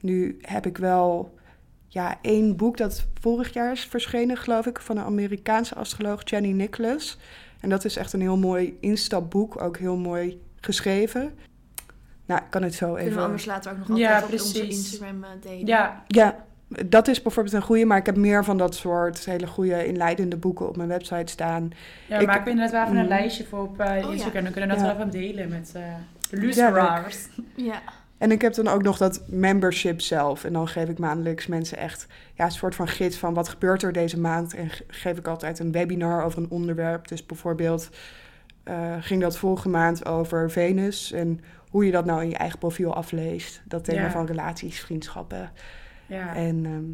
Nu 0.00 0.38
heb 0.42 0.66
ik 0.66 0.78
wel 0.78 1.34
ja, 1.86 2.18
één 2.22 2.56
boek 2.56 2.76
dat 2.76 3.06
vorig 3.20 3.52
jaar 3.52 3.72
is 3.72 3.84
verschenen, 3.84 4.36
geloof 4.36 4.66
ik, 4.66 4.80
van 4.80 4.96
een 4.96 5.04
Amerikaanse 5.04 5.74
astroloog, 5.74 6.20
Jenny 6.24 6.50
Nicholas. 6.52 7.18
En 7.60 7.68
dat 7.68 7.84
is 7.84 7.96
echt 7.96 8.12
een 8.12 8.20
heel 8.20 8.36
mooi 8.38 8.76
instapboek, 8.80 9.60
ook 9.62 9.76
heel 9.76 9.96
mooi 9.96 10.42
geschreven. 10.60 11.34
Nou, 12.26 12.40
ik 12.40 12.50
kan 12.50 12.62
het 12.62 12.74
zo 12.74 12.86
Kunnen 12.86 13.04
we 13.04 13.10
even... 13.10 13.22
anders 13.22 13.44
later 13.44 13.72
ook 13.72 13.88
nog 13.88 13.98
Ja, 13.98 14.14
altijd 14.20 14.40
op 14.40 14.46
onze. 14.46 14.66
Instagram 14.66 15.24
eh, 15.24 15.30
delen. 15.42 15.66
Ja, 15.66 16.04
Ja, 16.06 16.44
dat 16.86 17.08
is 17.08 17.22
bijvoorbeeld 17.22 17.54
een 17.54 17.62
goede, 17.62 17.84
maar 17.84 17.98
ik 17.98 18.06
heb 18.06 18.16
meer 18.16 18.44
van 18.44 18.56
dat 18.58 18.74
soort 18.74 19.24
hele 19.24 19.46
goede 19.46 19.86
inleidende 19.86 20.36
boeken 20.36 20.68
op 20.68 20.76
mijn 20.76 20.88
website 20.88 21.32
staan. 21.32 21.70
ja 22.06 22.18
Ik- 22.18 22.26
maak 22.26 22.44
we 22.44 22.50
inderdaad 22.50 22.72
wel 22.72 22.82
even 22.84 22.96
een 22.96 23.02
Mm. 23.02 23.08
lijstje 23.08 23.44
voor 23.44 23.60
op 23.60 23.74
ja. 23.78 23.94
Instagram. 23.94 24.42
Dan 24.42 24.52
kunnen 24.52 24.70
we 24.70 24.76
dat 24.76 24.78
Ja. 24.78 24.82
wel 24.84 24.94
even 25.06 25.10
delen 25.10 25.48
met 25.48 25.70
eh 25.74 25.82
de 26.30 26.36
Ja, 26.36 26.42
luisteraars. 26.42 27.28
Ja. 27.54 27.80
En 28.18 28.30
ik 28.30 28.40
heb 28.42 28.54
dan 28.54 28.68
ook 28.68 28.82
nog 28.82 28.96
dat 28.98 29.22
membership 29.26 30.00
zelf. 30.00 30.44
En 30.44 30.52
dan 30.52 30.68
geef 30.68 30.88
ik 30.88 30.98
maandelijks 30.98 31.46
mensen 31.46 31.78
echt 31.78 32.06
ja, 32.34 32.44
een 32.44 32.50
soort 32.50 32.74
van 32.74 32.88
gids 32.88 33.16
van 33.16 33.34
wat 33.34 33.48
gebeurt 33.48 33.82
er 33.82 33.92
deze 33.92 34.20
maand. 34.20 34.54
En 34.54 34.70
ge- 34.70 34.84
geef 34.88 35.18
ik 35.18 35.26
altijd 35.28 35.58
een 35.58 35.72
webinar 35.72 36.24
over 36.24 36.38
een 36.38 36.50
onderwerp. 36.50 37.08
Dus 37.08 37.26
bijvoorbeeld 37.26 37.88
eh, 38.64 38.94
ging 39.00 39.20
dat 39.22 39.36
vorige 39.38 39.68
maand 39.68 40.06
over 40.06 40.50
Venus. 40.50 41.12
En 41.12 41.40
hoe 41.70 41.84
je 41.86 41.92
dat 41.92 42.04
nou 42.04 42.22
in 42.22 42.28
je 42.28 42.36
eigen 42.36 42.58
profiel 42.58 42.94
afleest. 42.94 43.60
Dat 43.64 43.84
thema 43.84 44.00
Ja. 44.02 44.10
van 44.10 44.26
relaties, 44.26 44.80
vriendschappen. 44.80 45.50
Ja. 46.08 46.34
En 46.34 46.66
ehm, 46.66 46.84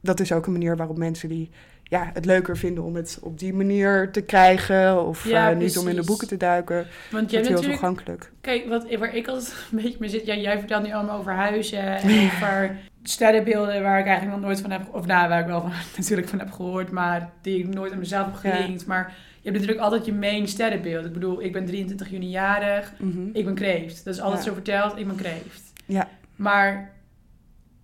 dat 0.00 0.20
is 0.20 0.32
ook 0.32 0.46
een 0.46 0.52
manier 0.52 0.76
waarop 0.76 0.98
mensen 0.98 1.28
die 1.28 1.50
ja, 1.82 2.10
het 2.14 2.24
leuker 2.24 2.56
vinden 2.56 2.84
om 2.84 2.94
het 2.94 3.18
op 3.22 3.38
die 3.38 3.54
manier 3.54 4.10
te 4.10 4.20
krijgen. 4.20 5.06
Of 5.06 5.28
Ja, 5.28 5.50
eh, 5.50 5.56
niet 5.56 5.78
om 5.78 5.88
in 5.88 5.96
de 5.96 6.04
boeken 6.04 6.28
te 6.28 6.36
duiken. 6.36 6.86
Want 7.10 7.30
heel 7.30 7.60
toegankelijk. 7.60 8.32
Kijk, 8.40 8.68
wat, 8.68 8.94
waar 8.98 9.14
ik 9.16 9.28
altijd 9.28 9.54
een 9.72 9.82
beetje 9.82 9.96
mee 10.00 10.08
zit. 10.08 10.26
Ja, 10.26 10.34
jij 10.34 10.58
vertelt 10.58 10.82
nu 10.82 10.92
allemaal 10.92 11.18
over 11.18 11.32
huizen 11.32 11.82
en 12.02 12.26
over 12.26 12.76
sterrenbeelden 13.02 13.82
waar 13.82 13.98
ik 13.98 14.06
eigenlijk 14.06 14.36
nog 14.36 14.46
nooit 14.46 14.60
van 14.60 14.70
heb... 14.70 14.94
Of 14.94 15.06
nou, 15.06 15.28
waar 15.28 15.40
ik 15.40 15.46
wel 15.46 15.60
van, 15.60 15.72
natuurlijk 15.96 16.28
van 16.28 16.38
heb 16.38 16.50
gehoord, 16.50 16.90
maar 16.90 17.30
die 17.42 17.58
ik 17.58 17.74
nooit 17.74 17.92
aan 17.92 17.98
mezelf 17.98 18.26
heb 18.26 18.52
Ja. 18.52 18.58
gelinkt. 18.58 18.86
Maar 18.86 19.14
je 19.42 19.48
hebt 19.50 19.54
natuurlijk 19.60 19.84
altijd 19.84 20.04
je 20.04 20.12
main 20.12 20.48
sterrenbeeld. 20.48 21.04
Ik 21.04 21.12
bedoel, 21.12 21.42
ik 21.42 21.52
ben 21.52 21.66
23 21.66 22.10
juni 22.10 22.28
jarig. 22.28 22.92
Mhm. 22.98 23.28
Ik 23.32 23.44
ben 23.44 23.54
kreeft. 23.54 24.04
Dat 24.04 24.14
is 24.14 24.20
altijd 24.20 24.44
zo 24.44 24.52
verteld, 24.52 24.98
ik 24.98 25.06
ben 25.06 25.16
kreeft. 25.16 25.72
Ja. 25.86 26.08
Maar 26.36 26.90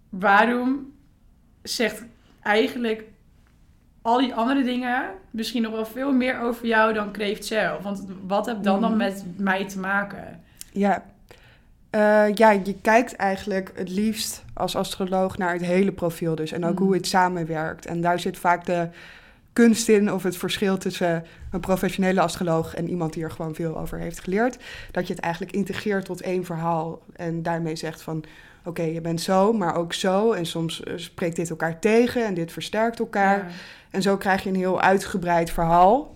waarom 0.08 0.92
zegt 1.62 2.02
eigenlijk 2.42 3.04
al 4.02 4.18
die 4.18 4.34
andere 4.34 4.62
dingen 4.62 5.04
misschien 5.30 5.62
nog 5.62 5.72
wel 5.72 5.86
veel 5.86 6.12
meer 6.12 6.40
over 6.40 6.66
jou 6.66 6.92
dan 6.92 7.10
kreeft 7.12 7.44
zelf? 7.44 7.82
Want 7.82 8.04
wat 8.26 8.46
heb 8.46 8.62
dan 8.62 8.80
dan 8.80 8.90
Mhm. 8.90 8.98
met 8.98 9.24
mij 9.36 9.64
te 9.68 9.78
maken? 9.78 10.40
Ja. 10.72 11.04
Eh, 11.90 12.34
ja, 12.34 12.50
je 12.50 12.74
kijkt 12.82 13.16
eigenlijk 13.16 13.72
het 13.74 13.88
liefst 13.90 14.44
als 14.54 14.76
astroloog 14.76 15.38
naar 15.38 15.52
het 15.52 15.62
hele 15.62 15.92
profiel 15.92 16.34
dus. 16.34 16.52
En 16.52 16.64
ook 16.64 16.74
Mhm. 16.74 16.82
hoe 16.82 16.94
het 16.94 17.06
samenwerkt. 17.06 17.86
En 17.86 18.00
daar 18.00 18.20
zit 18.20 18.38
vaak 18.38 18.64
de 18.64 18.88
kunst 19.52 19.88
in 19.88 20.12
of 20.12 20.22
het 20.22 20.36
verschil 20.36 20.78
tussen 20.78 21.24
een 21.50 21.60
professionele 21.60 22.20
astroloog 22.20 22.74
en 22.74 22.88
iemand 22.88 23.12
die 23.12 23.22
er 23.22 23.30
gewoon 23.30 23.54
veel 23.54 23.78
over 23.78 23.98
heeft 23.98 24.20
geleerd. 24.20 24.58
Dat 24.90 25.06
je 25.06 25.14
het 25.14 25.22
eigenlijk 25.22 25.52
integreert 25.54 26.04
tot 26.04 26.20
één 26.20 26.44
verhaal. 26.44 27.02
En 27.16 27.42
daarmee 27.42 27.76
zegt 27.76 28.02
van, 28.02 28.24
oké, 28.66 28.82
je 28.82 29.00
bent 29.00 29.20
zo, 29.20 29.52
maar 29.52 29.74
ook 29.74 29.92
zo. 29.92 30.32
En 30.32 30.46
soms 30.46 30.82
eh, 30.82 30.92
spreekt 30.96 31.36
dit 31.36 31.50
elkaar 31.50 31.78
tegen 31.78 32.24
en 32.26 32.34
dit 32.34 32.52
versterkt 32.52 32.98
elkaar. 32.98 33.38
Ja. 33.38 33.46
En 33.90 34.02
zo 34.02 34.16
krijg 34.16 34.42
je 34.42 34.48
een 34.48 34.56
heel 34.56 34.80
uitgebreid 34.80 35.50
verhaal. 35.50 36.14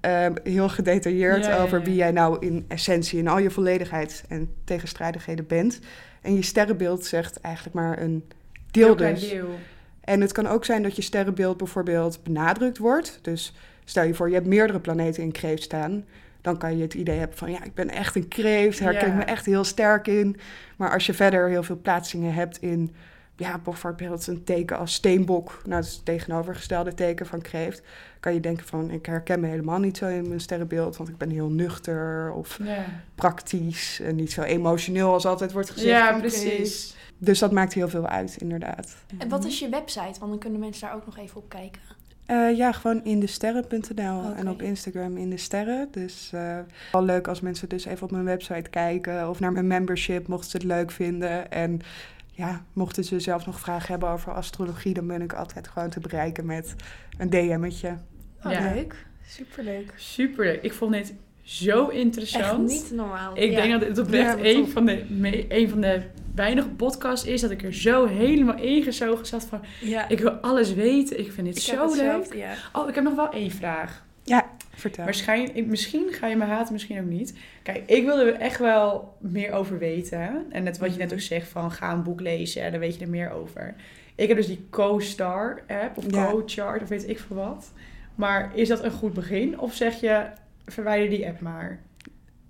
eh, 0.00 0.26
heel 0.42 0.68
gedetailleerd 0.68 1.44
Ja, 1.44 1.62
over 1.62 1.82
wie 1.82 1.94
jij 1.94 2.10
nou 2.10 2.36
in 2.46 2.64
essentie 2.68 3.18
in 3.18 3.28
al 3.28 3.38
je 3.38 3.50
volledigheid 3.50 4.24
en 4.28 4.54
tegenstrijdigheden 4.64 5.46
bent. 5.46 5.80
En 6.22 6.34
je 6.34 6.42
sterrenbeeld 6.42 7.04
zegt 7.04 7.40
eigenlijk 7.40 7.74
maar 7.74 8.02
een 8.02 8.24
deel 8.70 8.96
dus. 8.96 9.28
deel. 9.30 9.58
En 10.00 10.20
het 10.20 10.32
kan 10.32 10.46
ook 10.46 10.64
zijn 10.64 10.82
dat 10.82 10.96
je 10.96 11.02
sterrenbeeld 11.02 11.56
bijvoorbeeld 11.56 12.22
benadrukt 12.22 12.78
wordt. 12.78 13.18
Dus 13.22 13.54
stel 13.84 14.04
je 14.04 14.14
voor, 14.14 14.28
je 14.28 14.34
hebt 14.34 14.46
meerdere 14.46 14.80
planeten 14.80 15.22
in 15.22 15.32
kreeft 15.32 15.62
staan. 15.62 16.04
Dan 16.42 16.58
kan 16.58 16.76
je 16.76 16.82
het 16.82 16.94
idee 16.94 17.18
hebben 17.18 17.36
van, 17.36 17.50
ja, 17.50 17.64
ik 17.64 17.74
ben 17.74 17.90
echt 17.90 18.16
een 18.16 18.28
kreeft. 18.28 18.78
Herken 18.78 19.16
me 19.16 19.22
echt 19.22 19.46
heel 19.46 19.64
sterk 19.64 20.06
in. 20.06 20.36
Maar 20.76 20.92
als 20.92 21.06
je 21.06 21.14
verder 21.14 21.48
heel 21.48 21.62
veel 21.62 21.80
plaatsingen 21.82 22.34
hebt 22.34 22.58
in, 22.58 22.94
ja, 23.36 23.58
bijvoorbeeld 23.58 24.26
een 24.26 24.44
teken 24.44 24.78
als 24.78 24.94
steenbok. 24.94 25.60
Nou, 25.64 25.80
dat 25.80 25.84
is 25.90 25.94
het 25.94 26.04
tegenovergestelde 26.04 26.94
teken 26.94 27.26
van 27.26 27.40
kreeft. 27.40 27.82
Kan 28.20 28.34
je 28.34 28.40
denken 28.40 28.66
van, 28.66 28.90
ik 28.90 29.06
herken 29.06 29.40
me 29.40 29.46
helemaal 29.46 29.78
niet 29.78 29.96
zo 29.96 30.08
in 30.08 30.28
mijn 30.28 30.40
sterrenbeeld. 30.40 30.96
Want 30.96 31.08
ik 31.08 31.16
ben 31.18 31.30
heel 31.30 31.48
nuchter 31.50 32.32
of 32.32 32.58
Ja, 32.62 32.84
praktisch. 33.14 34.00
En 34.00 34.16
niet 34.16 34.32
zo 34.32 34.42
emotioneel 34.42 35.12
als 35.12 35.26
altijd 35.26 35.52
wordt 35.52 35.70
gezegd. 35.70 35.90
ja 35.90 36.10
van 36.10 36.20
kreeft. 36.20 36.42
precies. 36.42 36.96
Dus 37.18 37.38
dat 37.38 37.52
maakt 37.52 37.72
heel 37.72 37.88
veel 37.88 38.06
uit, 38.06 38.36
inderdaad. 38.36 38.96
En 39.18 39.28
wat 39.28 39.44
is 39.44 39.58
je 39.58 39.68
website? 39.68 40.18
Want 40.18 40.30
dan 40.30 40.38
kunnen 40.38 40.60
mensen 40.60 40.86
daar 40.86 40.96
ook 40.96 41.06
nog 41.06 41.18
even 41.18 41.36
op 41.36 41.48
kijken. 41.48 41.80
Eh, 42.32 42.56
ja, 42.56 42.72
gewoon 42.72 43.04
in 43.04 43.20
de 43.20 43.26
sterren.nl 43.26 44.34
en 44.34 44.48
op 44.48 44.62
Instagram 44.62 45.16
in 45.16 45.30
de 45.30 45.36
sterren. 45.36 45.88
Dus 45.90 46.30
eh 46.32 46.58
wel 46.92 47.04
leuk 47.04 47.28
als 47.28 47.40
mensen 47.40 47.68
dus 47.68 47.84
even 47.84 48.02
op 48.02 48.10
mijn 48.10 48.24
website 48.24 48.70
kijken 48.70 49.28
of 49.28 49.40
naar 49.40 49.52
mijn 49.52 49.66
membership, 49.66 50.26
mochten 50.26 50.50
ze 50.50 50.56
het 50.56 50.66
leuk 50.66 50.90
vinden. 50.90 51.50
En 51.50 51.80
ja, 52.30 52.64
mochten 52.72 53.04
ze 53.04 53.20
zelf 53.20 53.46
nog 53.46 53.60
vragen 53.60 53.90
hebben 53.90 54.08
over 54.08 54.32
astrologie, 54.32 54.94
dan 54.94 55.06
ben 55.06 55.22
ik 55.22 55.32
altijd 55.32 55.68
gewoon 55.68 55.90
te 55.90 56.00
bereiken 56.00 56.46
met 56.46 56.74
een 57.18 57.30
DM'tje. 57.30 57.96
Oh, 58.44 58.52
Ja. 58.52 58.72
leuk. 58.72 59.06
Superleuk. 59.26 59.92
Superleuk. 59.96 60.62
Ik 60.62 60.72
vond 60.72 60.92
dit 60.92 61.14
zo 61.56 61.88
Echt 61.88 61.98
interessant. 61.98 62.68
niet 62.68 62.90
normaal. 62.94 63.36
Ik 63.38 63.50
Ja. 63.50 63.60
denk 63.60 63.72
dat 63.80 63.80
dit 63.80 63.98
oprecht 63.98 64.38
Ja, 64.38 64.44
een, 64.44 64.68
van 64.68 64.86
de, 64.86 65.04
me- 65.08 65.44
een 65.48 65.68
van 65.68 65.80
de 65.80 66.00
weinige 66.34 66.68
podcasts 66.68 67.26
is 67.26 67.40
dat 67.40 67.50
ik 67.50 67.62
er 67.62 67.74
zo 67.74 68.06
helemaal 68.06 68.56
ingezogen 68.56 69.26
zat 69.26 69.44
van... 69.44 69.60
Ja. 69.80 70.08
Ik 70.08 70.18
wil 70.18 70.30
alles 70.30 70.74
weten. 70.74 71.18
Ik 71.18 71.32
vind 71.32 71.46
dit 71.46 71.56
Ik 71.56 71.64
heb 71.64 71.74
zo 71.78 71.84
leuk. 71.86 71.90
hetzelfde, 71.90 72.36
Ja. 72.36 72.54
Oh, 72.72 72.88
ik 72.88 72.94
heb 72.94 73.04
nog 73.04 73.14
wel 73.14 73.30
één 73.32 73.50
vraag. 73.50 74.04
Vertel. 74.74 75.04
Waarschijnlijk, 75.04 75.66
misschien 75.66 76.06
ga 76.10 76.26
je 76.26 76.36
me 76.36 76.44
haten, 76.44 76.72
misschien 76.72 76.98
ook 77.00 77.06
niet. 77.08 77.34
Kijk, 77.62 77.82
ik 77.86 78.04
wilde 78.04 78.22
er 78.24 78.34
echt 78.40 78.58
wel 78.58 79.16
meer 79.20 79.52
over 79.52 79.78
weten. 79.78 80.44
En 80.50 80.62
net 80.62 80.78
wat 80.78 80.92
je 80.92 80.98
net 80.98 81.06
Mhm. 81.06 81.14
ook 81.16 81.20
zegt 81.22 81.48
van 81.48 81.70
ga 81.70 81.92
een 81.92 82.02
boek 82.02 82.20
lezen, 82.20 82.70
daar 82.70 82.80
weet 82.80 82.94
je 82.98 83.04
er 83.04 83.10
meer 83.10 83.30
over. 83.30 83.74
Ik 84.14 84.28
heb 84.28 84.36
dus 84.36 84.46
die 84.46 84.66
Co-Star 84.70 85.62
app 85.68 85.96
of 85.96 86.04
Ja. 86.10 86.30
Co-Chart 86.30 86.82
of 86.82 86.88
weet 86.88 87.08
ik 87.08 87.18
veel 87.18 87.36
wat. 87.36 87.72
Maar 88.14 88.50
is 88.54 88.68
dat 88.68 88.84
een 88.84 88.90
goed 88.90 89.12
begin? 89.12 89.58
Of 89.60 89.74
zeg 89.74 90.00
je 90.00 90.22
verwijder 90.66 91.08
die 91.10 91.26
app 91.26 91.40
maar? 91.40 91.80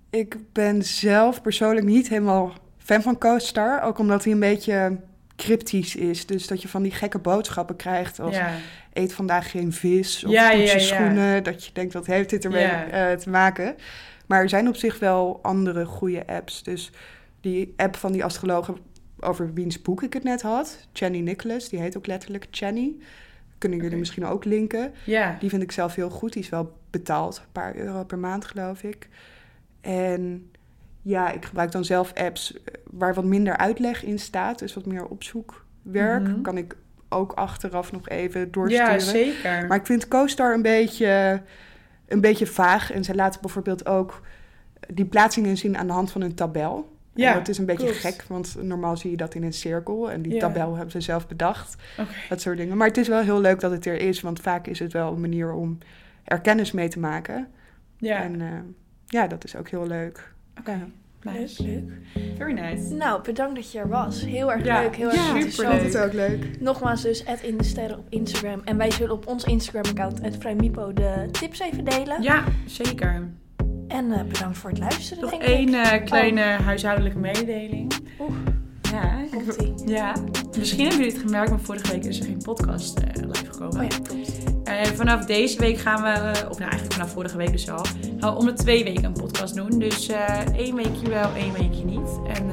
Ik 0.09 0.37
ben 0.51 0.83
zelf 0.83 1.41
persoonlijk 1.41 1.85
niet 1.85 2.09
helemaal 2.09 2.53
fan 2.77 3.01
van 3.01 3.17
CoStar, 3.17 3.81
ook 3.81 3.97
omdat 3.99 4.23
hij 4.23 4.33
een 4.33 4.39
beetje 4.39 4.97
cryptisch 5.35 5.95
is. 5.95 6.25
Dus 6.25 6.47
dat 6.47 6.61
je 6.61 6.67
van 6.67 6.83
die 6.83 6.91
gekke 6.91 7.19
boodschappen 7.19 7.75
krijgt 7.75 8.19
als 8.19 8.35
Ja. 8.35 8.51
eet 8.93 9.13
vandaag 9.13 9.51
geen 9.51 9.73
vis 9.73 10.23
of 10.23 10.31
Ja, 10.31 10.51
je 10.51 10.63
ja. 10.63 10.79
schoenen. 10.79 11.43
Dat 11.43 11.65
je 11.65 11.71
denkt, 11.73 11.93
wat 11.93 12.05
heeft 12.05 12.29
dit 12.29 12.45
ermee 12.45 12.63
eh, 12.65 13.11
te 13.11 13.29
maken? 13.29 13.75
Maar 14.25 14.41
er 14.41 14.49
zijn 14.49 14.67
op 14.67 14.75
zich 14.75 14.99
wel 14.99 15.39
andere 15.41 15.85
goede 15.85 16.27
apps. 16.27 16.63
Dus 16.63 16.91
die 17.41 17.73
app 17.77 17.95
van 17.95 18.11
die 18.11 18.23
astrologen 18.23 18.77
over 19.19 19.53
wiens 19.53 19.81
boek 19.81 20.03
ik 20.03 20.13
het 20.13 20.23
net 20.23 20.41
had, 20.41 20.87
Channy 20.93 21.19
Nicholas, 21.19 21.69
die 21.69 21.79
heet 21.79 21.97
ook 21.97 22.07
letterlijk 22.07 22.47
Channy. 22.51 22.95
Kunnen 23.63 23.81
jullie 23.81 23.97
misschien 23.97 24.25
ook 24.25 24.45
linken. 24.45 24.93
Ja. 25.03 25.37
Die 25.39 25.49
vind 25.49 25.61
ik 25.61 25.71
zelf 25.71 25.95
heel 25.95 26.09
goed. 26.09 26.33
Die 26.33 26.41
is 26.43 26.49
wel 26.49 26.77
betaald, 26.89 27.37
een 27.37 27.51
paar 27.51 27.75
euro 27.75 28.03
per 28.03 28.19
maand 28.19 28.45
geloof 28.45 28.83
ik. 28.83 29.07
En 29.81 30.51
ja, 31.01 31.31
ik 31.31 31.45
gebruik 31.45 31.71
dan 31.71 31.85
zelf 31.85 32.13
apps 32.13 32.53
eh, 32.53 32.73
waar 32.91 33.13
wat 33.13 33.23
minder 33.23 33.57
uitleg 33.57 34.03
in 34.03 34.19
staat. 34.19 34.59
Dus 34.59 34.73
wat 34.73 34.85
meer 34.85 35.05
opzoekwerk. 35.05 36.27
Mhm. 36.27 36.41
Kan 36.41 36.57
ik 36.57 36.75
ook 37.09 37.31
achteraf 37.31 37.91
nog 37.91 38.09
even 38.09 38.51
doorsturen. 38.51 38.91
Ja, 38.91 38.99
zeker. 38.99 39.67
Maar 39.67 39.77
ik 39.77 39.85
vind 39.85 40.07
CoStar 40.07 40.53
een 40.53 40.61
beetje, 40.61 41.41
een 42.07 42.21
beetje 42.21 42.47
vaag. 42.47 42.91
En 42.91 43.03
ze 43.03 43.15
laten 43.15 43.41
bijvoorbeeld 43.41 43.85
ook 43.85 44.21
die 44.93 45.05
plaatsingen 45.05 45.57
zien 45.57 45.77
aan 45.77 45.87
de 45.87 45.93
hand 45.93 46.11
van 46.11 46.21
een 46.21 46.35
tabel. 46.35 46.92
Ja, 47.15 47.31
En 47.31 47.37
dat 47.37 47.47
is 47.47 47.57
een 47.57 47.65
beetje 47.65 47.85
klopt. 47.85 47.99
gek, 48.01 48.23
want 48.27 48.55
normaal 48.61 48.97
zie 48.97 49.11
je 49.11 49.17
dat 49.17 49.35
in 49.35 49.43
een 49.43 49.53
cirkel. 49.53 50.11
En 50.11 50.21
die 50.21 50.33
Ja. 50.33 50.39
tabel 50.39 50.71
hebben 50.73 50.91
ze 50.91 51.01
zelf 51.01 51.27
bedacht. 51.27 51.75
Oké. 51.99 52.09
Dat 52.29 52.41
soort 52.41 52.57
dingen. 52.57 52.77
Maar 52.77 52.87
het 52.87 52.97
is 52.97 53.07
wel 53.07 53.21
heel 53.21 53.41
leuk 53.41 53.59
dat 53.59 53.71
het 53.71 53.85
er 53.85 53.99
is, 54.01 54.21
want 54.21 54.39
vaak 54.39 54.67
is 54.67 54.79
het 54.79 54.93
wel 54.93 55.13
een 55.13 55.21
manier 55.21 55.53
om 55.53 55.77
er 56.23 56.41
kennis 56.41 56.71
mee 56.71 56.87
te 56.87 56.99
maken. 56.99 57.47
Ja, 57.97 58.21
En 58.23 58.41
eh, 58.41 58.47
ja, 59.05 59.27
dat 59.27 59.43
is 59.43 59.55
ook 59.55 59.69
heel 59.69 59.87
leuk. 59.87 60.33
oké. 60.59 60.79
Nice. 61.21 61.63
Leuk, 61.63 61.83
Very 62.37 62.51
nice. 62.53 62.93
Nou, 62.93 63.23
bedankt 63.23 63.55
dat 63.55 63.71
je 63.71 63.79
er 63.79 63.87
was. 63.87 64.25
Heel 64.25 64.51
erg 64.51 64.65
Ja, 64.65 64.81
leuk, 64.81 64.95
heel 64.95 65.07
erg 65.07 65.15
ja, 65.15 65.35
interessant. 65.35 65.81
superleuk. 65.81 66.05
ook 66.05 66.13
leuk. 66.13 66.59
Nogmaals 66.61 67.01
dus, 67.01 67.23
in 67.41 67.57
de 67.57 67.63
sterren 67.63 67.97
op 67.97 68.05
Instagram. 68.09 68.61
En 68.65 68.77
wij 68.77 68.91
zullen 68.91 69.13
op 69.15 69.27
ons 69.27 69.43
Instagram-account, 69.43 70.19
Vrijmipo, 70.39 70.93
de 70.93 71.27
tips 71.31 71.59
even 71.59 71.83
delen. 71.85 72.21
Ja, 72.21 72.43
zeker. 72.65 73.29
En 73.87 74.11
eh, 74.11 74.23
bedankt 74.23 74.57
voor 74.57 74.69
het 74.69 74.79
luisteren, 74.79 75.21
Nog 75.21 75.29
denk 75.31 75.41
één 75.43 75.73
eh, 75.73 76.05
kleine 76.05 76.41
huishoudelijke 76.41 77.17
mededeling. 77.19 77.93
Oeh. 78.19 78.31
Ja, 78.91 79.19
ik 79.19 79.73
ja, 79.85 80.13
misschien 80.57 80.79
hebben 80.87 80.99
jullie 81.03 81.13
het 81.13 81.21
gemerkt, 81.25 81.49
maar 81.49 81.59
vorige 81.59 81.91
week 81.91 82.03
is 82.05 82.19
er 82.19 82.25
geen 82.25 82.41
podcast 82.43 82.99
eh, 82.99 83.23
live 83.27 83.45
gekomen. 83.45 83.75
Oh 83.85 83.87
ja, 83.89 83.97
klopt. 84.03 84.31
Vanaf 84.95 85.25
deze 85.25 85.59
week 85.59 85.77
gaan 85.77 86.01
we, 86.03 86.29
of 86.49 86.57
nou 86.59 86.61
eigenlijk 86.71 86.93
vanaf 86.93 87.11
vorige 87.11 87.37
week 87.37 87.51
dus 87.51 87.69
al, 87.69 87.85
gaan 88.19 88.33
we 88.33 88.39
om 88.39 88.45
de 88.45 88.53
twee 88.53 88.83
weken 88.83 89.03
een 89.03 89.13
podcast 89.13 89.55
doen. 89.55 89.79
Dus 89.79 90.09
één 90.55 90.75
weekje 90.75 91.09
wel, 91.09 91.29
één 91.35 91.53
weekje 91.53 91.85
niet. 91.85 92.19
En 92.37 92.51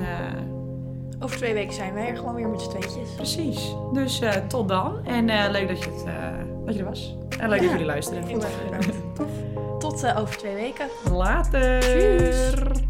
Over 1.18 1.36
twee 1.36 1.52
weken 1.54 1.74
zijn 1.74 1.94
wij 1.94 2.08
er 2.08 2.16
gewoon 2.16 2.34
weer 2.34 2.48
met 2.48 2.60
z'n 2.60 2.68
tweetjes. 2.70 3.14
precies. 3.16 3.74
Dus 3.92 4.20
tot 4.48 4.68
dan. 4.68 5.06
En 5.06 5.24
leuk 5.50 5.68
dat 5.68 5.78
je, 5.78 5.84
het, 5.90 6.04
dat 6.66 6.74
je 6.74 6.80
er 6.80 6.86
was. 6.88 7.16
En 7.38 7.48
leuk 7.48 7.58
Ja. 7.58 7.62
dat 7.64 7.70
jullie 7.72 7.86
luisteren. 7.86 8.24
Heel 8.26 8.42
erg 8.42 8.64
bedankt. 8.64 8.88
Tot 9.80 10.02
eh, 10.02 10.18
over 10.18 10.36
twee 10.36 10.54
weken. 10.54 10.88
Later. 11.12 11.80
Tjus. 11.80 12.89